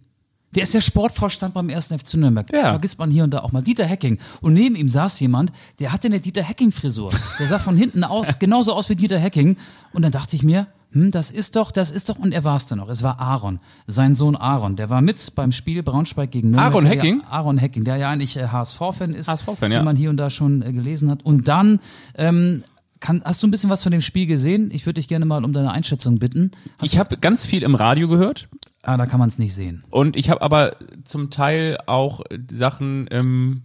Der 0.54 0.62
ist 0.62 0.72
der 0.72 0.80
Sportvorstand 0.80 1.52
beim 1.52 1.68
1. 1.68 1.88
FC 1.88 2.14
Nürnberg. 2.14 2.50
Ja. 2.50 2.70
Vergisst 2.70 2.98
man 2.98 3.10
hier 3.10 3.24
und 3.24 3.34
da 3.34 3.40
auch 3.40 3.52
mal. 3.52 3.60
Dieter 3.60 3.84
Hecking. 3.84 4.18
Und 4.40 4.54
neben 4.54 4.74
ihm 4.74 4.88
saß 4.88 5.20
jemand, 5.20 5.52
der 5.80 5.92
hatte 5.92 6.08
eine 6.08 6.20
Dieter 6.20 6.42
Hecking-Frisur. 6.42 7.12
Der 7.38 7.46
sah 7.46 7.58
von 7.58 7.76
hinten 7.76 8.04
aus 8.04 8.38
genauso 8.38 8.72
aus 8.72 8.88
wie 8.88 8.96
Dieter 8.96 9.18
Hecking. 9.18 9.58
Und 9.92 10.00
dann 10.00 10.12
dachte 10.12 10.34
ich 10.34 10.42
mir, 10.42 10.66
hm, 10.92 11.10
das 11.10 11.30
ist 11.30 11.56
doch, 11.56 11.70
das 11.70 11.90
ist 11.90 12.08
doch, 12.08 12.18
und 12.18 12.32
er 12.32 12.42
war 12.42 12.56
es 12.56 12.68
dann 12.68 12.78
noch. 12.78 12.88
Es 12.88 13.02
war 13.02 13.20
Aaron, 13.20 13.60
sein 13.86 14.14
Sohn 14.14 14.34
Aaron. 14.34 14.76
Der 14.76 14.88
war 14.88 15.02
mit 15.02 15.34
beim 15.34 15.52
Spiel 15.52 15.82
Braunschweig 15.82 16.30
gegen 16.30 16.52
Nürnberg. 16.52 16.72
Aaron 16.72 16.86
Hecking? 16.86 17.20
Ja, 17.20 17.28
Aaron 17.32 17.58
Hecking, 17.58 17.84
der 17.84 17.98
ja 17.98 18.08
eigentlich 18.08 18.38
äh, 18.38 18.46
HSV-Fan 18.46 19.12
ist. 19.12 19.28
HSV-Fan, 19.28 19.70
ja. 19.70 19.80
Den 19.80 19.84
man 19.84 19.96
hier 19.96 20.08
und 20.08 20.16
da 20.16 20.30
schon 20.30 20.62
äh, 20.62 20.72
gelesen 20.72 21.10
hat. 21.10 21.22
Und 21.22 21.48
dann, 21.48 21.80
ähm, 22.16 22.62
kann, 23.04 23.22
hast 23.24 23.42
du 23.42 23.46
ein 23.46 23.50
bisschen 23.50 23.68
was 23.70 23.82
von 23.82 23.92
dem 23.92 24.00
Spiel 24.00 24.26
gesehen? 24.26 24.70
Ich 24.72 24.86
würde 24.86 24.94
dich 24.94 25.08
gerne 25.08 25.26
mal 25.26 25.44
um 25.44 25.52
deine 25.52 25.70
Einschätzung 25.72 26.18
bitten. 26.18 26.50
Hast 26.78 26.92
Ich 26.92 26.98
habe 26.98 27.18
ganz 27.18 27.44
viel 27.44 27.62
im 27.62 27.74
Radio 27.74 28.08
gehört 28.08 28.48
Ah, 28.82 28.96
da 28.96 29.06
kann 29.06 29.18
man 29.20 29.28
es 29.28 29.38
nicht 29.38 29.54
sehen. 29.54 29.84
und 29.90 30.16
ich 30.16 30.28
habe 30.30 30.42
aber 30.42 30.76
zum 31.04 31.30
Teil 31.30 31.78
auch 31.86 32.22
Sachen 32.52 33.06
im 33.08 33.62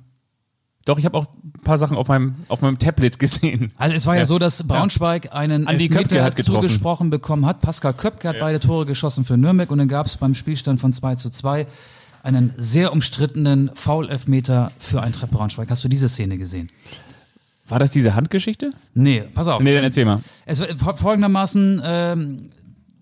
doch, 0.85 0.97
ich 0.97 1.05
habe 1.05 1.17
auch 1.17 1.27
ein 1.43 1.61
paar 1.63 1.77
Sachen 1.77 1.97
auf 1.97 2.07
meinem, 2.07 2.33
auf 2.47 2.61
meinem 2.61 2.79
Tablet 2.79 3.19
gesehen. 3.19 3.71
Also 3.77 3.95
es 3.95 4.05
war 4.07 4.15
ja, 4.15 4.21
Ja. 4.21 4.25
so, 4.25 4.39
dass 4.39 4.63
Braunschweig 4.63 5.33
einen 5.35 5.67
Andi 5.67 5.87
Köpke 5.87 6.15
Elfmeter 6.15 6.23
hat 6.23 6.39
zugesprochen 6.39 7.09
bekommen 7.11 7.45
hat. 7.45 7.59
Pascal 7.61 7.93
Köpke 7.93 8.27
hat 8.29 8.39
beide 8.39 8.59
Tore 8.59 8.85
geschossen 8.87 9.23
für 9.23 9.37
Nürnberg 9.37 9.69
und 9.71 9.77
dann 9.77 9.87
gab 9.87 10.07
es 10.07 10.17
beim 10.17 10.33
Spielstand 10.33 10.79
von 10.81 10.91
2 10.91 11.15
zu 11.15 11.29
2 11.29 11.67
einen 12.23 12.53
sehr 12.57 12.91
umstrittenen 12.91 13.69
Foul-Elfmeter 13.73 14.71
für 14.79 15.01
Eintracht 15.01 15.31
Braunschweig. 15.31 15.69
Hast 15.69 15.83
du 15.83 15.89
diese 15.89 16.09
Szene 16.09 16.37
gesehen? 16.37 16.69
War 17.69 17.79
das 17.79 17.91
diese 17.91 18.15
Handgeschichte? 18.15 18.71
Nee, 18.93 19.23
pass 19.33 19.47
auf. 19.47 19.61
Nee, 19.61 19.73
dann 19.75 19.83
erzähl 19.83 20.05
mal. 20.05 20.21
Es 20.45 20.59
war 20.59 20.67
fol- 20.67 20.97
folgendermaßen, 20.97 21.81
ähm, 21.85 22.37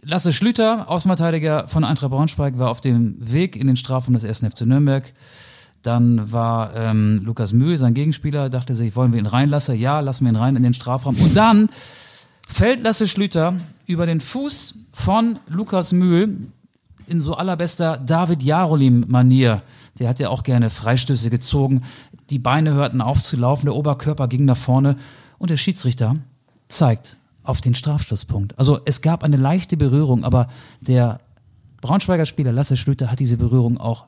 Lasse 0.04 0.32
Schlüter, 0.32 0.90
Außenverteidiger 0.90 1.68
von 1.68 1.84
Eintracht 1.84 2.12
Braunschweig, 2.12 2.58
war 2.58 2.70
auf 2.70 2.80
dem 2.82 3.16
Weg 3.20 3.56
in 3.58 3.68
den 3.68 3.76
Strafraum 3.76 4.14
des 4.14 4.24
1. 4.24 4.40
FC 4.54 4.62
Nürnberg. 4.66 5.12
Dann 5.84 6.32
war 6.32 6.76
ähm, 6.76 7.22
Lukas 7.24 7.52
Mühl, 7.54 7.78
sein 7.78 7.94
Gegenspieler, 7.94 8.50
dachte 8.50 8.74
sich, 8.76 8.96
wollen 8.96 9.12
wir 9.12 9.20
ihn 9.20 9.26
reinlassen? 9.26 9.78
Ja, 9.80 10.00
lassen 10.00 10.26
wir 10.26 10.32
ihn 10.32 10.38
rein 10.38 10.56
in 10.56 10.64
den 10.64 10.74
Strafraum. 10.74 11.16
Und 11.18 11.36
dann 11.36 11.70
fällt 12.48 12.84
Lasse 12.84 13.08
Schlüter 13.08 13.56
über 13.86 14.06
den 14.06 14.20
Fuß 14.20 14.76
von 14.94 15.40
Lukas 15.50 15.92
Mühl 15.94 16.38
in 17.08 17.20
so 17.22 17.36
allerbester 17.36 17.98
David 17.98 18.44
Jarolim-Manier. 18.44 19.62
Der 20.00 20.10
hat 20.10 20.20
ja 20.20 20.30
auch 20.30 20.44
gerne 20.44 20.70
Freistöße 20.70 21.30
gezogen. 21.30 21.82
Die 22.30 22.40
Beine 22.40 22.74
hörten 22.74 23.02
auf 23.02 23.24
zu 23.24 23.38
laufen, 23.38 23.66
der 23.66 23.76
Oberkörper 23.76 24.28
ging 24.28 24.46
nach 24.46 24.58
vorne 24.58 24.98
und 25.38 25.50
der 25.50 25.58
Schiedsrichter 25.58 26.18
zeigt 26.68 27.18
auf 27.44 27.62
den 27.62 27.76
Strafstoßpunkt. 27.76 28.58
Also 28.60 28.80
es 28.86 29.02
gab 29.02 29.24
eine 29.24 29.38
leichte 29.38 29.78
Berührung, 29.78 30.24
aber 30.24 30.48
der 30.82 31.20
Braunschweiger 31.82 32.26
Spieler 32.26 32.52
Lasse 32.52 32.76
Schlüter 32.76 33.12
hat 33.12 33.20
diese 33.20 33.38
Berührung 33.38 33.78
auch 33.78 34.08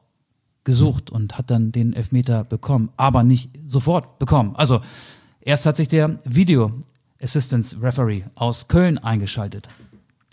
gesucht 0.64 1.10
und 1.10 1.38
hat 1.38 1.50
dann 1.50 1.72
den 1.72 1.94
Elfmeter 1.94 2.44
bekommen, 2.44 2.90
aber 2.98 3.24
nicht 3.24 3.50
sofort 3.66 4.20
bekommen. 4.20 4.56
Also 4.56 4.82
erst 5.42 5.66
hat 5.66 5.78
sich 5.78 5.88
der 5.88 6.20
Video 6.26 6.74
Assistance 7.22 7.82
Referee 7.82 8.24
aus 8.36 8.68
Köln 8.68 8.98
eingeschaltet. 8.98 9.68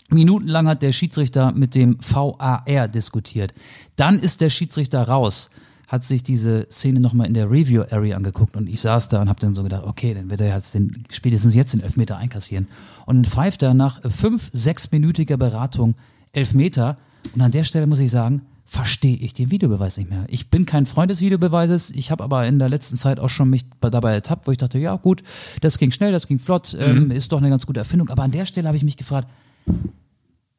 Minutenlang 0.09 0.67
hat 0.67 0.81
der 0.81 0.93
Schiedsrichter 0.93 1.51
mit 1.51 1.75
dem 1.75 1.97
VAR 1.99 2.87
diskutiert. 2.87 3.53
Dann 3.95 4.19
ist 4.19 4.41
der 4.41 4.49
Schiedsrichter 4.49 5.03
raus, 5.03 5.49
hat 5.87 6.03
sich 6.03 6.23
diese 6.23 6.67
Szene 6.71 6.99
nochmal 6.99 7.27
in 7.27 7.33
der 7.33 7.49
Review 7.49 7.83
Area 7.89 8.15
angeguckt 8.15 8.55
und 8.55 8.67
ich 8.67 8.81
saß 8.81 9.09
da 9.09 9.21
und 9.21 9.29
habe 9.29 9.39
dann 9.39 9.53
so 9.53 9.63
gedacht, 9.63 9.83
okay, 9.85 10.13
dann 10.13 10.29
wird 10.29 10.41
er 10.41 10.53
jetzt 10.55 10.73
den, 10.73 11.05
spätestens 11.09 11.55
jetzt 11.55 11.73
den 11.73 11.81
Elfmeter 11.81 12.17
einkassieren. 12.17 12.67
Und 13.05 13.15
dann 13.15 13.25
pfeift 13.25 13.63
er 13.63 13.73
nach 13.73 14.01
fünf, 14.09 14.49
sechsminütiger 14.53 15.37
Beratung 15.37 15.95
Elfmeter 16.33 16.97
und 17.33 17.41
an 17.41 17.51
der 17.51 17.63
Stelle 17.63 17.87
muss 17.87 17.99
ich 17.99 18.11
sagen, 18.11 18.41
verstehe 18.65 19.15
ich 19.15 19.33
den 19.33 19.49
Videobeweis 19.49 19.97
nicht 19.97 20.09
mehr. 20.09 20.25
Ich 20.27 20.49
bin 20.49 20.65
kein 20.65 20.85
Freund 20.85 21.09
des 21.09 21.21
Videobeweises, 21.21 21.89
ich 21.91 22.11
habe 22.11 22.23
aber 22.23 22.45
in 22.45 22.59
der 22.59 22.67
letzten 22.67 22.97
Zeit 22.97 23.17
auch 23.17 23.29
schon 23.29 23.49
mich 23.49 23.65
dabei 23.79 24.13
ertappt, 24.13 24.45
wo 24.45 24.51
ich 24.51 24.57
dachte, 24.57 24.77
ja 24.77 24.95
gut, 24.97 25.23
das 25.61 25.77
ging 25.77 25.91
schnell, 25.91 26.11
das 26.11 26.27
ging 26.27 26.37
flott, 26.37 26.75
ähm, 26.77 27.09
ist 27.09 27.31
doch 27.31 27.37
eine 27.37 27.49
ganz 27.49 27.65
gute 27.65 27.79
Erfindung. 27.79 28.09
Aber 28.09 28.23
an 28.23 28.31
der 28.31 28.45
Stelle 28.45 28.67
habe 28.67 28.75
ich 28.75 28.83
mich 28.83 28.97
gefragt, 28.97 29.29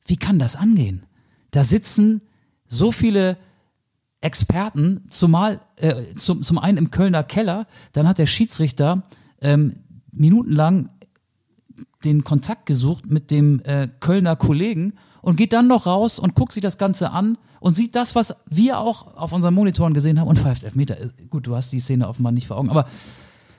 wie 0.07 0.17
kann 0.17 0.39
das 0.39 0.57
angehen? 0.57 1.07
Da 1.51 1.65
sitzen 1.65 2.23
so 2.67 2.93
viele 2.93 3.37
Experten, 4.21 5.05
zumal 5.11 5.61
äh, 5.77 6.15
zum, 6.17 6.43
zum 6.43 6.59
einen 6.59 6.79
im 6.79 6.91
Kölner 6.91 7.23
Keller, 7.23 7.67
dann 7.93 8.09
hat 8.09 8.19
der 8.19 8.27
Schiedsrichter 8.27 9.03
ähm, 9.41 9.77
minutenlang 10.11 10.91
den 12.05 12.25
Kontakt 12.25 12.67
gesucht 12.67 13.07
mit 13.07 13.31
dem 13.31 13.61
äh, 13.65 13.89
Kölner 14.01 14.37
Kollegen 14.37 14.95
und 15.23 15.37
geht 15.37 15.53
dann 15.53 15.67
noch 15.67 15.87
raus 15.87 16.19
und 16.19 16.35
guckt 16.35 16.53
sich 16.53 16.63
das 16.63 16.79
Ganze 16.79 17.11
an 17.11 17.39
und 17.61 17.75
sieht 17.75 17.97
das, 17.97 18.15
was 18.15 18.35
wir 18.47 18.79
auch 18.79 19.17
auf 19.17 19.33
unseren 19.33 19.55
Monitoren 19.55 19.95
gesehen 19.95 20.21
haben 20.21 20.29
und 20.29 20.39
pfeift 20.39 20.65
Elfmeter. 20.65 21.01
Äh, 21.01 21.09
Gut, 21.29 21.47
du 21.47 21.57
hast 21.57 21.73
die 21.73 21.81
Szene 21.81 22.09
offenbar 22.09 22.33
nicht 22.33 22.47
vor 22.47 22.57
Augen, 22.57 22.71
aber 22.71 22.89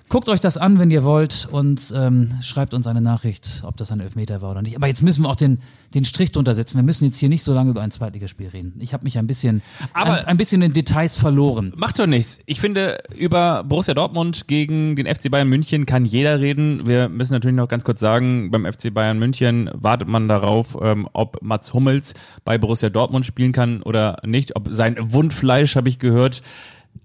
Guckt 0.10 0.28
euch 0.28 0.40
das 0.40 0.58
an, 0.58 0.80
wenn 0.80 0.90
ihr 0.90 1.04
wollt 1.04 1.48
und 1.52 1.94
ähm, 1.96 2.32
schreibt 2.42 2.74
uns 2.74 2.88
eine 2.88 3.00
Nachricht, 3.00 3.62
ob 3.64 3.78
das 3.78 3.92
ein 3.92 4.00
Elfmeter 4.00 4.42
war 4.42 4.50
oder 4.50 4.64
nicht. 4.64 4.76
Aber 4.76 4.88
jetzt 4.88 5.04
müssen 5.04 5.22
wir 5.24 5.30
auch 5.30 5.36
den, 5.36 5.60
den 5.94 6.04
Strich 6.04 6.32
drunter 6.32 6.56
setzen. 6.56 6.78
Wir 6.78 6.84
müssen 6.84 7.06
jetzt 7.06 7.18
hier 7.20 7.30
nicht 7.30 7.44
so 7.44 7.54
lange 7.54 7.70
über 7.70 7.82
ein 7.84 7.92
Zweitligaspiel 7.92 8.48
reden. 8.48 8.74
Ich 8.80 8.94
habe 8.94 9.04
mich 9.04 9.20
ein 9.20 9.28
bisschen, 9.28 9.62
Aber- 9.94 10.14
ein, 10.14 10.26
ein 10.26 10.38
bisschen 10.38 10.64
in 10.64 10.74
Details 10.74 11.16
verloren. 11.20 11.74
Macht 11.76 12.00
doch 12.00 12.08
nichts. 12.08 12.40
Ich 12.48 12.60
finde, 12.60 12.98
über 13.16 13.64
Borussia 13.64 13.94
Dortmund 13.94 14.48
gegen 14.48 14.96
den 14.96 15.06
FC 15.06 15.30
Bayern 15.30 15.48
München 15.48 15.86
kann 15.86 16.06
jeder 16.06 16.40
reden. 16.40 16.88
Wir 16.88 17.08
müssen 17.08 17.34
natürlich 17.34 17.56
noch 17.56 17.68
ganz 17.68 17.84
kurz 17.84 18.00
sagen, 18.00 18.50
beim 18.50 18.66
FC 18.66 18.92
Bayern 18.92 19.20
München 19.20 19.70
wartet 19.76 20.08
man 20.08 20.28
darauf, 20.28 20.76
ähm, 20.82 21.08
ob 21.14 21.38
Mats 21.44 21.72
Hummels 21.76 22.16
bei 22.46 22.58
Borussia 22.58 22.90
Dortmund 22.90 23.28
spielen 23.28 23.52
kann 23.52 23.84
oder 23.84 24.18
nicht. 24.26 24.56
Ob 24.56 24.70
sein 24.72 24.96
Wundfleisch, 25.00 25.76
habe 25.76 25.88
ich 25.88 26.00
gehört, 26.00 26.42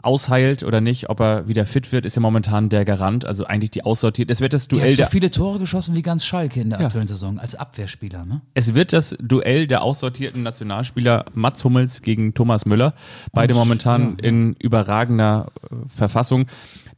ausheilt 0.05 0.63
oder 0.63 0.81
nicht. 0.81 1.11
Ob 1.11 1.21
er 1.21 1.49
wieder 1.49 1.67
fit 1.67 1.93
wird, 1.93 2.07
ist 2.07 2.17
ja 2.17 2.21
momentan 2.21 2.69
der 2.69 2.85
Garant. 2.85 3.25
Also 3.25 3.45
eigentlich 3.47 3.71
die 3.71 3.85
aussortiert. 3.85 4.31
Es 4.31 4.41
wird 4.41 4.53
das 4.53 4.69
Der 4.69 4.79
hat 4.79 4.85
Duell 4.85 4.97
so 4.97 5.05
viele 5.07 5.31
Tore 5.31 5.59
geschossen 5.59 5.95
wie 5.95 6.03
ganz 6.03 6.25
Schalke 6.25 6.61
in 6.61 6.71
der 6.71 6.81
aktuellen 6.81 7.09
Saison 7.09 7.39
als 7.39 7.55
Abwehrspieler. 7.55 8.25
Ne? 8.25 8.41
Es 8.55 8.75
wird 8.75 8.93
das 8.93 9.17
Duell 9.21 9.67
der 9.67 9.83
aussortierten 9.83 10.43
Nationalspieler 10.43 11.27
Mats 11.35 11.65
Hummels 11.65 12.03
gegen 12.03 12.35
Thomas 12.35 12.67
Müller. 12.67 12.95
Beide 13.33 13.55
Und, 13.55 13.61
momentan 13.61 14.03
ja, 14.03 14.09
ja. 14.23 14.29
in 14.29 14.55
überragender 14.59 15.49
äh, 15.71 15.77
Verfassung. 15.89 16.47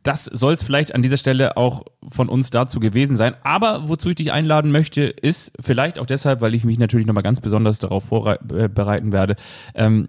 Das 0.02 0.24
soll 0.24 0.52
es 0.52 0.62
vielleicht 0.62 0.94
an 0.94 1.02
dieser 1.02 1.16
Stelle 1.16 1.56
auch 1.56 1.84
von 2.08 2.28
uns 2.28 2.50
dazu 2.50 2.78
gewesen 2.78 3.16
sein. 3.16 3.34
Aber 3.42 3.88
wozu 3.88 4.10
ich 4.10 4.14
dich 4.14 4.32
einladen 4.32 4.70
möchte, 4.70 5.02
ist 5.02 5.52
vielleicht 5.60 5.98
auch 5.98 6.06
deshalb, 6.06 6.40
weil 6.40 6.54
ich 6.54 6.62
mich 6.62 6.78
natürlich 6.78 7.06
nochmal 7.06 7.24
ganz 7.24 7.40
besonders 7.40 7.80
darauf 7.80 8.04
vorbereiten 8.04 9.10
werde, 9.10 9.34
ähm, 9.74 10.06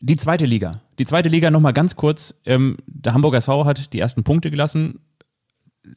die 0.00 0.16
zweite 0.16 0.44
Liga. 0.44 0.80
Die 0.98 1.06
zweite 1.06 1.28
Liga 1.28 1.50
nochmal 1.50 1.72
ganz 1.72 1.96
kurz. 1.96 2.34
Ähm, 2.44 2.76
der 2.86 3.14
Hamburger 3.14 3.38
SV 3.38 3.64
hat 3.64 3.92
die 3.92 3.98
ersten 3.98 4.24
Punkte 4.24 4.50
gelassen, 4.50 5.00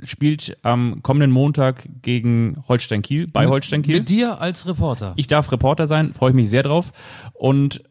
spielt 0.03 0.57
am 0.63 1.01
kommenden 1.03 1.31
Montag 1.31 1.87
gegen 2.01 2.63
Holstein 2.67 3.01
Kiel, 3.01 3.27
bei 3.27 3.47
Holstein 3.47 3.81
Kiel. 3.81 3.97
Mit 3.97 4.09
dir 4.09 4.39
als 4.41 4.67
Reporter. 4.67 5.13
Ich 5.17 5.27
darf 5.27 5.51
Reporter 5.51 5.87
sein, 5.87 6.13
freue 6.13 6.29
ich 6.31 6.35
mich 6.35 6.49
sehr 6.49 6.63
drauf. 6.63 6.91
Und 7.33 7.83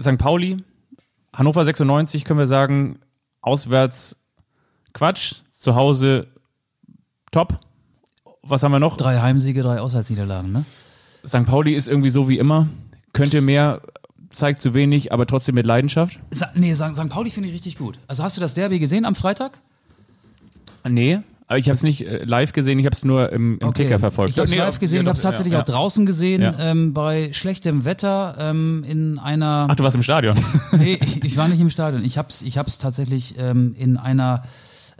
St. 0.00 0.18
Pauli, 0.18 0.58
Hannover 1.34 1.64
96 1.64 2.24
können 2.24 2.38
wir 2.38 2.46
sagen, 2.46 2.98
auswärts 3.40 4.20
Quatsch, 4.92 5.36
zu 5.50 5.74
Hause 5.74 6.26
top. 7.30 7.60
Was 8.42 8.62
haben 8.62 8.72
wir 8.72 8.80
noch? 8.80 8.96
drei 8.96 9.20
Heimsiege, 9.20 9.62
drei 9.62 9.80
Auswärtsniederlagen. 9.80 10.52
Ne? 10.52 10.64
St. 11.26 11.44
Pauli 11.46 11.74
ist 11.74 11.88
irgendwie 11.88 12.10
so 12.10 12.28
wie 12.28 12.38
immer, 12.38 12.68
könnte 13.12 13.40
mehr, 13.40 13.82
zeigt 14.30 14.60
zu 14.62 14.74
wenig, 14.74 15.12
aber 15.12 15.26
trotzdem 15.26 15.54
mit 15.56 15.66
Leidenschaft. 15.66 16.18
Sa 16.30 16.48
nee, 16.54 16.72
St. 16.74 16.94
St. 16.94 17.08
Pauli 17.08 17.30
finde 17.30 17.48
ich 17.48 17.54
richtig 17.54 17.78
gut. 17.78 17.98
Also 18.06 18.22
hast 18.22 18.36
du 18.36 18.40
das 18.40 18.54
Derby 18.54 18.78
gesehen 18.78 19.04
am 19.04 19.14
Freitag? 19.14 19.58
Nee, 20.88 21.20
aber 21.46 21.58
ich 21.58 21.66
habe 21.66 21.74
es 21.74 21.82
nicht 21.82 22.06
äh, 22.06 22.24
live 22.24 22.52
gesehen, 22.52 22.78
ich 22.78 22.86
habe 22.86 22.94
es 22.94 23.04
nur 23.04 23.32
im, 23.32 23.58
im 23.58 23.74
Ticker 23.74 23.98
verfolgt. 23.98 24.30
Ich 24.30 24.38
habe 24.38 24.46
es 24.46 24.52
Nee, 24.52 24.58
live 24.58 24.78
gesehen, 24.78 25.00
ich 25.00 25.04
ja, 25.04 25.08
habe 25.08 25.16
es 25.16 25.22
tatsächlich 25.22 25.52
ja, 25.54 25.60
auch 25.60 25.64
draußen 25.64 26.06
gesehen, 26.06 26.42
Ja. 26.42 26.54
ähm, 26.58 26.94
bei 26.94 27.32
schlechtem 27.32 27.84
Wetter 27.84 28.36
ähm, 28.38 28.84
in 28.86 29.18
einer. 29.18 29.66
Ach, 29.68 29.74
du 29.74 29.82
warst 29.82 29.96
im 29.96 30.02
Stadion. 30.04 30.38
nee, 30.72 30.98
ich, 31.02 31.24
ich 31.24 31.36
war 31.36 31.48
nicht 31.48 31.60
im 31.60 31.68
Stadion. 31.70 32.04
Ich 32.04 32.16
habe 32.18 32.28
es 32.28 32.42
ich 32.42 32.56
hab's 32.56 32.78
tatsächlich 32.78 33.34
ähm, 33.36 33.74
in 33.76 33.96
einer 33.96 34.44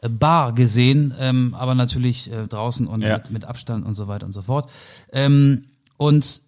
äh, 0.02 0.08
Bar 0.08 0.52
gesehen, 0.52 1.14
ähm, 1.20 1.54
aber 1.56 1.74
natürlich 1.76 2.30
äh, 2.32 2.48
draußen 2.48 2.86
und 2.88 3.02
Ja. 3.04 3.18
mit, 3.18 3.30
mit 3.30 3.44
Abstand 3.44 3.86
und 3.86 3.94
so 3.94 4.08
weiter 4.08 4.26
und 4.26 4.32
so 4.32 4.42
fort. 4.42 4.68
Ähm, 5.12 5.62
und 5.98 6.42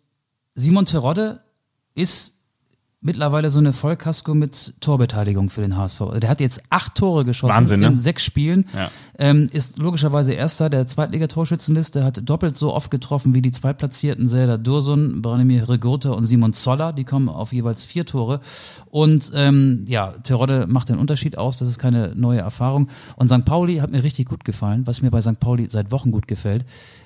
Simon 0.57 0.85
Terodde 0.85 1.41
ist 1.95 2.42
mittlerweile 3.03 3.51
so 3.51 3.59
eine 3.59 3.73
Vollkasko 3.73 4.35
mit 4.35 4.75
Torbeteiligung 4.81 5.51
für 5.51 5.61
den 5.61 5.77
HSV. 5.77 6.01
Der 6.21 6.31
hat 6.31 6.41
jetzt 6.41 6.63
acht 6.71 6.95
Tore 6.95 7.25
geschossen 7.25 7.55
Wahnsinn, 7.55 7.81
ne? 7.81 7.89
in 7.89 8.01
sechs 8.01 8.23
Spielen. 8.23 8.67
Ja. 8.75 8.91
Ähm, 9.19 9.51
ist 9.53 9.79
logischerweise 9.79 10.33
Erster 10.33 10.71
der 10.71 10.87
Zweitligatorschützenliste, 10.87 12.05
hat 12.05 12.29
doppelt 12.29 12.57
so 12.57 12.73
oft 12.73 12.91
getroffen 12.91 13.35
wie 13.35 13.43
die 13.43 13.51
Zweitplatzierten 13.51 14.29
Serdar 14.29 14.57
Dursun, 14.57 15.21
Branimir 15.21 15.69
Regota 15.69 16.11
und 16.11 16.27
Simon 16.27 16.53
Zoller. 16.53 16.93
Die 16.93 17.05
kommen 17.05 17.29
auf 17.29 17.53
jeweils 17.53 17.85
vier 17.85 18.07
Tore. 18.07 18.41
Und 18.87 19.33
ähm, 19.35 19.85
ja, 19.89 20.13
Terodde 20.23 20.67
macht 20.69 20.89
den 20.89 20.99
Unterschied 20.99 21.37
aus. 21.37 21.59
Das 21.59 21.69
ist 21.69 21.79
keine 21.79 22.15
neue 22.15 22.41
Erfahrung. 22.41 22.89
Und 23.17 23.29
St. 23.29 23.45
Pauli 23.45 23.79
hat 23.79 23.91
mir 23.91 24.05
richtig 24.05 24.29
gut 24.29 24.45
gefallen, 24.45 24.87
was 24.87 25.03
mir 25.03 25.11
bei 25.11 25.21
St. 25.21 25.41
Pauli 25.41 25.69
seit 25.69 25.91
Wochen 25.91 26.13
gut 26.13 26.29
gefällt. 26.29 26.65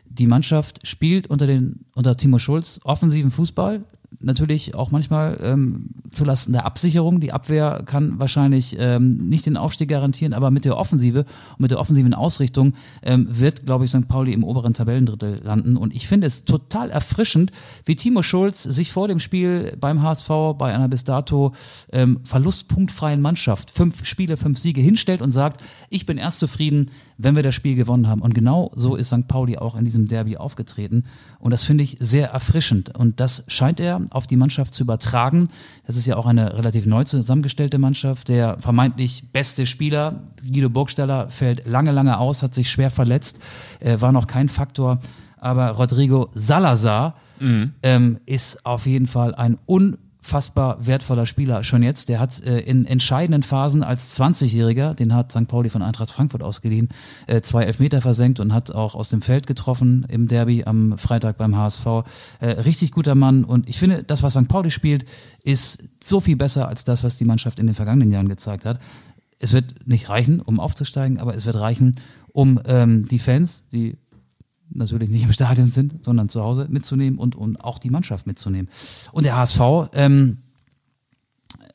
Die 0.09 0.27
Mannschaft 0.27 0.87
spielt 0.87 1.27
unter, 1.27 1.47
den, 1.47 1.87
unter 1.95 2.17
Timo 2.17 2.39
Schulz 2.39 2.81
offensiven 2.85 3.31
Fußball. 3.31 3.85
Natürlich 4.21 4.75
auch 4.75 4.91
manchmal 4.91 5.39
ähm, 5.43 5.91
zulasten 6.11 6.53
der 6.53 6.65
Absicherung. 6.65 7.21
Die 7.21 7.33
Abwehr 7.33 7.83
kann 7.85 8.19
wahrscheinlich 8.19 8.77
ähm, 8.79 9.11
nicht 9.29 9.47
den 9.47 9.57
Aufstieg 9.57 9.89
garantieren, 9.89 10.33
aber 10.33 10.51
mit 10.51 10.65
der 10.65 10.77
Offensive 10.77 11.21
und 11.21 11.61
mit 11.61 11.71
der 11.71 11.79
offensiven 11.79 12.15
Ausrichtung 12.15 12.75
ähm, 13.03 13.27
wird, 13.29 13.67
glaube 13.67 13.85
ich, 13.85 13.91
St. 13.91 14.09
Pauli 14.09 14.33
im 14.33 14.45
oberen 14.45 14.75
Tabellendrittel 14.75 15.41
landen. 15.45 15.77
Und 15.77 15.95
ich 15.95 16.09
finde 16.09 16.27
es 16.27 16.45
total 16.45 16.91
erfrischend, 16.91 17.53
wie 17.85 17.97
Timo 17.97 18.23
Schulz 18.23 18.63
sich 18.63 18.93
vor 18.93 19.09
dem 19.09 19.21
Spiel 19.21 19.77
beim 19.79 20.03
HSV 20.03 20.29
bei 20.59 20.75
einer 20.75 20.89
bis 20.89 21.05
dato 21.05 21.53
ähm, 21.93 22.21
verlustpunktfreien 22.25 23.21
Mannschaft 23.21 23.71
fünf 23.71 24.05
Spiele, 24.07 24.37
fünf 24.37 24.59
Siege 24.59 24.81
hinstellt 24.81 25.21
und 25.21 25.33
sagt, 25.33 25.61
ich 25.91 26.07
bin 26.07 26.19
erst 26.19 26.39
zufrieden, 26.39 26.91
wenn 27.19 27.37
wir 27.37 27.43
das 27.43 27.55
Spiel 27.55 27.75
gewonnen 27.75 28.09
haben. 28.09 28.23
Und 28.23 28.35
genau 28.35 28.73
so 28.75 28.97
ist 28.97 29.09
St. 29.09 29.29
Pauli 29.29 29.57
auch 29.57 29.77
in 29.77 29.85
diesem 29.85 30.09
Derby 30.09 30.37
aufgetreten. 30.37 31.05
Und 31.39 31.51
das 31.53 31.65
finde 31.65 31.85
ich 31.85 31.97
sehr 32.01 32.31
erfrischend. 32.31 32.97
Und 32.97 33.21
das 33.21 33.45
scheint 33.49 33.81
er 33.81 34.03
auf 34.11 34.27
die 34.27 34.37
Mannschaft 34.37 34.75
zu 34.75 34.83
übertragen. 34.83 35.49
Das 35.87 35.97
ist 35.97 36.07
ja 36.07 36.17
auch 36.17 36.27
eine 36.27 36.57
relativ 36.59 36.87
neu 36.87 37.05
zusammengestellte 37.05 37.79
Mannschaft. 37.79 38.29
Der 38.29 38.59
vermeintlich 38.59 39.33
beste 39.33 39.67
Spieler, 39.67 40.25
Guido 40.43 40.69
Burgstaller, 40.69 41.31
fällt 41.31 41.67
lange, 41.67 41.93
lange 41.93 42.19
aus, 42.19 42.43
hat 42.43 42.55
sich 42.55 42.71
schwer 42.71 42.91
verletzt, 42.91 43.39
äh, 43.81 44.01
war 44.01 44.13
noch 44.13 44.27
kein 44.27 44.49
Faktor. 44.49 44.99
Aber 45.39 45.71
Rodrigo 45.71 46.31
Salazar 46.35 47.15
ähm, 47.83 48.19
ist 48.27 48.65
auf 48.65 48.87
jeden 48.87 49.07
Fall 49.07 49.35
ein 49.35 49.59
unfassbar 50.27 50.85
wertvoller 50.85 51.25
Spieler 51.25 51.63
schon 51.63 51.85
jetzt. 51.85 52.09
Der 52.09 52.19
hat 52.19 52.43
äh, 52.43 52.59
in 52.59 52.85
entscheidenden 52.85 53.45
Phasen 53.45 53.85
als 53.85 54.19
20-Jähriger, 54.19 54.93
den 54.93 55.15
hat 55.15 55.31
St. 55.31 55.47
Pauli 55.47 55.69
von 55.69 55.83
Eintracht 55.83 56.11
Frankfurt 56.11 56.43
ausgeliehen, 56.43 56.89
äh, 57.29 57.43
zwei 57.43 57.63
Elfmeter 57.63 58.03
versenkt 58.03 58.41
und 58.41 58.53
hat 58.53 58.73
auch 58.73 58.97
aus 58.97 59.09
dem 59.09 59.21
Feld 59.21 59.47
getroffen 59.47 60.05
im 60.09 60.27
Derby 60.27 60.65
am 60.65 60.99
Freitag 60.99 61.37
beim 61.37 61.57
HSV. 61.57 61.87
Äh, 62.41 62.47
richtig 62.65 62.91
guter 62.91 63.15
Mann 63.15 63.45
und 63.45 63.69
ich 63.69 63.79
finde, 63.79 64.03
das, 64.03 64.25
was 64.25 64.33
St. 64.33 64.49
Pauli 64.49 64.73
spielt, 64.73 65.07
ist 65.45 65.85
so 66.03 66.19
viel 66.19 66.37
besser 66.37 66.67
als 66.67 66.83
das, 66.83 67.05
was 67.05 67.17
die 67.17 67.25
Mannschaft 67.25 67.61
in 67.61 67.67
den 67.67 67.77
vergangenen 67.77 68.11
Jahren 68.11 68.29
gezeigt 68.29 68.65
hat. 68.65 68.81
Es 69.39 69.53
wird 69.53 69.87
nicht 69.87 70.09
reichen, 70.09 70.41
um 70.41 70.59
aufzusteigen, 70.59 71.21
aber 71.21 71.37
es 71.37 71.47
wird 71.47 71.57
reichen, 71.61 71.95
um 72.33 72.61
ähm, 72.65 73.07
die 73.07 73.21
Fans, 73.21 73.63
die 73.71 73.97
natürlich 74.71 75.11
nicht 75.11 75.25
im 75.25 75.33
Stadion 75.33 75.71
sind, 75.71 76.05
sondern 76.05 76.29
zu 76.29 76.43
Hause 76.43 76.67
mitzunehmen 76.69 77.19
und, 77.19 77.37
und 77.37 77.61
auch 77.63 77.79
die 77.79 77.91
Mannschaft 77.91 78.27
mitzunehmen. 78.27 78.69
Und 79.13 79.25
der 79.25 79.37
HSV 79.37 79.61
ähm, 79.93 80.39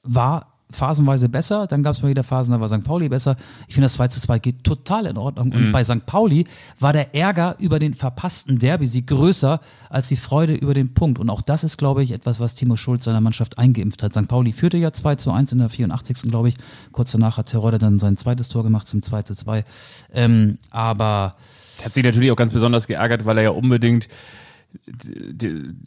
war 0.03 0.50
phasenweise 0.71 1.29
besser, 1.29 1.67
dann 1.67 1.83
gab 1.83 1.93
es 1.93 2.01
mal 2.01 2.09
wieder 2.09 2.23
Phasen, 2.23 2.53
da 2.53 2.59
war 2.59 2.67
St. 2.67 2.83
Pauli 2.83 3.09
besser. 3.09 3.35
Ich 3.67 3.75
finde, 3.75 3.85
das 3.85 3.93
2 3.93 4.07
zu 4.09 4.21
2 4.21 4.39
geht 4.39 4.63
total 4.63 5.05
in 5.05 5.17
Ordnung. 5.17 5.51
Und 5.51 5.71
bei 5.71 5.83
St. 5.83 6.05
Pauli 6.05 6.45
war 6.79 6.93
der 6.93 7.15
Ärger 7.15 7.55
über 7.59 7.79
den 7.79 7.93
verpassten 7.93 8.59
Derby-Sieg 8.59 9.07
größer 9.07 9.59
als 9.89 10.07
die 10.07 10.15
Freude 10.15 10.53
über 10.53 10.73
den 10.73 10.93
Punkt. 10.93 11.19
Und 11.19 11.29
auch 11.29 11.41
das 11.41 11.63
ist, 11.63 11.77
glaube 11.77 12.03
ich, 12.03 12.11
etwas, 12.11 12.39
was 12.39 12.55
Timo 12.55 12.75
Schulz 12.75 13.05
seiner 13.05 13.21
Mannschaft 13.21 13.57
eingeimpft 13.57 14.03
hat. 14.03 14.13
St. 14.13 14.27
Pauli 14.27 14.51
führte 14.51 14.77
ja 14.77 14.91
2 14.91 15.15
zu 15.15 15.31
1 15.31 15.51
in 15.51 15.59
der 15.59 15.69
84. 15.69 16.29
glaube 16.29 16.49
ich. 16.49 16.55
Kurz 16.91 17.11
danach 17.11 17.37
hat 17.37 17.47
Terodde 17.47 17.77
dann 17.77 17.99
sein 17.99 18.17
zweites 18.17 18.49
Tor 18.49 18.63
gemacht 18.63 18.87
zum 18.87 19.01
2 19.01 19.23
zu 19.23 19.35
2. 19.35 19.65
Ähm, 20.13 20.57
aber 20.69 21.35
Hat 21.83 21.93
sich 21.93 22.03
natürlich 22.03 22.31
auch 22.31 22.35
ganz 22.35 22.53
besonders 22.53 22.87
geärgert, 22.87 23.25
weil 23.25 23.37
er 23.37 23.43
ja 23.43 23.49
unbedingt 23.51 24.07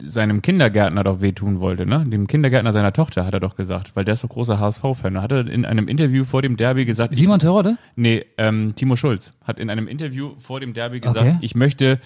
seinem 0.03 0.41
Kindergärtner 0.41 1.03
doch 1.03 1.21
wehtun 1.21 1.59
wollte, 1.59 1.85
ne? 1.85 2.03
Dem 2.07 2.27
Kindergärtner 2.27 2.73
seiner 2.73 2.93
Tochter, 2.93 3.25
hat 3.25 3.33
er 3.33 3.39
doch 3.39 3.55
gesagt, 3.55 3.95
weil 3.95 4.05
der 4.05 4.13
ist 4.13 4.23
doch 4.23 4.29
großer 4.29 4.59
HSV-Fan. 4.59 5.21
Hat 5.21 5.31
er 5.31 5.47
in 5.47 5.65
einem 5.65 5.87
Interview 5.87 6.23
vor 6.23 6.41
dem 6.41 6.57
Derby 6.57 6.85
gesagt, 6.85 7.15
Simon 7.15 7.39
Terodde? 7.39 7.77
nee, 7.95 8.25
ähm, 8.37 8.73
Timo 8.75 8.95
Schulz 8.95 9.33
hat 9.43 9.59
in 9.59 9.69
einem 9.69 9.87
Interview 9.87 10.31
vor 10.39 10.59
dem 10.59 10.73
Derby 10.73 10.99
gesagt, 10.99 11.25
Okay. 11.25 11.37
ich 11.41 11.55
möchte 11.55 11.99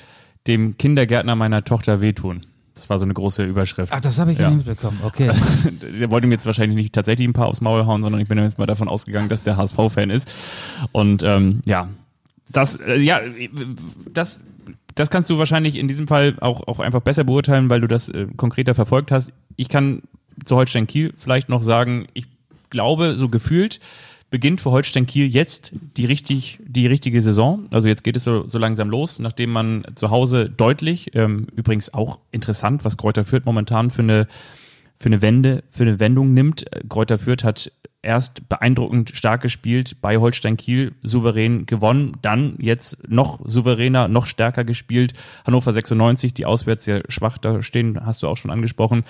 dem 0.47 0.77
Kindergärtner 0.77 1.35
meiner 1.35 1.63
Tochter 1.65 2.01
wehtun. 2.01 2.41
Das 2.75 2.89
war 2.89 2.97
so 2.97 3.03
eine 3.03 3.13
große 3.13 3.43
Überschrift. 3.43 3.91
Ach, 3.93 3.99
das 3.99 4.19
habe 4.19 4.31
ich 4.31 4.37
Ja. 4.37 4.45
ja. 4.49 4.55
nicht 4.55 4.65
mitbekommen. 4.65 4.99
Okay. 5.03 5.29
der 5.99 6.09
wollte 6.11 6.27
mir 6.27 6.35
jetzt 6.35 6.45
wahrscheinlich 6.45 6.77
nicht 6.77 6.93
tatsächlich 6.95 7.27
ein 7.27 7.33
paar 7.33 7.47
aufs 7.47 7.59
Maul 7.59 7.85
hauen, 7.85 8.01
sondern 8.01 8.21
ich 8.21 8.27
bin 8.27 8.37
jetzt 8.37 8.57
mal 8.57 8.67
davon 8.67 8.87
ausgegangen, 8.87 9.27
dass 9.27 9.43
der 9.43 9.57
HSV-Fan 9.57 10.09
ist. 10.09 10.31
Und 10.93 11.21
ähm, 11.23 11.61
ja, 11.65 11.89
das, 12.51 12.77
äh, 12.77 12.97
ja, 12.99 13.19
das, 14.13 14.39
das 14.99 15.09
kannst 15.09 15.29
du 15.29 15.37
wahrscheinlich 15.37 15.77
in 15.77 15.87
diesem 15.87 16.07
Fall 16.07 16.35
auch, 16.41 16.67
auch 16.67 16.79
einfach 16.79 17.01
besser 17.01 17.23
beurteilen, 17.23 17.69
weil 17.69 17.81
du 17.81 17.87
das 17.87 18.09
äh, 18.09 18.27
konkreter 18.35 18.75
verfolgt 18.75 19.11
hast. 19.11 19.31
Ich 19.55 19.69
kann 19.69 20.03
zu 20.43 20.55
Holstein 20.55 20.87
Kiel 20.87 21.13
vielleicht 21.17 21.49
noch 21.49 21.63
sagen, 21.63 22.07
ich 22.13 22.27
glaube, 22.69 23.15
so 23.15 23.29
gefühlt 23.29 23.79
beginnt 24.29 24.61
für 24.61 24.71
Holstein 24.71 25.05
Kiel 25.05 25.27
jetzt 25.27 25.73
die 25.97 26.05
richtig 26.05 26.59
die 26.63 26.85
richtige 26.85 27.21
Saison. 27.21 27.65
Also 27.71 27.87
jetzt 27.87 28.03
geht 28.03 28.15
es 28.15 28.25
so, 28.25 28.45
so 28.45 28.59
langsam 28.59 28.89
los, 28.89 29.19
nachdem 29.19 29.51
man 29.51 29.85
zu 29.95 30.11
Hause 30.11 30.49
deutlich, 30.49 31.15
ähm, 31.15 31.47
übrigens 31.55 31.93
auch 31.93 32.19
interessant, 32.31 32.85
was 32.85 32.97
Kräuter 32.97 33.23
Fürth 33.23 33.45
momentan 33.45 33.89
für 33.89 34.03
eine 34.03 34.27
für 34.99 35.07
eine 35.07 35.21
Wende, 35.21 35.63
für 35.69 35.83
eine 35.83 35.99
Wendung 35.99 36.33
nimmt. 36.33 36.65
Kräuter 36.89 37.17
Fürth 37.17 37.43
hat 37.43 37.71
erst 38.01 38.47
beeindruckend 38.47 39.11
stark 39.13 39.41
gespielt, 39.41 39.97
bei 40.01 40.17
Holstein 40.17 40.57
Kiel 40.57 40.93
souverän 41.03 41.65
gewonnen, 41.65 42.13
dann 42.21 42.55
jetzt 42.59 42.97
noch 43.09 43.39
souveräner, 43.43 44.07
noch 44.07 44.25
stärker 44.25 44.63
gespielt. 44.63 45.13
Hannover 45.45 45.73
96, 45.73 46.33
die 46.33 46.45
auswärts 46.45 46.85
sehr 46.85 47.03
schwach 47.09 47.37
da 47.37 47.61
stehen, 47.61 48.05
hast 48.05 48.23
du 48.23 48.27
auch 48.27 48.37
schon 48.37 48.51
angesprochen, 48.51 49.03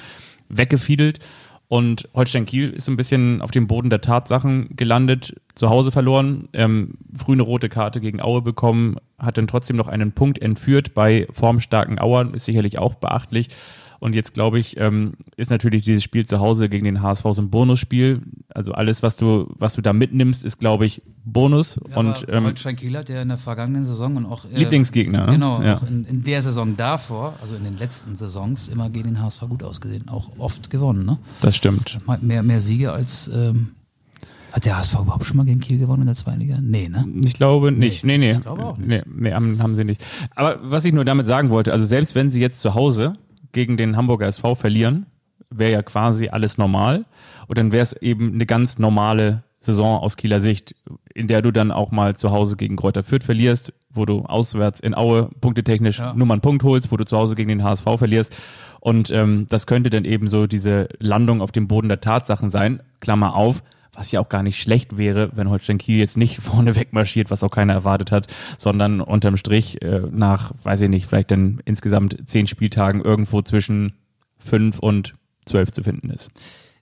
weggefiedelt. 0.49 1.19
Und 1.67 2.09
Holstein 2.15 2.45
Kiel 2.45 2.71
ist 2.71 2.85
so 2.85 2.91
ein 2.91 2.97
bisschen 2.97 3.43
auf 3.43 3.51
dem 3.51 3.67
Boden 3.67 3.91
der 3.91 4.01
Tatsachen 4.01 4.75
gelandet, 4.75 5.35
zu 5.53 5.69
Hause 5.69 5.91
verloren, 5.91 6.49
ähm, 6.53 6.95
früh 7.15 7.33
eine 7.33 7.43
rote 7.43 7.69
Karte 7.69 8.01
gegen 8.01 8.21
Aue 8.21 8.41
bekommen, 8.41 8.95
hat 9.19 9.37
dann 9.37 9.45
trotzdem 9.45 9.75
noch 9.75 9.87
einen 9.87 10.13
Punkt 10.13 10.41
entführt 10.41 10.95
bei 10.95 11.27
formstarken 11.31 11.99
Auern, 11.99 12.33
ist 12.33 12.45
sicherlich 12.45 12.79
auch 12.79 12.95
beachtlich. 12.95 13.49
Und 13.99 14.15
jetzt 14.15 14.33
glaube 14.33 14.59
ich, 14.59 14.77
ähm, 14.79 15.13
ist 15.35 15.49
natürlich 15.51 15.83
dieses 15.83 16.03
Spiel 16.03 16.25
zu 16.25 16.39
Hause 16.39 16.69
gegen 16.69 16.85
den 16.85 17.01
HSV 17.01 17.23
so 17.31 17.41
ein 17.41 17.49
Bonusspiel. 17.49 18.21
Also 18.49 18.71
alles, 18.71 19.03
was 19.03 19.17
du, 19.17 19.53
was 19.57 19.73
du 19.73 19.81
da 19.81 19.91
mitnimmst, 19.93 20.45
ist, 20.45 20.59
glaube 20.59 20.85
ich, 20.85 21.01
Bonus. 21.25 21.79
Ja, 21.89 21.97
und 21.97 22.25
ähm, 22.29 22.45
Holstein 22.45 22.75
Kiel 22.77 22.97
hat 22.97 23.09
ja 23.09 23.21
in 23.21 23.27
der 23.27 23.37
vergangenen 23.37 23.85
Saison 23.85 24.15
und 24.15 24.25
auch 24.25 24.45
äh, 24.45 24.57
Lieblingsgegner, 24.57 25.25
ne? 25.25 25.31
Genau, 25.33 25.61
Ja. 25.61 25.77
auch 25.77 25.83
in, 25.87 26.05
in 26.05 26.23
der 26.23 26.41
Saison 26.41 26.75
davor, 26.75 27.35
also 27.41 27.55
in 27.55 27.63
den 27.65 27.77
letzten 27.77 28.15
Saisons, 28.15 28.69
immer 28.69 28.89
gegen 28.89 29.09
den 29.09 29.21
HSV 29.21 29.41
gut 29.49 29.63
ausgesehen, 29.63 30.07
auch 30.09 30.29
oft 30.37 30.69
gewonnen. 30.69 31.05
Ne? 31.05 31.17
das 31.41 31.55
stimmt. 31.55 31.99
Mehr, 32.21 32.41
mehr 32.41 32.61
Siege 32.61 32.91
als 32.93 33.29
ähm, 33.33 33.69
hat 34.51 34.65
der 34.65 34.77
HSV 34.77 34.93
überhaupt 35.01 35.25
schon 35.25 35.37
mal 35.37 35.45
gegen 35.45 35.59
Kiel 35.59 35.77
gewonnen 35.77 36.01
in 36.01 36.07
der 36.07 36.15
zweiten 36.15 36.39
Liga? 36.39 36.57
Nee, 36.61 36.89
ne? 36.89 37.05
Ich 37.23 37.33
glaube 37.33 37.71
nicht. 37.71 38.03
Nee, 38.03 38.17
nee. 38.17 38.31
ich 38.31 38.41
glaube 38.41 38.65
auch 38.65 38.77
nicht. 38.77 38.87
Nee, 38.87 39.01
nee 39.29 39.33
haben, 39.33 39.61
haben 39.61 39.75
sie 39.75 39.83
nicht. 39.83 40.03
Aber 40.35 40.59
was 40.63 40.85
ich 40.85 40.93
nur 40.93 41.05
damit 41.05 41.27
sagen 41.27 41.49
wollte, 41.49 41.71
also 41.71 41.85
selbst 41.85 42.15
wenn 42.15 42.31
sie 42.31 42.41
jetzt 42.41 42.61
zu 42.61 42.73
Hause 42.73 43.17
gegen 43.51 43.77
den 43.77 43.97
Hamburger 43.97 44.27
SV 44.27 44.55
verlieren, 44.55 45.05
wäre 45.49 45.71
ja 45.71 45.81
quasi 45.81 46.29
alles 46.29 46.57
normal. 46.57 47.05
Und 47.47 47.57
dann 47.57 47.71
wäre 47.71 47.83
es 47.83 47.93
eben 47.93 48.33
eine 48.33 48.45
ganz 48.45 48.79
normale 48.79 49.43
Saison 49.59 49.99
aus 49.99 50.15
Kieler 50.15 50.39
Sicht, 50.39 50.75
in 51.13 51.27
der 51.27 51.41
du 51.41 51.51
dann 51.51 51.71
auch 51.71 51.91
mal 51.91 52.15
zu 52.15 52.31
Hause 52.31 52.55
gegen 52.55 52.77
Kräuter 52.77 53.03
Fürth 53.03 53.23
verlierst, 53.23 53.73
wo 53.89 54.05
du 54.05 54.21
auswärts 54.21 54.79
in 54.79 54.95
Aue 54.95 55.29
punktetechnisch 55.41 55.99
Ja. 55.99 56.13
nur 56.13 56.27
mal 56.27 56.35
einen 56.35 56.41
Punkt 56.41 56.63
holst, 56.63 56.91
wo 56.91 56.97
du 56.97 57.03
zu 57.05 57.17
Hause 57.17 57.35
gegen 57.35 57.49
den 57.49 57.63
HSV 57.63 57.83
verlierst. 57.97 58.37
Und 58.79 59.11
ähm, 59.11 59.47
das 59.49 59.67
könnte 59.67 59.89
dann 59.89 60.05
eben 60.05 60.27
so 60.27 60.47
diese 60.47 60.87
Landung 60.99 61.41
auf 61.41 61.51
dem 61.51 61.67
Boden 61.67 61.89
der 61.89 61.99
Tatsachen 61.99 62.49
sein. 62.49 62.81
Klammer 63.01 63.35
auf, 63.35 63.61
was 63.99 64.13
ja 64.13 64.21
auch 64.21 64.29
gar 64.29 64.43
nicht 64.43 64.61
schlecht 64.61 64.97
wäre, 64.97 65.29
wenn 65.35 65.49
Holstein 65.49 65.77
Kiel 65.77 65.99
jetzt 65.99 66.15
nicht 66.15 66.37
vorne 66.41 66.75
wegmarschiert, 66.77 67.29
was 67.29 67.43
auch 67.43 67.51
keiner 67.51 67.73
erwartet 67.73 68.11
hat, 68.11 68.27
sondern 68.57 69.01
unterm 69.01 69.35
Strich 69.35 69.81
äh, 69.81 70.03
nach, 70.09 70.53
weiß 70.63 70.81
ich 70.81 70.89
nicht, 70.89 71.05
vielleicht 71.05 71.31
dann 71.31 71.61
insgesamt 71.65 72.17
zehn 72.25 72.47
Spieltagen 72.47 73.01
irgendwo 73.01 73.41
zwischen 73.41 73.93
fünf 74.37 74.79
und 74.79 75.15
zwölf 75.45 75.71
zu 75.71 75.83
finden 75.83 76.09
ist. 76.09 76.31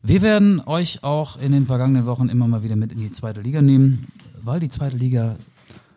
Wir 0.03 0.21
werden 0.21 0.61
euch 0.63 1.03
auch 1.03 1.41
in 1.41 1.51
den 1.53 1.65
vergangenen 1.65 2.05
Wochen 2.05 2.29
immer 2.29 2.47
mal 2.47 2.61
wieder 2.63 2.75
mit 2.75 2.91
in 2.91 2.99
die 2.99 3.11
zweite 3.11 3.41
Liga 3.41 3.63
nehmen, 3.63 4.07
weil 4.43 4.59
die 4.59 4.69
zweite 4.69 4.95
Liga 4.95 5.37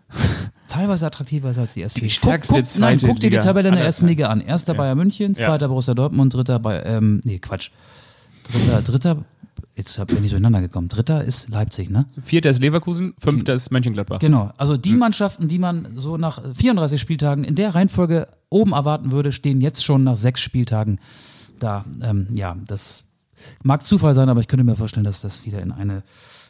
teilweise 0.68 1.06
attraktiver 1.06 1.50
ist 1.50 1.58
als 1.58 1.74
die 1.74 1.82
erste 1.82 2.00
Die 2.00 2.06
Liga. 2.06 2.14
stärkste 2.14 2.54
guck, 2.54 2.78
nein, 2.78 2.98
zweite 2.98 3.06
guck 3.12 3.20
dir 3.20 3.30
die 3.30 3.36
Tabelle 3.36 3.68
in 3.68 3.74
der 3.74 3.84
ersten 3.84 4.06
Liga 4.06 4.28
an. 4.28 4.40
Erster 4.40 4.72
Bayern 4.72 4.96
München, 4.96 5.34
zweiter 5.34 5.68
Borussia 5.68 5.92
Dortmund, 5.92 6.32
dritter 6.32 6.58
bei, 6.58 6.82
ähm, 6.82 7.20
nee, 7.24 7.38
Quatsch. 7.38 7.70
Dritter, 8.50 8.80
dritter, 8.80 9.24
jetzt 9.80 10.06
bin 10.06 10.24
ich 10.24 10.30
durcheinander 10.30 10.60
gekommen. 10.60 10.88
Dritter 10.88 11.24
ist 11.24 11.48
Leipzig, 11.48 11.90
ne? 11.90 12.06
Vierter 12.22 12.50
ist 12.50 12.60
Leverkusen, 12.60 13.14
fünfter 13.18 13.54
ist 13.54 13.70
Mönchengladbach. 13.70 14.18
Genau. 14.18 14.52
Also 14.56 14.76
die 14.76 14.94
Mannschaften, 14.94 15.48
die 15.48 15.58
man 15.58 15.88
so 15.96 16.16
nach 16.16 16.40
34 16.54 17.00
Spieltagen 17.00 17.44
in 17.44 17.54
der 17.54 17.74
Reihenfolge 17.74 18.28
oben 18.50 18.72
erwarten 18.72 19.12
würde, 19.12 19.32
stehen 19.32 19.60
jetzt 19.60 19.84
schon 19.84 20.04
nach 20.04 20.16
sechs 20.16 20.40
Spieltagen 20.40 21.00
da. 21.58 21.84
Ähm, 22.02 22.28
ja, 22.34 22.56
das 22.66 23.04
mag 23.62 23.84
Zufall 23.84 24.14
sein, 24.14 24.28
aber 24.28 24.40
ich 24.40 24.48
könnte 24.48 24.64
mir 24.64 24.76
vorstellen, 24.76 25.04
dass 25.04 25.22
das 25.22 25.44
wieder 25.46 25.62
in 25.62 25.72
eine, 25.72 26.02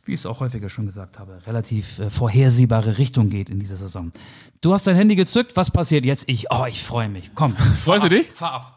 wie 0.04 0.12
ich 0.12 0.20
es 0.20 0.26
auch 0.26 0.40
häufiger 0.40 0.68
schon 0.68 0.86
gesagt 0.86 1.18
habe, 1.18 1.38
relativ 1.46 1.98
äh, 1.98 2.10
vorhersehbare 2.10 2.98
Richtung 2.98 3.30
geht 3.30 3.48
in 3.48 3.60
dieser 3.60 3.76
Saison. 3.76 4.12
Du 4.60 4.72
hast 4.72 4.86
dein 4.86 4.96
Handy 4.96 5.14
gezückt. 5.16 5.56
Was 5.56 5.70
passiert 5.70 6.04
jetzt? 6.04 6.28
Ich, 6.28 6.50
oh, 6.50 6.64
ich 6.66 6.82
freue 6.82 7.08
mich. 7.08 7.30
Komm. 7.34 7.56
Freust 7.56 8.04
du 8.04 8.08
dich? 8.08 8.30
Fahr 8.30 8.52
ab. 8.52 8.76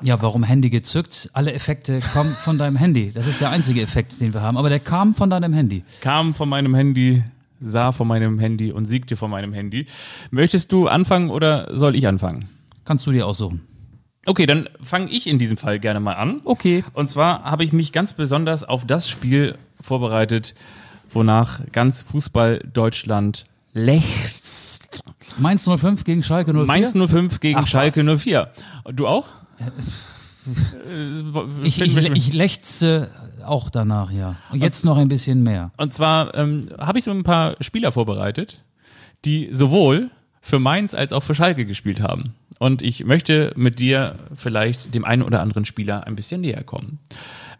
Ja, 0.00 0.22
warum 0.22 0.44
Handy 0.44 0.70
gezückt? 0.70 1.30
Alle 1.32 1.52
Effekte 1.52 2.00
kommen 2.12 2.32
von 2.32 2.56
deinem 2.58 2.76
Handy. 2.76 3.10
Das 3.12 3.26
ist 3.26 3.40
der 3.40 3.50
einzige 3.50 3.82
Effekt, 3.82 4.20
den 4.20 4.32
wir 4.32 4.42
haben. 4.42 4.56
Aber 4.56 4.68
der 4.68 4.80
kam 4.80 5.14
von 5.14 5.28
deinem 5.28 5.52
Handy. 5.52 5.82
Kam 6.00 6.34
von 6.34 6.48
meinem 6.48 6.74
Handy, 6.74 7.24
sah 7.60 7.92
von 7.92 8.06
meinem 8.06 8.38
Handy 8.38 8.70
und 8.70 8.84
siegte 8.84 9.16
von 9.16 9.30
meinem 9.30 9.52
Handy. 9.52 9.86
Möchtest 10.30 10.72
du 10.72 10.86
anfangen 10.86 11.30
oder 11.30 11.76
soll 11.76 11.96
ich 11.96 12.06
anfangen? 12.06 12.48
Kannst 12.84 13.06
du 13.06 13.12
dir 13.12 13.26
aussuchen. 13.26 13.62
Okay, 14.26 14.46
dann 14.46 14.68
fange 14.82 15.10
ich 15.10 15.26
in 15.26 15.38
diesem 15.38 15.56
Fall 15.56 15.78
gerne 15.78 16.00
mal 16.00 16.14
an. 16.14 16.40
Okay. 16.44 16.84
Und 16.92 17.08
zwar 17.08 17.44
habe 17.44 17.64
ich 17.64 17.72
mich 17.72 17.92
ganz 17.92 18.12
besonders 18.12 18.62
auf 18.62 18.86
das 18.86 19.08
Spiel 19.08 19.56
vorbereitet, 19.80 20.54
wonach 21.10 21.60
ganz 21.72 22.02
Fußball 22.02 22.60
Deutschland 22.72 23.46
lechzt. 23.72 25.02
Mainz 25.38 25.68
05 25.68 26.04
gegen 26.04 26.22
Schalke 26.22 26.52
04. 26.52 26.64
Mainz 26.66 26.92
05 26.92 27.40
gegen 27.40 27.58
Ach, 27.58 27.66
Schalke 27.66 28.06
was. 28.06 28.22
04. 28.22 28.50
Und 28.84 29.00
du 29.00 29.06
auch? 29.06 29.28
Ich, 31.62 31.80
ich, 31.80 31.96
ich 31.96 32.32
lechze 32.32 33.10
auch 33.44 33.70
danach, 33.70 34.10
ja. 34.10 34.36
Und 34.50 34.62
jetzt 34.62 34.84
noch 34.84 34.96
ein 34.96 35.08
bisschen 35.08 35.42
mehr. 35.42 35.72
Und 35.76 35.92
zwar 35.92 36.34
ähm, 36.34 36.62
habe 36.78 36.98
ich 36.98 37.04
so 37.04 37.10
ein 37.10 37.24
paar 37.24 37.56
Spieler 37.60 37.92
vorbereitet, 37.92 38.60
die 39.24 39.50
sowohl 39.52 40.10
für 40.40 40.58
Mainz 40.58 40.94
als 40.94 41.12
auch 41.12 41.22
für 41.22 41.34
Schalke 41.34 41.66
gespielt 41.66 42.00
haben. 42.00 42.34
Und 42.58 42.82
ich 42.82 43.04
möchte 43.04 43.52
mit 43.56 43.78
dir 43.78 44.14
vielleicht 44.34 44.94
dem 44.94 45.04
einen 45.04 45.22
oder 45.22 45.40
anderen 45.40 45.64
Spieler 45.64 46.06
ein 46.06 46.16
bisschen 46.16 46.40
näher 46.40 46.64
kommen. 46.64 46.98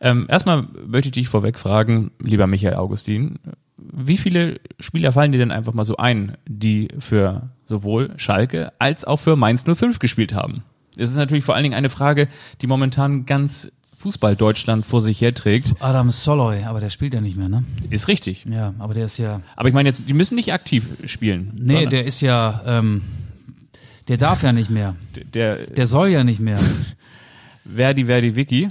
Ähm, 0.01 0.27
erstmal 0.29 0.67
möchte 0.87 1.09
ich 1.09 1.13
dich 1.13 1.29
vorweg 1.29 1.59
fragen, 1.59 2.11
lieber 2.21 2.47
Michael 2.47 2.77
Augustin, 2.77 3.39
wie 3.77 4.17
viele 4.17 4.61
Spieler 4.81 5.13
fallen 5.13 5.33
dir 5.33 5.39
denn 5.39 5.53
einfach 5.53 5.73
mal 5.73 5.85
so 5.85 5.97
ein, 5.97 6.37
die 6.47 6.89
für 6.99 7.51
sowohl 7.65 8.13
Schalke 8.17 8.73
als 8.79 9.05
auch 9.05 9.19
für 9.19 9.37
Mainz 9.37 9.65
05 9.65 9.99
gespielt 9.99 10.35
haben? 10.35 10.65
Es 10.99 11.11
ist 11.11 11.17
natürlich 11.17 11.45
vor 11.45 11.55
allen 11.55 11.63
Dingen 11.63 11.75
eine 11.75 11.91
Frage, 11.91 12.29
die 12.61 12.67
momentan 12.67 13.25
ganz 13.25 13.71
Fußball 13.99 14.37
Deutschland 14.37 14.87
vor 14.87 15.03
sich 15.03 15.21
herträgt. 15.21 15.75
Adam 15.81 16.11
Soloy, 16.11 16.63
aber 16.65 16.79
der 16.81 16.91
spielt 16.91 17.15
ja 17.15 17.21
nicht 17.21 17.37
mehr, 17.37 17.49
ne? 17.49 17.65
Ist 17.91 18.07
richtig. 18.07 18.47
Ja, 18.49 18.75
aber 18.79 18.95
der 18.95 19.07
ist 19.07 19.19
ja. 19.19 19.41
Aber 19.57 19.69
ich 19.69 19.75
meine 19.75 19.89
jetzt, 19.89 20.03
die 20.09 20.13
müssen 20.13 20.37
nicht 20.37 20.53
aktiv 20.53 20.87
spielen. 21.07 21.53
Nee, 21.57 21.73
sondern 21.75 21.91
der 21.91 22.05
ist 22.05 22.21
ja. 22.21 22.63
Ähm, 22.65 23.03
der 24.07 24.17
darf 24.17 24.43
ja 24.43 24.53
nicht 24.53 24.71
mehr. 24.71 24.95
der 25.35 25.57
Der 25.67 25.87
soll 25.87 26.09
ja 26.09 26.23
nicht 26.25 26.41
mehr. 26.41 26.59
Verdi 27.65 28.07
Verdi 28.07 28.37
Wiki, 28.37 28.71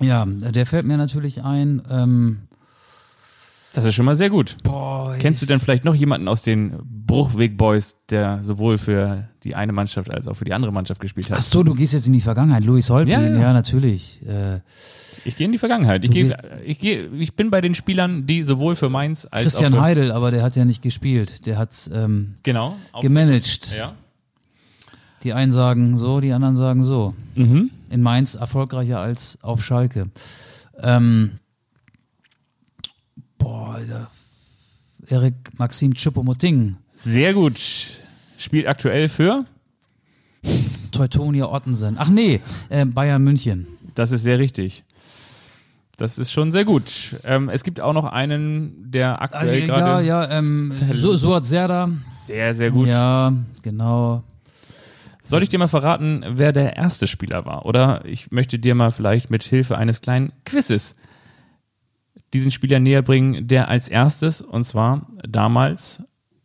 Ja, 0.00 0.26
der 0.26 0.66
fällt 0.66 0.86
mir 0.86 0.96
natürlich 0.96 1.42
ein. 1.42 1.82
Ähm, 1.88 2.38
das 3.78 3.86
ist 3.90 3.94
schon 3.94 4.04
mal 4.06 4.16
sehr 4.16 4.30
gut. 4.30 4.56
boah, 4.62 5.14
Kennst 5.18 5.42
du 5.42 5.46
denn 5.46 5.60
vielleicht 5.60 5.84
noch 5.84 5.94
jemanden 5.94 6.28
aus 6.28 6.42
den 6.42 6.74
Bruchweg 6.84 7.56
Boys, 7.56 7.96
der 8.10 8.44
sowohl 8.44 8.78
für 8.78 9.28
die 9.44 9.54
eine 9.54 9.72
Mannschaft 9.72 10.10
als 10.10 10.28
auch 10.28 10.34
für 10.34 10.44
die 10.44 10.52
andere 10.54 10.72
Mannschaft 10.72 11.00
gespielt 11.00 11.30
hat? 11.30 11.38
Ach 11.38 11.42
so, 11.42 11.62
du 11.62 11.74
gehst 11.74 11.92
jetzt 11.92 12.06
in 12.06 12.12
die 12.12 12.20
Vergangenheit. 12.20 12.64
Louis 12.64 12.88
Holtby, 12.90 13.12
Ja, 13.12 13.20
ja, 13.22 13.38
ja. 13.38 13.52
natürlich. 13.52 14.20
Äh, 14.26 14.60
Ich 15.24 15.36
gehe 15.36 15.46
in 15.46 15.52
die 15.52 15.58
Vergangenheit. 15.58 16.04
Ich, 16.04 16.10
gehst- 16.10 16.36
ich, 16.64 16.78
gehe, 16.78 17.06
ich 17.18 17.34
bin 17.34 17.50
bei 17.50 17.60
den 17.60 17.74
Spielern, 17.74 18.26
die 18.26 18.42
sowohl 18.42 18.76
für 18.76 18.88
Mainz 18.88 19.26
als 19.30 19.42
Christian 19.44 19.72
auch 19.74 19.78
für, 19.78 19.82
Heidel, 19.82 20.12
aber 20.12 20.30
der 20.30 20.42
hat 20.42 20.54
ja 20.56 20.64
nicht 20.64 20.82
gespielt. 20.82 21.46
Der 21.46 21.58
hat 21.58 21.72
ähm, 21.92 22.34
genau 22.42 22.76
gemanagt. 23.00 23.74
Ja. 23.76 23.94
Die 25.24 25.32
einen 25.32 25.50
sagen 25.52 25.96
so, 25.98 26.20
die 26.20 26.32
anderen 26.32 26.54
sagen 26.56 26.82
so. 26.84 27.14
Mhm. 27.34 27.70
In 27.90 28.02
Mainz 28.02 28.34
erfolgreicher 28.36 29.00
als 29.00 29.38
auf 29.42 29.64
Schalke. 29.64 30.06
Ähm, 30.80 31.32
Alter. 33.78 34.10
Erik 35.06 35.34
Maxim 35.56 35.92
Choupo-Moting, 35.94 36.76
Sehr 36.96 37.32
gut. 37.32 37.60
Spielt 38.36 38.66
aktuell 38.66 39.08
für. 39.08 39.44
Teutonia 40.90 41.46
Ottensen. 41.46 41.94
Ach 41.98 42.08
nee, 42.08 42.40
äh, 42.70 42.84
Bayern 42.84 43.22
München. 43.22 43.68
Das 43.94 44.10
ist 44.10 44.22
sehr 44.22 44.40
richtig. 44.40 44.82
Das 45.96 46.18
ist 46.18 46.32
schon 46.32 46.50
sehr 46.50 46.64
gut. 46.64 47.16
Ähm, 47.24 47.48
es 47.48 47.62
gibt 47.62 47.80
auch 47.80 47.92
noch 47.92 48.04
einen, 48.04 48.90
der 48.90 49.22
aktuell 49.22 49.48
Also, 49.48 49.56
ja, 49.56 49.66
gerade 49.66 50.06
ja, 50.06 50.30
ähm, 50.30 50.72
so, 50.92 51.14
Suat 51.14 51.44
Serdar. 51.44 51.90
sehr, 52.10 52.54
sehr 52.56 52.72
gut. 52.72 52.88
Ja, 52.88 53.32
genau. 53.62 54.24
Soll 55.20 55.42
ich 55.44 55.48
dir 55.48 55.58
mal 55.58 55.68
verraten, 55.68 56.24
wer 56.30 56.52
der 56.52 56.76
erste 56.76 57.06
Spieler 57.06 57.44
war? 57.46 57.64
Oder 57.66 58.04
ich 58.06 58.32
möchte 58.32 58.58
dir 58.58 58.74
mal 58.74 58.90
vielleicht 58.90 59.30
mit 59.30 59.44
Hilfe 59.44 59.78
eines 59.78 60.00
kleinen 60.00 60.32
Quizzes 60.44 60.96
diesen 62.32 62.50
Spieler 62.50 62.80
näher 62.80 63.02
bringen, 63.02 63.48
der 63.48 63.68
als 63.68 63.88
erstes, 63.88 64.40
und 64.40 64.64
zwar 64.64 65.06
damals, 65.28 66.02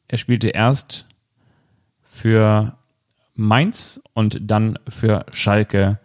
er 0.07 0.17
spielte 0.17 0.49
erst 0.49 1.05
für 2.03 2.77
Mainz 3.36 4.01
und 4.13 4.39
dann 4.41 4.77
für 4.88 5.25
Schalke 5.34 5.99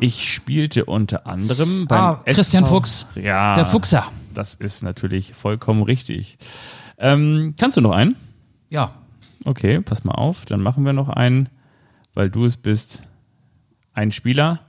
Ich 0.00 0.32
spielte 0.32 0.86
unter 0.86 1.28
anderem 1.28 1.86
beim 1.86 2.00
Ah, 2.00 2.22
Christian 2.24 2.64
SV 2.64 2.74
Fuchs. 2.74 3.06
Ja, 3.14 3.54
Der 3.54 3.66
Fuchser. 3.66 4.10
das 4.34 4.54
ist 4.56 4.82
natürlich 4.82 5.32
vollkommen 5.34 5.84
richtig. 5.84 6.38
Ähm, 6.98 7.54
kannst 7.56 7.76
du 7.76 7.80
noch 7.82 7.92
einen? 7.92 8.16
Ja, 8.68 8.94
Okay, 9.46 9.80
pass 9.80 10.02
mal 10.04 10.14
auf, 10.14 10.44
dann 10.46 10.60
machen 10.62 10.84
wir 10.86 10.92
noch 10.94 11.10
einen, 11.10 11.50
weil 12.14 12.30
du 12.30 12.46
es 12.46 12.56
bist, 12.56 13.02
ein 13.92 14.12
Spieler, 14.12 14.60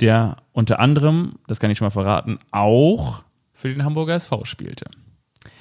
der 0.00 0.36
unter 0.52 0.78
anderem, 0.80 1.34
das 1.46 1.60
kann 1.60 1.70
ich 1.70 1.78
schon 1.78 1.86
mal 1.86 1.90
verraten, 1.90 2.38
auch 2.50 3.22
für 3.52 3.68
den 3.68 3.84
Hamburger 3.84 4.14
SV 4.14 4.44
spielte. 4.44 4.86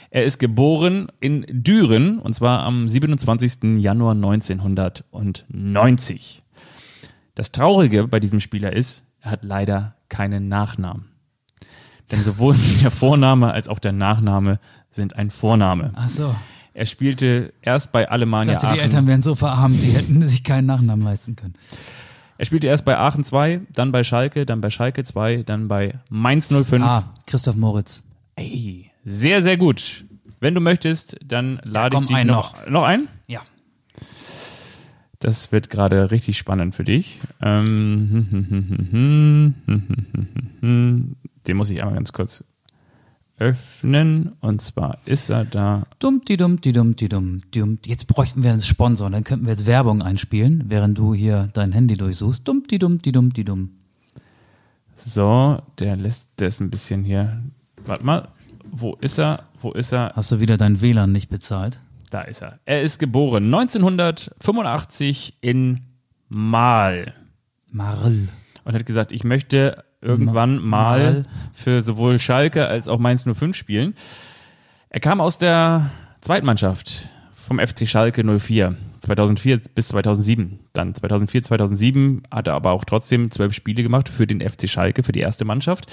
Er 0.10 0.24
ist 0.24 0.40
geboren 0.40 1.12
in 1.20 1.46
Düren 1.50 2.20
und 2.20 2.34
zwar 2.34 2.64
am 2.64 2.88
27. 2.88 3.78
Januar 3.78 4.14
1990. 4.14 6.44
Das 7.36 7.52
Traurige 7.52 8.08
bei 8.08 8.22
diesem 8.22 8.40
Spieler 8.40 8.72
ist, 8.74 9.04
er 9.20 9.32
hat 9.32 9.44
leider 9.44 9.96
keinen 10.10 10.48
Nachnamen. 10.48 11.10
Denn 12.12 12.24
sowohl 12.24 12.56
der 12.82 12.92
Vorname 12.92 13.52
als 13.52 13.68
auch 13.68 13.80
der 13.80 13.92
Nachname 13.92 14.62
sind 14.90 15.18
ein 15.18 15.30
Vorname. 15.30 15.92
ach 15.96 16.08
so. 16.10 16.34
Er 16.78 16.86
spielte 16.86 17.54
erst 17.64 17.92
bei 17.92 18.04
Ich 18.04 18.12
Alemannia 18.12 18.54
dachte, 18.54 18.68
die 18.68 18.74
Aachen. 18.74 18.82
Eltern 18.82 19.08
wären 19.08 19.24
so 19.24 19.34
verarmt, 19.34 19.82
die 19.82 19.94
hätten 19.94 20.24
sich 20.28 20.44
keinen 20.44 20.68
Nachnamen 20.68 21.04
leisten 21.04 21.36
können. 21.36 21.54
Er 22.38 22.46
spielte 22.46 22.68
erst 22.68 22.86
bei 22.86 22.96
Aachen 22.96 23.24
2, 23.24 23.62
dann 23.74 23.92
bei 23.92 24.04
Schalke, 24.04 24.46
dann 24.46 24.62
bei 24.62 24.70
Schalke 24.70 25.04
2, 25.04 25.42
dann 25.42 25.68
bei 25.68 25.96
Mainz 26.12 26.50
05. 26.50 26.84
Ah, 26.84 27.12
Christoph 27.26 27.56
Moritz. 27.56 28.04
Ey, 28.36 28.92
sehr, 29.04 29.42
sehr 29.42 29.58
gut. 29.58 30.06
Wenn 30.40 30.54
du 30.54 30.62
möchtest, 30.62 31.18
dann 31.26 31.60
lade 31.64 31.96
komm, 31.96 32.04
ich 32.04 32.10
dich 32.10 32.18
einen 32.18 32.30
noch. 32.30 32.68
Noch 32.68 32.84
ein? 32.84 33.08
Ja. 33.26 33.42
Das 35.18 35.52
wird 35.52 35.72
gerade 35.72 36.12
richtig 36.12 36.38
spannend 36.38 36.76
für 36.76 36.84
dich. 36.84 37.20
Ähm, 37.42 39.56
den 41.48 41.58
muss 41.58 41.72
ich 41.72 41.82
einmal 41.82 41.96
ganz 41.96 42.14
kurz 42.14 42.44
öffnen. 43.38 44.34
Und 44.42 44.62
zwar 44.62 44.98
ist 45.06 45.30
er 45.30 45.46
da. 45.46 45.84
Dumm, 46.00 46.22
die 46.28 46.38
dumm, 46.38 46.60
die 46.62 46.72
dumm, 46.72 46.96
die 46.96 47.10
dumm. 47.10 47.42
Jetzt 47.86 48.08
bräuchten 48.08 48.44
wir 48.44 48.52
einen 48.52 48.62
Sponsor, 48.62 49.10
dann 49.10 49.24
könnten 49.24 49.46
wir 49.46 49.52
jetzt 49.52 49.66
Werbung 49.66 50.02
einspielen, 50.02 50.66
während 50.68 50.98
du 50.98 51.14
hier 51.14 51.50
dein 51.54 51.72
Handy 51.72 51.96
durchsuchst. 51.96 52.48
Dumm, 52.48 52.64
die 52.70 52.80
dumm, 52.80 53.02
die 53.02 53.12
dumm, 53.12 53.34
die 53.34 53.44
dumm. 53.44 53.70
So, 54.96 55.62
der 55.80 55.96
lässt 55.96 56.32
das 56.38 56.60
ein 56.60 56.70
bisschen 56.70 57.04
hier. 57.04 57.42
Warte 57.86 58.06
mal. 58.06 58.28
Wo 58.70 58.96
ist 58.96 59.18
er? 59.18 59.44
Wo 59.62 59.72
ist 59.72 59.94
er? 59.94 60.14
Hast 60.16 60.32
du 60.32 60.40
wieder 60.40 60.58
dein 60.58 60.82
WLAN 60.82 61.12
nicht 61.12 61.30
bezahlt? 61.30 61.80
Da 62.10 62.22
ist 62.22 62.42
er. 62.42 62.60
Er 62.66 62.82
ist 62.82 63.00
geboren 63.00 63.46
1985 63.46 65.38
in 65.42 65.82
Mahl 66.30 67.14
Marl. 67.72 68.28
und 68.64 68.74
hat 68.76 68.86
gesagt, 68.86 69.12
ich 69.12 69.24
möchte 69.24 69.84
irgendwann 70.02 70.56
Ma- 70.58 70.62
mal 70.62 71.00
Mal. 71.14 71.26
für 71.54 71.82
sowohl 71.82 72.20
Schalke 72.20 72.68
als 72.68 72.88
auch 72.88 73.00
Mainz 73.00 73.24
05 73.32 73.56
spielen. 73.56 73.94
Er 74.90 75.00
kam 75.00 75.20
aus 75.22 75.38
der 75.38 75.90
Zweitmannschaft 76.22 77.10
vom 77.34 77.60
FC 77.60 77.88
Schalke 77.88 78.24
04 78.40 78.76
2004 79.00 79.62
bis 79.76 79.88
2007. 79.90 80.60
Dann 80.74 80.94
2004, 80.94 81.44
2007 81.44 82.24
hat 82.32 82.48
er 82.48 82.56
aber 82.56 82.72
auch 82.72 82.84
trotzdem 82.84 83.32
zwölf 83.32 83.54
Spiele 83.54 83.84
gemacht 83.84 84.10
für 84.10 84.28
den 84.28 84.42
FC 84.42 84.70
Schalke, 84.70 85.04
für 85.04 85.12
die 85.12 85.20
erste 85.20 85.46
Mannschaft. 85.46 85.88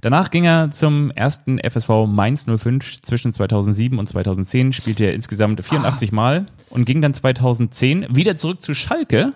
Danach 0.00 0.30
ging 0.30 0.44
er 0.44 0.70
zum 0.70 1.10
ersten 1.12 1.58
FSV 1.58 2.06
Mainz 2.06 2.44
05 2.44 3.00
zwischen 3.00 3.32
2007 3.32 3.98
und 3.98 4.06
2010, 4.06 4.72
spielte 4.74 5.04
er 5.04 5.14
insgesamt 5.14 5.64
84 5.64 6.12
Mal 6.12 6.44
und 6.68 6.84
ging 6.84 7.00
dann 7.00 7.14
2010 7.14 8.06
wieder 8.14 8.36
zurück 8.36 8.60
zu 8.60 8.74
Schalke. 8.74 9.32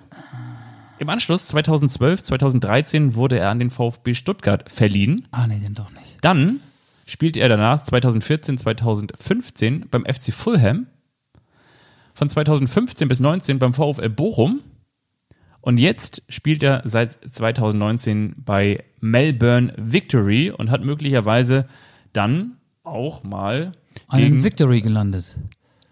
Im 1.01 1.09
Anschluss 1.09 1.47
2012, 1.47 2.25
2013 2.25 3.15
wurde 3.15 3.39
er 3.39 3.51
an 3.51 3.61
den 3.61 3.71
VfB 3.71 4.15
Stuttgart 4.15 4.71
verliehen. 4.71 5.29
Ah, 5.31 5.47
nee, 5.47 5.61
den 5.61 5.75
doch 5.75 5.91
nicht. 5.93 6.19
Dann 6.23 6.61
spielte 7.07 7.39
er 7.39 7.49
danach 7.49 7.83
2014, 7.83 8.59
2015 8.59 9.87
beim 9.91 10.05
FC 10.05 10.33
Fulham. 10.33 10.89
Von 12.15 12.29
2015 12.29 13.07
bis 13.07 13.21
19 13.21 13.61
beim 13.61 13.75
VfL 13.75 14.09
Bochum. 14.09 14.61
Und 15.61 15.79
jetzt 15.79 16.23
spielt 16.29 16.65
er 16.65 16.83
seit 16.85 17.13
2019 17.13 18.35
bei 18.39 18.85
Melbourne 19.01 19.73
Victory 19.77 20.51
und 20.51 20.71
hat 20.71 20.85
möglicherweise 20.85 21.67
dann 22.13 22.57
auch 22.83 23.23
mal 23.23 23.73
Einen 24.09 24.25
gegen, 24.25 24.45
Victory 24.45 24.81
gelandet. 24.81 25.37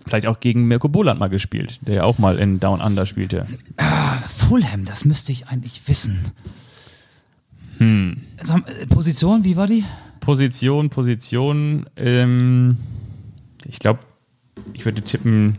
Vielleicht 0.06 0.26
auch 0.26 0.40
gegen 0.40 0.66
Mirko 0.68 0.88
Boland 0.88 1.20
mal 1.20 1.28
gespielt, 1.28 1.80
der 1.86 1.96
ja 1.96 2.04
auch 2.04 2.18
mal 2.18 2.38
in 2.38 2.60
Down 2.60 2.80
Under 2.80 3.06
spielte. 3.06 3.46
Fulham, 4.28 4.84
das 4.84 5.04
müsste 5.04 5.32
ich 5.32 5.48
eigentlich 5.48 5.86
wissen. 5.86 6.24
Hm. 7.78 8.22
Position, 8.88 9.44
wie 9.44 9.56
war 9.56 9.66
die? 9.66 9.84
Position, 10.20 10.90
Position, 10.90 11.86
ähm, 11.96 12.78
ich 13.64 13.78
glaube, 13.78 14.00
ich 14.72 14.84
würde 14.84 15.02
tippen, 15.02 15.58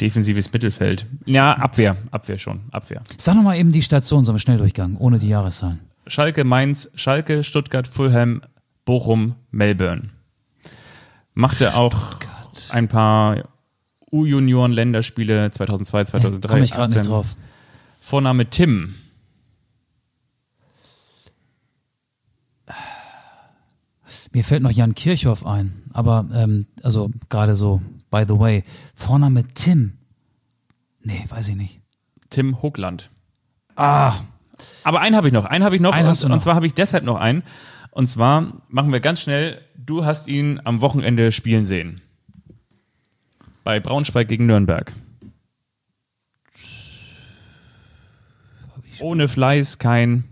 defensives 0.00 0.52
Mittelfeld. 0.52 1.06
Ja, 1.24 1.54
Abwehr, 1.54 1.96
Abwehr 2.10 2.38
schon, 2.38 2.60
Abwehr. 2.70 3.02
Sag 3.16 3.34
nochmal 3.34 3.58
eben 3.58 3.72
die 3.72 3.82
Station, 3.82 4.24
so 4.24 4.32
im 4.32 4.38
Schnelldurchgang, 4.38 4.96
ohne 4.96 5.18
die 5.18 5.28
Jahreszahlen. 5.28 5.80
Schalke, 6.06 6.44
Mainz, 6.44 6.90
Schalke, 6.94 7.42
Stuttgart, 7.42 7.88
Fulham, 7.88 8.42
Bochum, 8.84 9.34
Melbourne. 9.50 10.10
Machte 11.34 11.74
auch 11.74 12.16
ein 12.70 12.88
paar 12.88 13.48
U-Junioren-Länderspiele 14.10 15.50
2002, 15.50 16.04
2003. 16.04 16.48
Komme 16.48 16.64
ich 16.64 16.72
gerade 16.72 16.92
nicht 16.92 17.00
18. 17.00 17.10
drauf. 17.10 17.36
Vorname 18.00 18.48
Tim. 18.48 18.94
Mir 24.32 24.44
fällt 24.44 24.62
noch 24.62 24.70
Jan 24.70 24.94
Kirchhoff 24.94 25.46
ein, 25.46 25.82
aber 25.92 26.26
ähm, 26.34 26.66
also 26.82 27.10
gerade 27.28 27.54
so, 27.54 27.80
by 28.10 28.24
the 28.28 28.38
way, 28.38 28.64
Vorname 28.94 29.44
Tim. 29.54 29.94
Nee, 31.02 31.24
weiß 31.28 31.48
ich 31.48 31.56
nicht. 31.56 31.80
Tim 32.30 32.60
Hoogland. 32.62 33.10
Ah, 33.76 34.14
Aber 34.84 35.00
einen 35.00 35.16
habe 35.16 35.28
ich 35.28 35.32
noch. 35.32 35.44
Einen 35.44 35.64
habe 35.64 35.76
ich 35.76 35.80
noch. 35.80 35.92
Einen 35.92 36.08
und, 36.08 36.22
noch. 36.22 36.30
und 36.30 36.40
zwar 36.40 36.54
habe 36.54 36.66
ich 36.66 36.74
deshalb 36.74 37.04
noch 37.04 37.16
einen. 37.16 37.42
Und 37.90 38.06
zwar 38.08 38.52
machen 38.68 38.92
wir 38.92 39.00
ganz 39.00 39.20
schnell. 39.20 39.60
Du 39.76 40.04
hast 40.04 40.28
ihn 40.28 40.60
am 40.64 40.80
Wochenende 40.80 41.32
spielen 41.32 41.64
sehen. 41.64 42.02
Bei 43.68 43.80
Braunschweig 43.80 44.28
gegen 44.28 44.46
Nürnberg. 44.46 44.90
Ohne 48.98 49.28
Fleiß 49.28 49.78
kein 49.78 50.24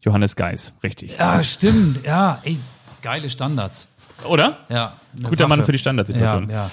Johannes 0.00 0.34
Geis. 0.34 0.72
Richtig. 0.82 1.18
Ja, 1.18 1.42
stimmt. 1.42 2.06
Ja, 2.06 2.40
ey, 2.44 2.58
geile 3.02 3.28
Standards. 3.28 3.88
Oder? 4.26 4.60
Ja, 4.70 4.96
Guter 5.24 5.46
Mann 5.46 5.58
Waffe. 5.58 5.66
für 5.66 5.72
die 5.72 5.78
Standardsituation. 5.78 6.48
Ja, 6.48 6.54
ja. 6.56 6.70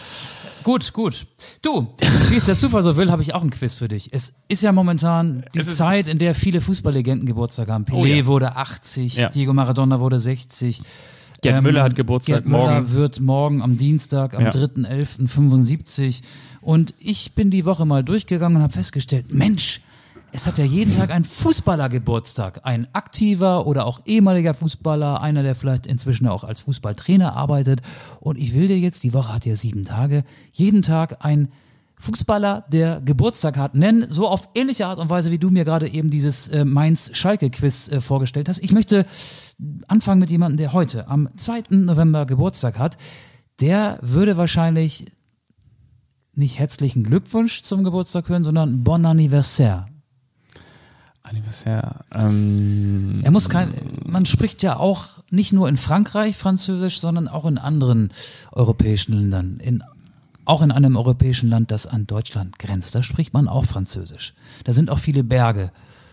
Gut, 0.63 0.93
gut. 0.93 1.27
Du, 1.61 1.93
wie 2.30 2.38
es 2.38 2.45
der 2.45 2.55
Zufall 2.55 2.82
so 2.82 2.95
will, 2.95 3.11
habe 3.11 3.21
ich 3.21 3.34
auch 3.36 3.41
ein 3.41 3.49
Quiz 3.49 3.75
für 3.75 3.89
dich. 3.89 4.13
Es 4.13 4.34
ist 4.47 4.61
ja 4.63 4.71
momentan 4.71 5.43
die 5.53 5.59
Zeit, 5.59 6.07
in 6.07 6.19
der 6.19 6.34
viele 6.36 6.61
Fußballlegenden 6.61 7.25
Geburtstag 7.25 7.67
haben. 7.69 7.84
Pelé 7.84 7.95
Oh 7.95 8.05
ja. 8.05 8.25
wurde 8.27 8.55
80, 8.55 9.15
Ja. 9.15 9.27
Diego 9.27 9.51
Maradona 9.51 9.99
wurde 9.99 10.19
60. 10.19 10.84
Gerd 11.41 11.63
Müller 11.63 11.83
hat 11.83 11.95
Geburtstag 11.95 12.43
Gerd 12.43 12.45
Müller 12.45 12.81
morgen. 12.81 12.91
wird 12.93 13.19
morgen 13.19 13.61
am 13.61 13.77
Dienstag, 13.77 14.33
am 14.33 14.43
Ja. 14.43 14.49
3.11.75. 14.51 16.21
Und 16.61 16.93
ich 16.99 17.33
bin 17.33 17.51
die 17.51 17.65
Woche 17.65 17.85
mal 17.85 18.03
durchgegangen 18.03 18.57
und 18.57 18.63
habe 18.63 18.73
festgestellt, 18.73 19.33
Mensch, 19.33 19.81
es 20.31 20.45
hat 20.45 20.57
ja 20.57 20.65
jeden 20.65 20.95
Tag 20.95 21.09
ein 21.09 21.23
Fußballer 21.23 21.89
Geburtstag. 21.89 22.61
Ein 22.63 22.87
aktiver 22.93 23.65
oder 23.65 23.85
auch 23.85 24.01
ehemaliger 24.05 24.53
Fußballer, 24.53 25.21
einer, 25.21 25.41
der 25.41 25.55
vielleicht 25.55 25.87
inzwischen 25.87 26.27
auch 26.27 26.43
als 26.43 26.61
Fußballtrainer 26.61 27.35
arbeitet. 27.35 27.81
Und 28.19 28.37
ich 28.37 28.53
will 28.53 28.67
dir 28.67 28.77
jetzt, 28.77 29.03
die 29.03 29.13
Woche 29.13 29.33
hat 29.33 29.45
ja 29.45 29.55
sieben 29.55 29.85
Tage, 29.85 30.23
jeden 30.51 30.81
Tag 30.83 31.25
ein 31.25 31.47
Fußballer, 31.99 32.65
der 32.71 33.01
Geburtstag 33.01 33.57
hat, 33.57 33.75
nennen, 33.75 34.07
so 34.09 34.27
auf 34.27 34.49
ähnliche 34.55 34.87
Art 34.87 34.99
und 34.99 35.09
Weise, 35.09 35.31
wie 35.31 35.37
du 35.37 35.49
mir 35.49 35.65
gerade 35.65 35.87
eben 35.89 36.09
dieses 36.09 36.47
äh, 36.47 36.63
Mainz-Schalke-Quiz 36.63 37.89
äh, 37.89 38.01
vorgestellt 38.01 38.47
hast. 38.47 38.63
Ich 38.63 38.71
möchte 38.71 39.05
anfangen 39.87 40.21
mit 40.21 40.29
jemandem, 40.29 40.57
der 40.57 40.71
heute 40.71 41.09
am 41.09 41.29
2. 41.35 41.63
November 41.71 42.25
Geburtstag 42.25 42.79
hat. 42.79 42.97
Der 43.59 43.99
würde 44.01 44.37
wahrscheinlich 44.37 45.11
nicht 46.33 46.57
herzlichen 46.57 47.03
Glückwunsch 47.03 47.63
zum 47.63 47.83
Geburtstag 47.83 48.29
hören, 48.29 48.45
sondern 48.45 48.85
Bon 48.85 49.05
Anniversaire. 49.05 49.85
Anniversaire. 51.21 52.05
Ähm, 52.15 53.19
Er 53.23 53.31
muss 53.31 53.49
kein, 53.49 53.73
man 54.05 54.25
spricht 54.25 54.63
ja 54.63 54.77
auch 54.77 55.21
nicht 55.29 55.51
nur 55.51 55.67
in 55.67 55.75
Frankreich 55.75 56.37
Französisch, 56.37 57.01
sondern 57.01 57.27
auch 57.27 57.45
in 57.45 57.57
anderen 57.57 58.11
europäischen 58.53 59.13
Ländern. 59.13 59.59
In, 59.59 59.83
auch 60.49 60.61
in 60.61 60.71
einem 60.71 60.97
europäischen 60.97 61.49
Land, 61.49 61.71
das 61.71 61.85
an 61.85 62.07
Deutschland 62.07 62.57
grenzt, 62.59 62.95
da 62.95 63.03
spricht 63.03 63.33
man 63.33 63.47
auch 63.47 63.65
Französisch. 63.65 64.33
Da 64.63 64.73
sind 64.73 64.89
auch 64.89 64.97
viele 64.97 65.23
Berge. 65.23 65.71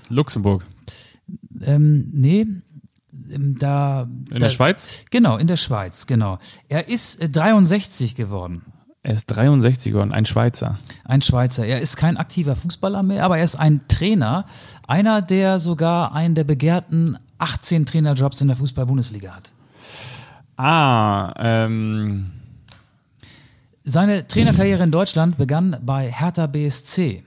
Luxemburg. 0.09 0.66
Ähm, 1.62 2.11
nee, 2.12 2.47
ähm, 3.30 3.59
da. 3.59 4.03
In 4.03 4.26
da, 4.28 4.39
der 4.39 4.51
Schweiz? 4.51 5.05
Genau, 5.11 5.39
in 5.39 5.47
der 5.47 5.57
Schweiz, 5.57 6.07
genau. 6.07 6.39
Er 6.68 6.89
ist 6.89 7.20
äh, 7.20 7.28
63 7.28 8.14
geworden. 8.14 8.62
Er 9.03 9.14
ist 9.14 9.26
63 9.26 9.93
geworden, 9.93 10.12
ein 10.12 10.26
Schweizer. 10.26 10.78
Ein 11.05 11.22
Schweizer. 11.22 11.64
Er 11.64 11.80
ist 11.80 11.97
kein 11.97 12.16
aktiver 12.16 12.57
Fußballer 12.57 13.03
mehr, 13.03 13.24
aber 13.24 13.39
er 13.39 13.45
ist 13.45 13.55
ein 13.55 13.89
Trainer. 13.89 14.47
Einer, 14.87 15.22
der 15.22 15.59
sogar 15.59 16.14
einen 16.14 16.34
der 16.34 16.45
begehrten 16.45 17.16
18 17.39 17.87
Trainerjobs 17.87 18.41
in 18.41 18.49
der 18.49 18.57
Fußball-Bundesliga 18.57 19.34
hat. 19.34 19.53
Ah, 20.57 21.32
ähm, 21.39 22.32
Seine 23.89 24.26
Trainerkarriere 24.26 24.82
in 24.82 24.91
Deutschland 24.91 25.39
begann 25.39 25.76
bei 25.80 26.11
Hertha 26.11 26.49
BSC. 26.49 27.22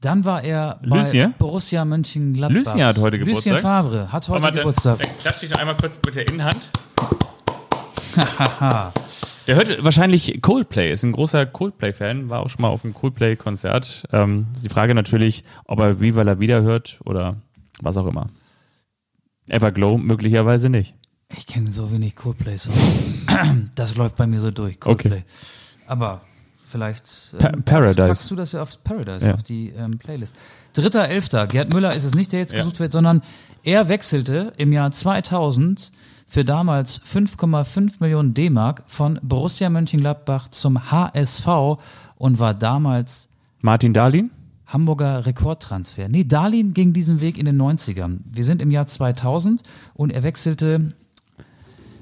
Dann 0.00 0.24
war 0.24 0.44
er 0.44 0.78
bei 0.88 0.98
Lucien? 0.98 1.34
Borussia 1.36 1.84
Mönchengladbach. 1.84 2.54
Lucien 2.54 2.84
hat 2.84 2.98
heute 2.98 3.16
Lucien 3.16 3.56
Geburtstag. 3.56 3.60
Favre 3.60 4.12
hat 4.12 4.28
heute 4.28 4.42
mal, 4.42 4.52
Geburtstag. 4.52 4.98
Dann, 4.98 5.08
dann 5.08 5.18
klatsch 5.18 5.40
dich 5.40 5.50
noch 5.50 5.58
einmal 5.58 5.76
kurz 5.76 6.00
mit 6.06 6.14
der 6.14 6.28
Innenhand. 6.28 6.68
der 9.48 9.56
hört 9.56 9.82
wahrscheinlich 9.82 10.40
Coldplay, 10.40 10.92
ist 10.92 11.02
ein 11.02 11.10
großer 11.10 11.44
Coldplay-Fan, 11.46 12.30
war 12.30 12.40
auch 12.40 12.50
schon 12.50 12.62
mal 12.62 12.68
auf 12.68 12.84
einem 12.84 12.94
Coldplay-Konzert. 12.94 14.04
Ähm, 14.12 14.46
die 14.62 14.68
Frage 14.68 14.94
natürlich, 14.94 15.42
ob 15.64 15.80
er 15.80 15.98
Viva 16.00 16.22
la 16.22 16.38
Vida 16.38 16.60
hört 16.60 17.00
oder 17.04 17.34
was 17.82 17.96
auch 17.96 18.06
immer. 18.06 18.28
Everglow 19.48 19.98
möglicherweise 19.98 20.68
nicht. 20.68 20.94
Ich 21.36 21.46
kenne 21.46 21.70
so 21.72 21.90
wenig 21.92 22.16
Coldplay-Songs. 22.16 22.78
Das 23.74 23.96
läuft 23.96 24.16
bei 24.16 24.26
mir 24.26 24.40
so 24.40 24.50
durch, 24.50 24.80
Coldplay. 24.80 25.22
Aber 25.86 26.22
vielleicht 26.58 27.04
ähm, 27.34 27.38
Pa- 27.38 27.52
Paradise. 27.64 27.96
packst 28.08 28.30
du 28.30 28.34
das 28.36 28.52
ja 28.52 28.62
auf 28.62 28.82
Paradise, 28.84 29.26
Ja. 29.26 29.34
auf 29.34 29.42
die 29.42 29.70
ähm, 29.70 29.92
Playlist. 29.98 30.36
Dritter 30.72 31.08
Elfter, 31.08 31.46
Gerd 31.46 31.72
Müller 31.72 31.94
ist 31.94 32.04
es 32.04 32.14
nicht, 32.14 32.32
der 32.32 32.40
jetzt 32.40 32.52
Ja. 32.52 32.58
gesucht 32.58 32.80
wird, 32.80 32.92
sondern 32.92 33.22
er 33.62 33.88
wechselte 33.88 34.52
im 34.56 34.72
Jahr 34.72 34.90
2000 34.90 35.92
für 36.26 36.44
damals 36.44 37.00
5,5 37.02 37.96
Millionen 38.00 38.34
D-Mark 38.34 38.82
von 38.86 39.18
Borussia 39.22 39.68
Mönchengladbach 39.70 40.48
zum 40.48 40.90
HSV 40.90 41.78
und 42.16 42.38
war 42.38 42.54
damals 42.54 43.28
Martin 43.60 43.92
Dahlin? 43.94 44.30
Hamburger 44.66 45.26
Rekordtransfer. 45.26 46.08
Nee, 46.08 46.22
Darlin 46.24 46.74
ging 46.74 46.92
diesen 46.92 47.20
Weg 47.20 47.36
in 47.38 47.46
den 47.46 47.60
90ern. 47.60 48.18
Wir 48.30 48.44
sind 48.44 48.62
im 48.62 48.70
Jahr 48.70 48.86
2000 48.86 49.62
und 49.94 50.12
er 50.12 50.22
wechselte 50.22 50.92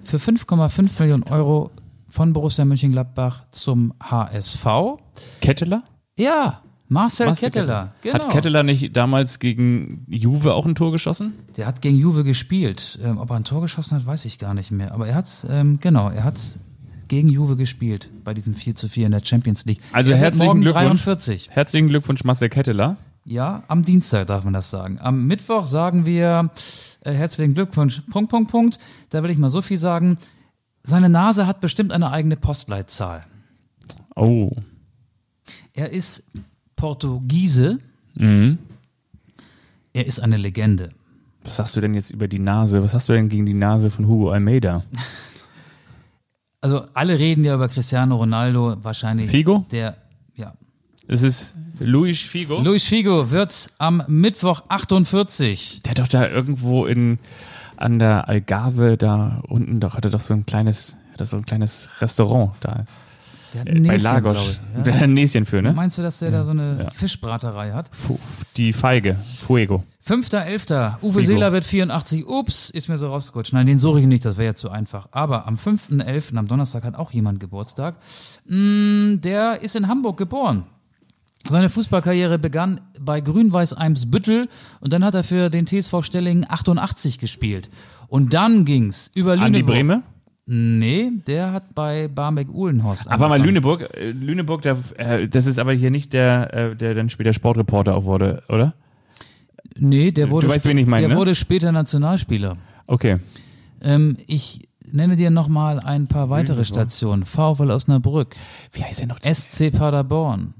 für 0.08 0.16
5,5 0.16 1.02
Millionen 1.02 1.24
Euro 1.24 1.70
von 2.08 2.32
Borussia 2.32 2.64
Mönchengladbach 2.64 3.44
zum 3.50 3.92
HSV. 4.02 4.66
Ketteler? 5.42 5.82
Ja, 6.16 6.62
Marcel, 6.88 7.26
Marcel 7.26 7.50
Ketteler. 7.50 7.92
Genau. 8.00 8.14
Hat 8.14 8.30
Ketteler 8.30 8.62
nicht 8.62 8.96
damals 8.96 9.38
gegen 9.38 10.06
Juve 10.08 10.54
auch 10.54 10.64
ein 10.64 10.74
Tor 10.74 10.92
geschossen? 10.92 11.34
Der 11.58 11.66
hat 11.66 11.82
gegen 11.82 11.98
Juve 11.98 12.24
gespielt. 12.24 12.98
Ähm, 13.04 13.18
ob 13.18 13.28
er 13.28 13.36
ein 13.36 13.44
Tor 13.44 13.60
geschossen 13.60 13.96
hat, 13.96 14.06
weiß 14.06 14.24
ich 14.24 14.38
gar 14.38 14.54
nicht 14.54 14.70
mehr. 14.70 14.92
Aber 14.92 15.06
er 15.06 15.14
hat, 15.14 15.46
ähm, 15.50 15.78
genau, 15.78 16.08
er 16.08 16.24
hat 16.24 16.40
gegen 17.08 17.28
Juve 17.28 17.56
gespielt 17.56 18.08
bei 18.24 18.32
diesem 18.32 18.54
4 18.54 18.76
zu 18.76 18.88
4 18.88 19.06
in 19.06 19.12
der 19.12 19.22
Champions 19.22 19.66
League. 19.66 19.80
Also 19.92 20.12
er 20.12 20.18
herzlichen 20.18 20.62
Glückwunsch. 20.62 21.04
43. 21.04 21.50
Herzlichen 21.50 21.88
Glückwunsch, 21.88 22.24
Marcel 22.24 22.48
Ketteler. 22.48 22.96
Ja, 23.28 23.62
am 23.68 23.84
Dienstag 23.84 24.26
darf 24.28 24.44
man 24.44 24.54
das 24.54 24.70
sagen. 24.70 24.98
Am 25.02 25.26
Mittwoch 25.26 25.66
sagen 25.66 26.06
wir 26.06 26.50
äh, 27.02 27.12
herzlichen 27.12 27.52
Glückwunsch. 27.52 28.00
Punkt, 28.10 28.30
Punkt, 28.30 28.50
Punkt. 28.50 28.78
Da 29.10 29.22
will 29.22 29.28
ich 29.28 29.36
mal 29.36 29.50
so 29.50 29.60
viel 29.60 29.76
sagen. 29.76 30.16
Seine 30.82 31.10
Nase 31.10 31.46
hat 31.46 31.60
bestimmt 31.60 31.92
eine 31.92 32.10
eigene 32.10 32.38
Postleitzahl. 32.38 33.26
Oh. 34.16 34.52
Er 35.74 35.92
ist 35.92 36.30
Portugiese. 36.74 37.80
Mhm. 38.14 38.56
Er 39.92 40.06
ist 40.06 40.20
eine 40.20 40.38
Legende. 40.38 40.88
Was 41.42 41.56
sagst 41.56 41.76
du 41.76 41.82
denn 41.82 41.92
jetzt 41.92 42.10
über 42.10 42.28
die 42.28 42.38
Nase? 42.38 42.82
Was 42.82 42.94
hast 42.94 43.10
du 43.10 43.12
denn 43.12 43.28
gegen 43.28 43.44
die 43.44 43.52
Nase 43.52 43.90
von 43.90 44.08
Hugo 44.08 44.30
Almeida? 44.30 44.84
Also 46.62 46.86
alle 46.94 47.18
reden 47.18 47.44
ja 47.44 47.54
über 47.54 47.68
Cristiano 47.68 48.16
Ronaldo, 48.16 48.82
wahrscheinlich. 48.82 49.28
Figo? 49.28 49.66
Der, 49.70 49.98
ja. 50.34 50.54
Es 51.06 51.22
ist 51.22 51.54
Luis 51.80 52.20
Figo. 52.20 52.60
Luis 52.60 52.84
Figo 52.84 53.30
wird 53.30 53.68
am 53.78 54.02
Mittwoch 54.08 54.62
48. 54.68 55.82
Der 55.84 55.90
hat 55.90 55.98
doch 56.00 56.08
da 56.08 56.28
irgendwo 56.28 56.86
in 56.86 57.18
an 57.76 57.98
der 58.00 58.28
Algarve 58.28 58.96
da 58.96 59.40
unten 59.46 59.78
doch 59.78 59.96
hatte 59.96 60.10
doch 60.10 60.20
so 60.20 60.34
ein 60.34 60.44
kleines 60.44 60.96
hat 61.12 61.20
er 61.20 61.26
so 61.26 61.36
ein 61.36 61.46
kleines 61.46 61.88
Restaurant 62.00 62.50
da 62.60 62.84
Der 63.54 63.60
hat 63.60 63.68
äh, 63.68 63.70
ein 63.72 63.82
bei 63.84 63.92
Näschen, 63.92 64.02
Lagos. 64.04 64.32
glaube 64.32 64.50
ich. 64.50 64.82
Der 64.84 64.92
Ja. 64.92 64.98
hat 64.98 65.02
ein 65.04 65.14
Näschen 65.14 65.46
für, 65.46 65.62
ne? 65.62 65.72
Meinst 65.72 65.96
du, 65.98 66.02
dass 66.02 66.18
der 66.18 66.32
da 66.32 66.44
so 66.44 66.50
eine 66.50 66.90
Fischbraterei 66.94 67.70
hat? 67.72 67.88
Die 68.56 68.72
Feige, 68.72 69.14
Fuego. 69.40 69.84
5.11. 70.06 70.96
Uwe 71.02 71.12
Figo. 71.12 71.22
Seeler 71.22 71.52
wird 71.52 71.64
84. 71.64 72.26
Ups, 72.26 72.70
ist 72.70 72.88
mir 72.88 72.98
so 72.98 73.08
rausgerutscht. 73.08 73.52
Nein, 73.52 73.66
den 73.66 73.78
suche 73.78 74.00
ich 74.00 74.06
nicht, 74.06 74.24
das 74.24 74.38
wäre 74.38 74.46
ja 74.48 74.54
zu 74.54 74.70
einfach. 74.70 75.08
Aber 75.12 75.46
am 75.46 75.54
5.11., 75.56 76.36
am 76.36 76.48
Donnerstag, 76.48 76.82
hat 76.84 76.94
auch 76.96 77.10
jemand 77.12 77.40
Geburtstag. 77.40 77.96
Mm, 78.46 79.20
der 79.20 79.60
ist 79.62 79.76
in 79.76 79.86
Hamburg 79.86 80.16
geboren. 80.16 80.64
Seine 81.48 81.68
Fußballkarriere 81.68 82.38
begann 82.38 82.80
bei 83.00 83.20
Grün-Weiß 83.20 83.72
Eimsbüttel 83.74 84.48
und 84.80 84.92
dann 84.92 85.04
hat 85.04 85.14
er 85.14 85.24
für 85.24 85.48
den 85.48 85.66
TSV 85.66 86.02
Stellingen 86.02 86.44
88 86.48 87.18
gespielt. 87.18 87.68
Und 88.08 88.34
dann 88.34 88.64
ging's 88.64 89.10
über 89.14 89.34
Lüneburg. 89.36 89.46
Andi 89.46 89.62
Brehme. 89.62 90.02
Nee, 90.50 91.10
der 91.26 91.52
hat 91.52 91.74
bei 91.74 92.08
Barmbek-Uhlenhorst 92.08 93.10
Aber 93.10 93.28
mal. 93.28 93.40
Lüneburg, 93.42 93.82
äh, 93.94 94.12
Lüneburg, 94.12 94.62
der, 94.62 94.78
äh, 94.96 95.28
das 95.28 95.44
ist 95.46 95.58
aber 95.58 95.72
hier 95.74 95.90
nicht 95.90 96.14
der, 96.14 96.54
äh, 96.54 96.76
der 96.76 96.94
dann 96.94 97.10
später 97.10 97.34
Sportreporter 97.34 97.94
auch 97.94 98.04
wurde, 98.04 98.42
oder? 98.48 98.72
Nee, 99.76 100.10
der 100.10 100.30
wurde, 100.30 100.48
weißt, 100.48 100.64
spä- 100.64 100.70
wen 100.70 100.78
ich 100.78 100.86
meine, 100.86 101.02
der 101.02 101.08
ne? 101.10 101.16
wurde 101.16 101.34
später 101.34 101.70
Nationalspieler. 101.70 102.56
Okay. 102.86 103.18
Ähm, 103.82 104.16
ich 104.26 104.68
nenne 104.90 105.16
dir 105.16 105.30
nochmal 105.30 105.80
ein 105.80 106.06
paar 106.06 106.30
weitere 106.30 106.64
Stationen. 106.64 107.24
VfL 107.26 107.70
Osnabrück, 107.70 108.34
Wie 108.72 108.82
heißt 108.82 109.00
der 109.00 109.06
noch? 109.08 109.18
SC 109.22 109.70
Paderborn, 109.70 110.54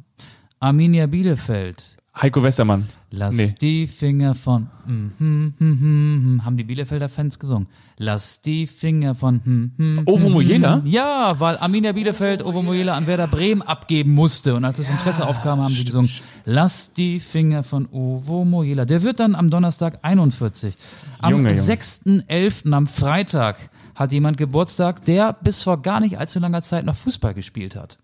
Arminia 0.61 1.07
Bielefeld, 1.07 1.97
Heiko 2.21 2.43
Westermann. 2.43 2.89
Lass 3.11 3.35
Nee. 3.37 3.55
die 3.61 3.87
Finger 3.87 4.35
von. 4.35 4.69
Hm, 4.87 5.13
hm, 5.19 5.55
hm, 5.59 5.81
hm, 5.81 6.45
haben 6.45 6.57
die 6.57 6.65
Bielefelder 6.65 7.09
Fans 7.09 7.39
gesungen. 7.39 7.69
Lass 7.97 8.41
die 8.41 8.67
Finger 8.67 9.15
von. 9.15 9.41
Hm, 9.45 9.71
hm, 9.77 10.03
Ovo 10.05 10.27
hm, 10.27 10.33
Mojela? 10.33 10.83
hm. 10.83 10.87
Ja, 10.87 11.31
weil 11.39 11.57
Arminia 11.59 11.93
Bielefeld 11.93 12.45
Ovo 12.45 12.61
Mojela 12.63 12.95
an 12.97 13.07
Werder 13.07 13.29
Bremen 13.29 13.63
abgeben 13.63 14.13
musste. 14.13 14.55
Und 14.57 14.65
als 14.65 14.77
das 14.79 14.89
Interesse 14.91 15.27
aufkam, 15.27 15.61
haben 15.63 15.73
sie 15.73 15.85
gesungen. 15.85 16.11
Lass 16.45 16.93
die 16.93 17.19
Finger 17.21 17.63
von 17.63 17.87
Ovo 17.93 18.45
Mojela. 18.45 18.85
Der 18.85 19.03
wird 19.03 19.21
dann 19.21 19.35
am 19.35 19.49
Donnerstag 19.49 20.01
41. 20.03 20.75
Am 21.21 21.31
Junge, 21.33 21.51
Junge. 21.51 21.63
6.11. 21.63 22.73
am 22.73 22.87
Freitag 22.89 23.71
hat 23.95 24.13
jemand 24.13 24.37
Geburtstag, 24.37 25.05
der 25.05 25.33
bis 25.35 25.63
vor 25.63 25.81
gar 25.83 26.01
nicht 26.01 26.19
allzu 26.19 26.41
langer 26.41 26.63
Zeit 26.63 26.85
noch 26.85 26.97
Fußball 26.97 27.33
gespielt 27.35 27.75
hat. 27.77 27.99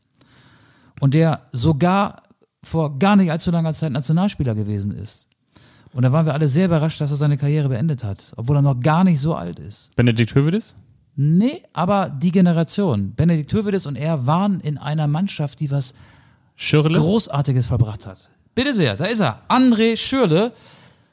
Und 1.00 1.14
der 1.14 1.42
sogar 1.52 2.22
vor 2.64 2.98
gar 2.98 3.16
nicht 3.16 3.30
allzu 3.30 3.50
langer 3.50 3.72
Zeit 3.72 3.92
Nationalspieler 3.92 4.54
gewesen 4.54 4.92
ist. 4.92 5.28
Und 5.92 6.02
da 6.02 6.10
waren 6.10 6.26
wir 6.26 6.34
alle 6.34 6.48
sehr 6.48 6.66
überrascht, 6.66 7.00
dass 7.00 7.10
er 7.10 7.16
seine 7.16 7.36
Karriere 7.36 7.68
beendet 7.68 8.02
hat, 8.02 8.32
obwohl 8.36 8.56
er 8.56 8.62
noch 8.62 8.80
gar 8.80 9.04
nicht 9.04 9.20
so 9.20 9.34
alt 9.34 9.60
ist. 9.60 9.94
Benedikt 9.94 10.34
Hövedes? 10.34 10.74
Nee, 11.16 11.62
aber 11.72 12.08
die 12.08 12.32
Generation, 12.32 13.14
Benedikt 13.14 13.52
Hövedes 13.52 13.86
und 13.86 13.96
er 13.96 14.26
waren 14.26 14.60
in 14.60 14.76
einer 14.78 15.06
Mannschaft, 15.06 15.60
die 15.60 15.70
was 15.70 15.94
Schürle? 16.56 16.98
Großartiges 16.98 17.68
verbracht 17.68 18.06
hat. 18.06 18.28
Bitte 18.54 18.72
sehr, 18.72 18.96
da 18.96 19.04
ist 19.04 19.20
er. 19.20 19.42
André 19.48 19.96
Schürle 19.96 20.52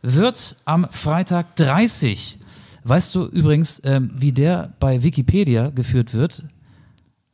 wird 0.01 0.55
am 0.65 0.87
Freitag 0.89 1.55
30. 1.57 2.39
Weißt 2.83 3.13
du 3.13 3.25
übrigens, 3.25 3.81
ähm, 3.83 4.11
wie 4.15 4.31
der 4.31 4.73
bei 4.79 5.03
Wikipedia 5.03 5.69
geführt 5.69 6.15
wird? 6.15 6.43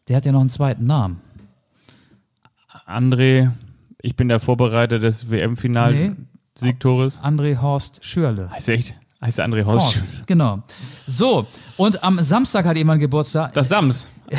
Der 0.09 0.17
hat 0.17 0.25
ja 0.25 0.33
noch 0.33 0.41
einen 0.41 0.49
zweiten 0.49 0.85
Namen. 0.85 1.21
André, 2.85 3.51
ich 4.01 4.15
bin 4.15 4.27
der 4.29 4.39
Vorbereiter 4.39 4.99
des 4.99 5.25
Nee. 5.27 5.41
WM-Final-Siegtores. 5.41 7.21
André 7.21 7.59
Horst 7.61 8.03
Schürle. 8.03 8.49
Heißt 8.51 8.69
er 8.69 8.75
echt? 8.75 8.95
Heißt 9.21 9.39
André 9.39 9.65
Horst? 9.65 9.85
Horst, 9.85 10.27
genau. 10.27 10.61
So, 11.07 11.47
und 11.77 12.03
am 12.03 12.21
Samstag 12.23 12.65
hat 12.65 12.77
jemand 12.77 12.99
Geburtstag. 13.01 13.53
Das 13.53 13.69
Sams. 13.69 14.09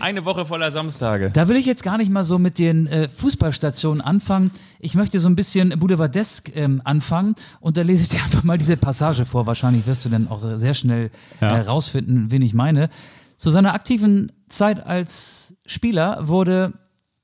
Eine 0.00 0.24
Woche 0.24 0.44
voller 0.44 0.70
Samstage. 0.70 1.30
Da 1.32 1.48
will 1.48 1.56
ich 1.56 1.64
jetzt 1.66 1.82
gar 1.82 1.96
nicht 1.96 2.10
mal 2.10 2.24
so 2.24 2.38
mit 2.38 2.58
den 2.58 2.86
äh, 2.86 3.08
Fußballstationen 3.08 4.00
anfangen. 4.02 4.50
Ich 4.78 4.94
möchte 4.94 5.18
so 5.18 5.28
ein 5.28 5.34
bisschen 5.36 5.70
Boulevardesk 5.78 6.54
ähm, 6.54 6.82
anfangen 6.84 7.34
und 7.60 7.76
da 7.78 7.82
lese 7.82 8.02
ich 8.02 8.08
dir 8.10 8.22
einfach 8.22 8.44
mal 8.44 8.58
diese 8.58 8.76
Passage 8.76 9.24
vor. 9.24 9.46
Wahrscheinlich 9.46 9.86
wirst 9.86 10.04
du 10.04 10.08
dann 10.10 10.28
auch 10.28 10.44
äh, 10.44 10.58
sehr 10.60 10.74
schnell 10.74 11.10
äh, 11.40 11.44
Ja. 11.46 11.62
rausfinden, 11.62 12.30
wen 12.30 12.42
ich 12.42 12.52
meine. 12.54 12.90
Zu 13.38 13.50
seiner 13.50 13.72
aktiven 13.74 14.30
Zeit 14.48 14.84
als 14.86 15.56
Spieler 15.66 16.28
wurde 16.28 16.74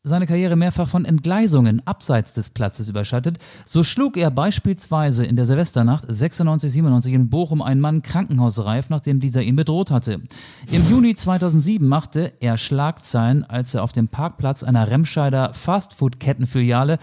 seine 0.03 0.27
Karriere 0.27 0.57
mehrfach 0.57 0.89
von 0.89 1.05
Entgleisungen 1.05 1.87
abseits 1.87 2.33
des 2.33 2.49
Platzes 2.49 2.89
überschattet. 2.89 3.39
So 3.67 3.85
schlug 3.85 4.17
er 4.17 4.31
beispielsweise 4.31 5.27
in 5.27 5.37
der 5.37 5.45
Silvesternacht 5.45 6.09
96-97 6.09 7.09
in 7.09 7.29
Bochum 7.29 7.61
einen 7.61 7.83
Mann 7.83 8.01
krankenhausreif, 8.01 8.89
nachdem 8.89 9.21
dieser 9.21 9.43
ihn 9.43 9.57
bedroht 9.57 9.91
hatte. 9.91 10.23
Im 10.71 10.89
Juni 10.89 11.15
2007 11.15 11.87
machte 11.87 12.33
er 12.41 12.57
Schlagzeilen, 12.57 13.45
als 13.45 13.75
er 13.75 13.83
auf 13.83 13.93
dem 13.93 14.09
Parkplatz 14.09 14.63
einer 14.63 14.91
Remscheider 14.91 15.53
Fastfood-Kettenfiliale 15.53 16.99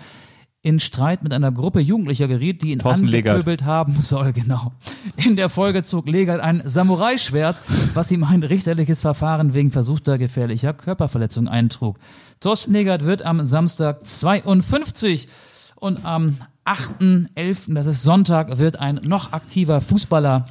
in 0.64 0.80
Streit 0.80 1.22
mit 1.24 1.34
einer 1.34 1.52
Gruppe 1.52 1.80
Jugendlicher 1.80 2.28
geriet, 2.28 2.64
die 2.64 2.72
ihn 2.72 2.80
Thorsten 2.80 3.08
Legert. 3.08 3.36
angepöbelt 3.36 3.64
haben 3.64 3.94
soll, 4.02 4.34
genau. 4.34 4.74
In 5.16 5.36
der 5.36 5.50
Folge 5.50 5.84
zog 5.84 6.10
Legert 6.10 6.42
ein 6.42 6.64
Samurai-Schwert, 6.66 7.62
was 7.94 8.12
ihm 8.12 8.24
ein 8.24 8.42
richterliches 8.44 9.02
Verfahren 9.02 9.54
wegen 9.54 9.72
versuchter 9.72 10.18
gefährlicher 10.18 10.74
Körperverletzung 10.74 11.48
eintrug. 11.48 12.00
Thorsten 12.40 12.74
Legert 12.74 13.04
wird 13.04 13.24
am 13.24 13.46
Samstag 13.46 14.06
52 14.06 15.28
und 15.76 16.06
am 16.06 16.38
8.11., 16.66 17.74
das 17.74 17.88
ist 17.88 18.04
Sonntag, 18.04 18.58
wird 18.58 18.80
ein 18.80 18.96
noch 18.96 19.32
aktiver 19.32 19.82
Fußballer 19.82 20.46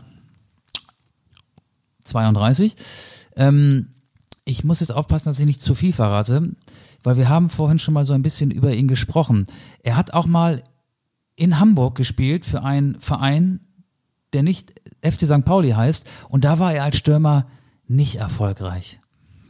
32. 2.03 2.75
Ähm, 3.37 3.89
ich 4.45 4.65
muss 4.65 4.81
jetzt 4.81 4.93
aufpassen, 4.93 5.29
dass 5.29 5.41
ich 5.41 5.47
nicht 5.47 5.61
zu 5.61 5.75
viel 5.75 5.93
verrate, 5.93 6.53
weil 7.03 7.17
wir 7.17 7.29
haben 7.29 7.51
vorhin 7.51 7.79
schon 7.79 7.95
mal 7.95 8.05
so 8.05 8.15
ein 8.15 8.23
bisschen 8.23 8.51
über 8.51 8.73
ihn 8.73 8.89
gesprochen. 8.89 9.47
Er 9.83 9.97
hat 9.97 10.15
auch 10.15 10.27
mal 10.27 10.63
in 11.35 11.61
Hamburg 11.61 11.97
gespielt 11.97 12.47
für 12.47 12.63
einen 12.63 13.01
Verein, 13.01 13.61
der 14.33 14.43
nicht 14.43 14.81
FC 15.03 15.27
St. 15.27 15.45
Pauli 15.45 15.71
heißt. 15.71 16.07
Und 16.29 16.45
da 16.45 16.59
war 16.59 16.73
er 16.73 16.85
als 16.85 16.97
Stürmer 16.97 17.47
nicht 17.87 18.17
erfolgreich. 18.17 18.99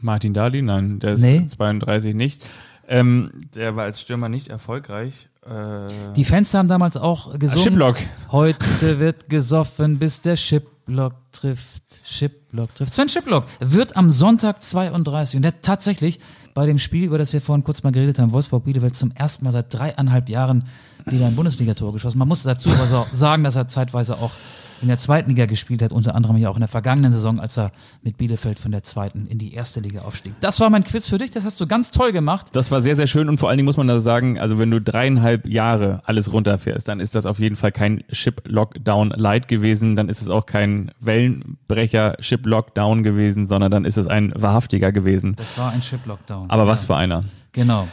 Martin 0.01 0.33
Dali? 0.33 0.61
Nein, 0.61 0.99
der 0.99 1.13
ist 1.13 1.21
Nee. 1.21 1.45
32 1.47 2.15
nicht. 2.15 2.43
Ähm, 2.87 3.31
der 3.55 3.75
war 3.75 3.83
als 3.83 3.99
Stürmer 3.99 4.29
nicht 4.29 4.47
erfolgreich. 4.47 5.27
Äh, 5.45 6.13
Die 6.15 6.23
Fans 6.23 6.53
haben 6.53 6.67
damals 6.69 6.95
auch 6.95 7.37
gesungen. 7.37 7.63
Shiplock. 7.65 7.97
Heute 8.31 8.99
wird 8.99 9.29
gesoffen, 9.29 9.99
bis 9.99 10.21
der 10.21 10.37
Shiplock 10.37 11.13
trifft. 11.33 11.83
Shiplock 12.05 12.73
trifft. 12.75 12.93
Sven 12.93 13.09
Shiplock 13.09 13.45
wird 13.59 13.97
am 13.97 14.09
Sonntag 14.09 14.63
32 14.63 15.35
und 15.37 15.41
der 15.43 15.61
tatsächlich 15.61 16.19
bei 16.53 16.65
dem 16.65 16.79
Spiel, 16.79 17.03
über 17.03 17.17
das 17.17 17.33
wir 17.33 17.41
vorhin 17.41 17.63
kurz 17.63 17.83
mal 17.83 17.91
geredet 17.91 18.19
haben, 18.19 18.31
Wolfsburg-Bielefeld 18.31 18.95
zum 18.95 19.11
ersten 19.11 19.43
Mal 19.45 19.51
seit 19.51 19.71
dreieinhalb 19.73 20.27
Jahren 20.29 20.63
wieder 21.05 21.27
ein 21.27 21.35
Bundesligator 21.35 21.91
geschossen. 21.93 22.17
Man 22.17 22.27
muss 22.27 22.43
dazu 22.43 22.69
aber 22.71 22.87
so 22.87 23.05
sagen, 23.11 23.43
dass 23.43 23.55
er 23.57 23.67
zeitweise 23.67 24.15
auch 24.17 24.31
in 24.81 24.87
der 24.87 24.97
zweiten 24.97 25.29
Liga 25.29 25.45
gespielt 25.45 25.81
hat, 25.81 25.91
unter 25.91 26.15
anderem 26.15 26.37
ja 26.37 26.49
auch 26.49 26.55
in 26.55 26.61
der 26.61 26.67
vergangenen 26.67 27.11
Saison, 27.11 27.39
als 27.39 27.57
er 27.57 27.71
mit 28.03 28.17
Bielefeld 28.17 28.59
von 28.59 28.71
der 28.71 28.83
zweiten 28.83 29.25
in 29.27 29.37
die 29.37 29.53
erste 29.53 29.79
Liga 29.79 30.01
aufstieg. 30.01 30.33
Das 30.39 30.59
war 30.59 30.69
mein 30.69 30.83
Quiz 30.83 31.07
für 31.07 31.17
dich, 31.17 31.31
das 31.31 31.43
hast 31.43 31.59
du 31.59 31.67
ganz 31.67 31.91
toll 31.91 32.11
gemacht. 32.11 32.47
Das 32.53 32.71
war 32.71 32.81
sehr, 32.81 32.95
sehr 32.95 33.07
schön 33.07 33.29
und 33.29 33.39
vor 33.39 33.49
allen 33.49 33.57
Dingen 33.57 33.65
muss 33.65 33.77
man 33.77 33.87
da 33.87 33.99
sagen, 33.99 34.39
also 34.39 34.59
wenn 34.59 34.71
du 34.71 34.81
dreieinhalb 34.81 35.47
Jahre 35.47 36.01
alles 36.05 36.31
runterfährst, 36.31 36.87
dann 36.87 36.99
ist 36.99 37.15
das 37.15 37.25
auf 37.25 37.39
jeden 37.39 37.55
Fall 37.55 37.71
kein 37.71 38.03
Ship-Lockdown 38.11 39.09
Light 39.11 39.47
gewesen, 39.47 39.95
dann 39.95 40.09
ist 40.09 40.21
es 40.21 40.29
auch 40.29 40.45
kein 40.45 40.91
Wellenbrecher 40.99 42.15
Ship-Lockdown 42.19 43.03
gewesen, 43.03 43.47
sondern 43.47 43.71
dann 43.71 43.85
ist 43.85 43.97
es 43.97 44.07
ein 44.07 44.33
wahrhaftiger 44.35 44.91
gewesen. 44.91 45.35
Das 45.35 45.57
war 45.57 45.71
ein 45.71 45.81
Ship-Lockdown. 45.81 46.49
Aber 46.49 46.67
was 46.67 46.85
für 46.85 46.95
einer. 46.95 47.23
Genau. 47.51 47.87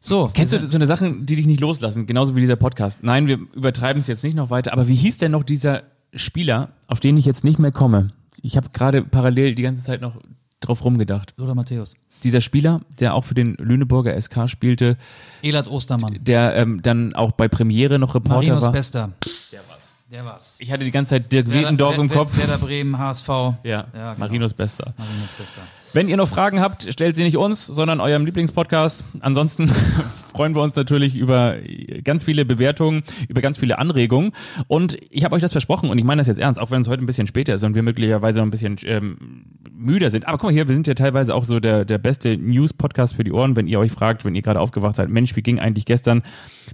So, 0.00 0.30
Kennst 0.32 0.52
du 0.52 0.64
so 0.64 0.76
eine 0.76 0.86
Sachen, 0.86 1.26
die 1.26 1.34
dich 1.34 1.48
nicht 1.48 1.60
loslassen, 1.60 2.06
genauso 2.06 2.36
wie 2.36 2.40
dieser 2.40 2.54
Podcast? 2.54 3.02
Nein, 3.02 3.26
wir 3.26 3.38
übertreiben 3.54 3.98
es 3.98 4.06
jetzt 4.06 4.22
nicht 4.22 4.36
noch 4.36 4.50
weiter, 4.50 4.72
aber 4.72 4.86
wie 4.86 4.94
hieß 4.94 5.18
denn 5.18 5.32
noch 5.32 5.42
dieser 5.42 5.82
Spieler, 6.16 6.70
auf 6.88 7.00
den 7.00 7.16
ich 7.16 7.24
jetzt 7.24 7.44
nicht 7.44 7.58
mehr 7.58 7.72
komme? 7.72 8.10
Ich 8.42 8.56
habe 8.56 8.68
gerade 8.70 9.02
parallel 9.02 9.54
die 9.54 9.62
ganze 9.62 9.82
Zeit 9.82 10.00
noch 10.00 10.20
drauf 10.60 10.84
rumgedacht. 10.84 11.34
Lothar 11.36 11.54
Matthäus. 11.54 11.94
Dieser 12.24 12.40
Spieler, 12.40 12.80
der 12.98 13.14
auch 13.14 13.24
für 13.24 13.34
den 13.34 13.54
Lüneburger 13.56 14.20
SK 14.20 14.48
spielte, 14.48 14.96
Elad 15.42 15.68
Ostermann. 15.68 16.18
der 16.20 16.54
ähm, 16.56 16.80
dann 16.82 17.14
auch 17.14 17.32
bei 17.32 17.48
Premiere 17.48 17.98
noch 17.98 18.14
Reporter 18.14 18.36
Marinus 18.36 18.62
war. 18.64 18.72
Bester. 18.72 19.12
Der 19.52 19.60
war's. 19.68 19.92
Der 20.10 20.24
war's. 20.24 20.56
Ich 20.60 20.70
hatte 20.72 20.84
die 20.84 20.90
ganze 20.90 21.10
Zeit 21.10 21.30
Dirk 21.32 21.52
Wedendorf 21.52 21.98
im 21.98 22.08
Kopf. 22.08 22.36
Werder 22.38 22.58
Bremen, 22.58 22.96
HSV. 22.96 23.28
Ja, 23.28 23.54
Ja, 23.64 23.84
genau. 23.92 24.14
Marinus 24.18 24.54
Bester. 24.54 24.94
Marinus 24.96 25.30
Bester. 25.38 25.62
Wenn 25.96 26.10
ihr 26.10 26.18
noch 26.18 26.28
Fragen 26.28 26.60
habt, 26.60 26.92
stellt 26.92 27.16
sie 27.16 27.22
nicht 27.22 27.38
uns, 27.38 27.66
sondern 27.66 28.00
eurem 28.02 28.26
Lieblingspodcast. 28.26 29.02
Ansonsten 29.20 29.68
freuen 30.34 30.54
wir 30.54 30.60
uns 30.60 30.76
natürlich 30.76 31.16
über 31.16 31.56
ganz 32.04 32.22
viele 32.22 32.44
Bewertungen, 32.44 33.02
über 33.28 33.40
ganz 33.40 33.56
viele 33.56 33.78
Anregungen. 33.78 34.32
Und 34.68 34.98
ich 35.08 35.24
habe 35.24 35.34
euch 35.34 35.40
das 35.40 35.52
versprochen 35.52 35.88
und 35.88 35.96
ich 35.96 36.04
meine 36.04 36.20
das 36.20 36.26
jetzt 36.26 36.38
ernst, 36.38 36.60
auch 36.60 36.70
wenn 36.70 36.82
es 36.82 36.88
heute 36.88 37.02
ein 37.02 37.06
bisschen 37.06 37.26
später 37.26 37.54
ist 37.54 37.64
und 37.64 37.74
wir 37.74 37.82
möglicherweise 37.82 38.40
noch 38.40 38.46
ein 38.46 38.50
bisschen 38.50 38.76
ähm, 38.84 39.46
müder 39.74 40.10
sind. 40.10 40.28
Aber 40.28 40.36
guck 40.36 40.50
mal 40.50 40.52
hier, 40.52 40.68
wir 40.68 40.74
sind 40.74 40.86
ja 40.86 40.92
teilweise 40.92 41.34
auch 41.34 41.46
so 41.46 41.60
der, 41.60 41.86
der 41.86 41.96
beste 41.96 42.36
News-Podcast 42.36 43.14
für 43.14 43.24
die 43.24 43.32
Ohren, 43.32 43.56
wenn 43.56 43.66
ihr 43.66 43.78
euch 43.78 43.90
fragt, 43.90 44.26
wenn 44.26 44.34
ihr 44.34 44.42
gerade 44.42 44.60
aufgewacht 44.60 44.96
seid, 44.96 45.08
Mensch, 45.08 45.34
wie 45.34 45.40
ging 45.40 45.60
eigentlich 45.60 45.86
gestern 45.86 46.22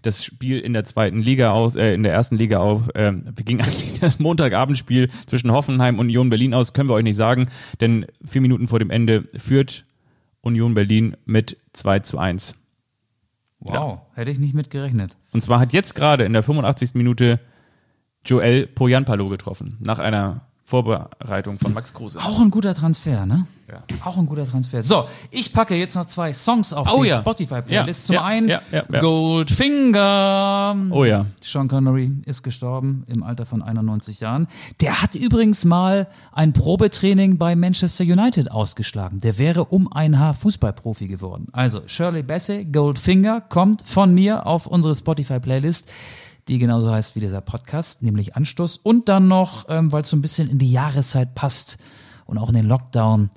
das 0.02 0.24
Spiel 0.24 0.58
in 0.58 0.72
der 0.72 0.84
zweiten 0.84 1.20
Liga 1.20 1.52
aus, 1.52 1.76
äh, 1.76 1.94
in 1.94 2.02
der 2.02 2.12
ersten 2.12 2.36
Liga 2.36 2.58
auf, 2.58 2.88
ähm, 2.94 3.24
wie 3.36 3.44
ging 3.44 3.60
eigentlich 3.62 4.00
das 4.00 4.18
Montagabendspiel 4.18 5.10
zwischen 5.26 5.52
Hoffenheim 5.52 5.98
und 5.98 6.06
Union 6.06 6.30
Berlin 6.30 6.54
aus, 6.54 6.72
können 6.72 6.88
wir 6.88 6.94
euch 6.94 7.04
nicht 7.04 7.16
sagen, 7.16 7.48
denn 7.80 8.06
vier 8.24 8.40
Minuten 8.40 8.68
vor 8.68 8.78
dem 8.78 8.90
Ende 8.90 9.28
führt 9.36 9.84
Union 10.40 10.74
Berlin 10.74 11.16
mit 11.24 11.56
2 11.72 12.00
zu 12.00 12.18
1. 12.18 12.56
Wow, 13.60 14.00
hätte 14.14 14.30
ich 14.30 14.40
nicht 14.40 14.54
mit 14.54 14.70
gerechnet. 14.70 15.16
Und 15.32 15.42
zwar 15.42 15.60
hat 15.60 15.72
jetzt 15.72 15.94
gerade 15.94 16.24
in 16.24 16.32
der 16.32 16.42
85. 16.42 16.94
Minute 16.94 17.38
Joel 18.24 18.66
Poyanpalo 18.66 19.28
getroffen, 19.28 19.78
nach 19.80 19.98
einer 19.98 20.46
Vorbereitung 20.72 21.58
von 21.58 21.74
Max 21.74 21.92
Kruse. 21.92 22.18
Auch 22.18 22.40
ein 22.40 22.50
guter 22.50 22.74
Transfer, 22.74 23.26
ne? 23.26 23.44
Ja. 23.70 23.82
Auch 24.06 24.16
ein 24.16 24.24
guter 24.24 24.46
Transfer. 24.46 24.82
So, 24.82 25.04
ich 25.30 25.52
packe 25.52 25.74
jetzt 25.74 25.94
noch 25.96 26.06
zwei 26.06 26.32
Songs 26.32 26.72
auf 26.72 26.90
Oh 26.90 27.02
die 27.02 27.10
ja. 27.10 27.18
Spotify-Playlist. 27.18 28.08
Ja, 28.08 28.16
Zum 28.16 28.24
einen. 28.24 28.58
Goldfinger. 28.98 30.76
Oh 30.90 31.04
ja. 31.04 31.26
Sean 31.42 31.68
Connery 31.68 32.12
ist 32.24 32.42
gestorben 32.42 33.04
im 33.06 33.22
Alter 33.22 33.44
von 33.44 33.60
91 33.60 34.20
Jahren. 34.20 34.46
Der 34.80 35.02
hat 35.02 35.14
übrigens 35.14 35.66
mal 35.66 36.08
ein 36.32 36.54
Probetraining 36.54 37.36
bei 37.36 37.54
Manchester 37.54 38.04
United 38.04 38.50
ausgeschlagen. 38.50 39.20
Der 39.20 39.36
wäre 39.36 39.66
um 39.66 39.92
ein 39.92 40.18
Haar 40.18 40.32
Fußballprofi 40.32 41.06
geworden. 41.06 41.48
Also 41.52 41.82
Shirley 41.86 42.22
Bassey, 42.22 42.64
Goldfinger, 42.64 43.42
kommt 43.42 43.86
von 43.86 44.14
mir 44.14 44.46
auf 44.46 44.66
unsere 44.66 44.94
Spotify-Playlist, 44.94 45.90
die 46.48 46.58
genauso 46.58 46.90
heißt 46.90 47.16
wie 47.16 47.20
dieser 47.20 47.40
Podcast, 47.40 48.02
nämlich 48.02 48.36
Anstoß. 48.36 48.78
Und 48.82 49.08
dann 49.08 49.28
noch, 49.28 49.66
ähm, 49.68 49.92
weil 49.92 50.02
es 50.02 50.10
so 50.10 50.16
ein 50.16 50.22
bisschen 50.22 50.48
in 50.48 50.58
die 50.58 50.70
Jahreszeit 50.70 51.34
passt 51.34 51.78
und 52.26 52.38
auch 52.38 52.48
in 52.48 52.54
den 52.54 52.66
Lockdown, 52.66 53.30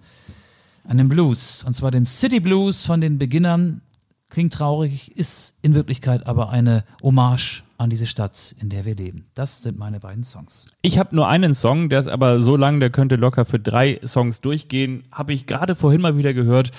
einen 0.88 1.10
Blues. 1.10 1.64
Und 1.64 1.74
zwar 1.74 1.92
den 1.92 2.06
City 2.06 2.40
Blues 2.40 2.86
von 2.86 3.02
den 3.02 3.18
Beginnern 3.18 3.82
klingt 4.30 4.54
traurig, 4.54 5.16
ist 5.18 5.56
in 5.62 5.76
Wirklichkeit 5.76 6.28
aber 6.28 6.50
eine 6.50 6.84
Hommage 7.02 7.64
an 7.78 7.90
diese 7.90 8.08
Stadt, 8.08 8.56
in 8.60 8.70
der 8.70 8.86
wir 8.86 8.96
leben. 8.96 9.28
Das 9.34 9.62
sind 9.62 9.78
meine 9.78 10.00
beiden 10.00 10.24
Songs. 10.24 10.68
Ich 10.82 10.98
habe 10.98 11.16
nur 11.16 11.28
einen 11.28 11.54
Song, 11.54 11.90
der 11.90 12.00
ist 12.00 12.08
aber 12.08 12.42
so 12.42 12.56
lang, 12.56 12.80
der 12.80 12.90
könnte 12.90 13.16
locker 13.18 13.46
für 13.46 13.60
drei 13.60 14.00
Songs 14.06 14.42
durchgehen. 14.42 15.04
Habe 15.12 15.34
ich 15.34 15.46
gerade 15.46 15.76
vorhin 15.76 16.02
mal 16.02 16.18
wieder 16.18 16.34
gehört. 16.34 16.72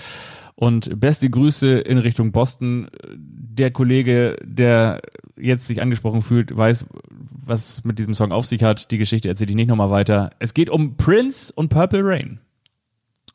Und 0.56 0.98
beste 0.98 1.28
Grüße 1.28 1.78
in 1.80 1.98
Richtung 1.98 2.32
Boston. 2.32 2.88
Der 3.14 3.70
Kollege, 3.70 4.38
der 4.42 5.02
jetzt 5.36 5.66
sich 5.66 5.82
angesprochen 5.82 6.22
fühlt, 6.22 6.56
weiß, 6.56 6.86
was 7.10 7.84
mit 7.84 7.98
diesem 7.98 8.14
Song 8.14 8.32
auf 8.32 8.46
sich 8.46 8.62
hat. 8.62 8.90
Die 8.90 8.98
Geschichte 8.98 9.28
erzähle 9.28 9.50
ich 9.50 9.56
nicht 9.56 9.68
nochmal 9.68 9.90
weiter. 9.90 10.30
Es 10.38 10.54
geht 10.54 10.70
um 10.70 10.96
Prince 10.96 11.52
und 11.52 11.68
Purple 11.68 12.02
Rain. 12.02 12.40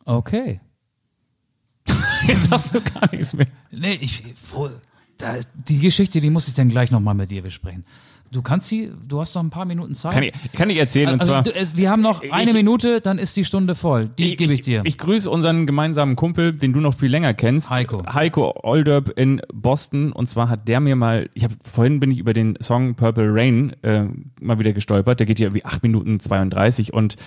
Okay. 0.05 0.59
Jetzt 2.27 2.49
hast 2.49 2.73
du 2.73 2.81
gar 2.81 3.09
nichts 3.11 3.33
mehr. 3.33 3.47
Nee, 3.69 3.99
ich, 4.01 4.23
die 5.67 5.79
Geschichte, 5.79 6.21
die 6.21 6.29
muss 6.29 6.47
ich 6.47 6.55
dann 6.55 6.69
gleich 6.69 6.91
nochmal 6.91 7.15
mit 7.15 7.29
dir 7.29 7.43
besprechen. 7.43 7.85
Du 8.31 8.41
kannst 8.41 8.69
sie, 8.69 8.89
du 9.07 9.19
hast 9.19 9.35
noch 9.35 9.43
ein 9.43 9.49
paar 9.49 9.65
Minuten 9.65 9.93
Zeit. 9.93 10.13
Kann 10.13 10.23
ich, 10.23 10.31
kann 10.53 10.69
ich 10.69 10.77
erzählen. 10.77 11.09
und 11.09 11.19
also, 11.19 11.33
zwar, 11.33 11.43
du, 11.43 11.53
es, 11.53 11.75
wir 11.75 11.89
haben 11.89 12.01
noch 12.01 12.21
eine 12.31 12.51
Ich- 12.51 12.55
Minute, 12.55 13.01
dann 13.01 13.17
ist 13.19 13.35
die 13.35 13.43
Stunde 13.43 13.75
voll. 13.75 14.09
Die 14.17 14.37
gebe 14.37 14.53
ich 14.53 14.61
dir. 14.61 14.81
Ich 14.85 14.97
grüße 14.97 15.29
unseren 15.29 15.65
gemeinsamen 15.65 16.15
Kumpel, 16.15 16.53
den 16.53 16.71
du 16.71 16.79
noch 16.79 16.93
viel 16.95 17.09
länger 17.11 17.33
kennst. 17.33 17.69
Heiko. 17.69 18.03
Heiko 18.05 18.53
Olderb 18.63 19.09
in 19.19 19.41
Boston. 19.53 20.13
Und 20.13 20.27
zwar 20.27 20.47
hat 20.47 20.69
der 20.69 20.79
mir 20.79 20.95
mal, 20.95 21.29
ich 21.33 21.43
habe 21.43 21.55
vorhin 21.63 21.99
bin 21.99 22.09
ich 22.09 22.19
über 22.19 22.33
den 22.33 22.57
Song 22.61 22.95
Purple 22.95 23.27
Rain 23.33 23.75
äh, 23.83 24.05
mal 24.39 24.57
wieder 24.59 24.71
gestolpert. 24.71 25.19
Der 25.19 25.27
geht 25.27 25.39
ja 25.41 25.53
wie 25.53 25.65
8 25.65 25.83
Minuten 25.83 26.17
32 26.19 26.93
und 26.93 27.17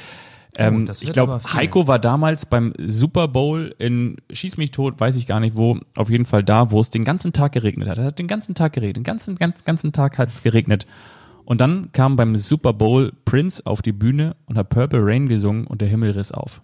ähm, 0.57 0.86
Oh, 0.88 0.92
ich 1.00 1.12
glaube. 1.12 1.40
Heiko 1.52 1.86
war 1.86 1.98
damals 1.98 2.46
beim 2.46 2.72
Super 2.78 3.28
Bowl 3.28 3.74
in 3.78 4.16
Schieß 4.32 4.57
mich 4.57 4.70
tot, 4.70 5.00
weiß 5.00 5.16
ich 5.16 5.26
gar 5.26 5.40
nicht 5.40 5.57
wo, 5.57 5.78
auf 5.96 6.11
jeden 6.11 6.26
Fall 6.26 6.42
da, 6.42 6.70
wo 6.70 6.80
es 6.80 6.90
den 6.90 7.05
ganzen 7.05 7.32
Tag 7.32 7.52
geregnet 7.52 7.88
hat. 7.88 7.98
Es 7.98 8.05
hat 8.05 8.18
den 8.18 8.28
ganzen 8.28 8.55
Tag 8.55 8.72
geregnet, 8.72 8.98
den 8.98 9.05
ganzen, 9.05 9.36
ganz, 9.36 9.64
ganzen 9.64 9.92
Tag 9.92 10.18
hat 10.18 10.28
es 10.28 10.42
geregnet. 10.42 10.86
Und 11.44 11.61
dann 11.61 11.90
kam 11.92 12.16
beim 12.16 12.36
Super 12.36 12.72
Bowl 12.72 13.12
Prince 13.24 13.64
auf 13.66 13.82
die 13.82 13.92
Bühne 13.92 14.36
und 14.46 14.57
hat 14.57 14.70
Purple 14.70 15.00
Rain 15.05 15.28
gesungen 15.28 15.66
und 15.66 15.80
der 15.80 15.88
Himmel 15.88 16.12
riss 16.12 16.32
auf. 16.32 16.62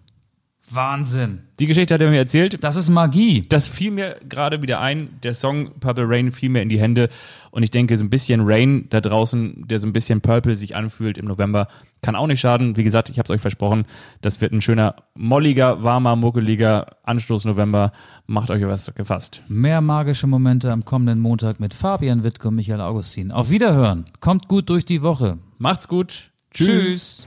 Wahnsinn. 0.75 1.41
Die 1.59 1.67
Geschichte 1.67 1.95
hat 1.95 2.01
er 2.01 2.11
mir 2.11 2.19
erzählt. 2.19 2.63
Das 2.63 2.77
ist 2.77 2.89
Magie. 2.89 3.47
Das 3.49 3.69
fiel 3.69 3.91
mir 3.91 4.17
gerade 4.29 4.63
wieder 4.63 4.81
ein. 4.81 5.11
Der 5.23 5.35
Song 5.35 5.73
Purple 5.81 6.09
Rain 6.09 6.33
fiel 6.33 6.49
mir 6.51 6.63
in 6.63 6.69
die 6.69 6.81
Hände. 6.81 7.09
Und 7.51 7.63
ich 7.63 7.71
denke, 7.71 7.97
so 7.97 8.05
ein 8.05 8.11
bisschen 8.11 8.41
Rain 8.43 8.87
da 8.91 9.01
draußen, 9.01 9.67
der 9.69 9.79
so 9.79 9.87
ein 9.87 9.93
bisschen 9.93 10.21
Purple 10.21 10.57
sich 10.57 10.77
anfühlt 10.77 11.19
im 11.19 11.27
November, 11.27 11.69
kann 12.03 12.17
auch 12.17 12.27
nicht 12.27 12.41
schaden. 12.41 12.77
Wie 12.77 12.85
gesagt, 12.85 13.11
ich 13.11 13.19
habe 13.19 13.27
es 13.27 13.31
euch 13.31 13.41
versprochen, 13.41 13.85
das 14.23 14.41
wird 14.41 14.53
ein 14.53 14.61
schöner, 14.61 14.97
molliger, 15.15 15.83
warmer, 15.83 16.17
muckeliger 16.17 16.87
Anstoß 17.03 17.45
November. 17.45 17.93
Macht 18.27 18.51
euch 18.51 18.65
was 18.67 18.95
gefasst. 18.95 19.43
Mehr 19.49 19.81
magische 19.81 20.27
Momente 20.27 20.73
am 20.73 20.85
kommenden 20.85 21.21
Montag 21.21 21.61
mit 21.61 21.75
Fabian 21.75 22.25
Wittke 22.25 22.49
und 22.49 22.55
Michael 22.55 22.81
Augustin. 22.81 23.33
Auf 23.33 23.51
Wiederhören. 23.51 24.07
Kommt 24.21 24.49
gut 24.49 24.71
durch 24.71 24.85
die 24.85 25.03
Woche. 25.03 25.39
Macht's 25.59 25.89
gut. 25.89 26.31
Tschüss. 26.53 27.27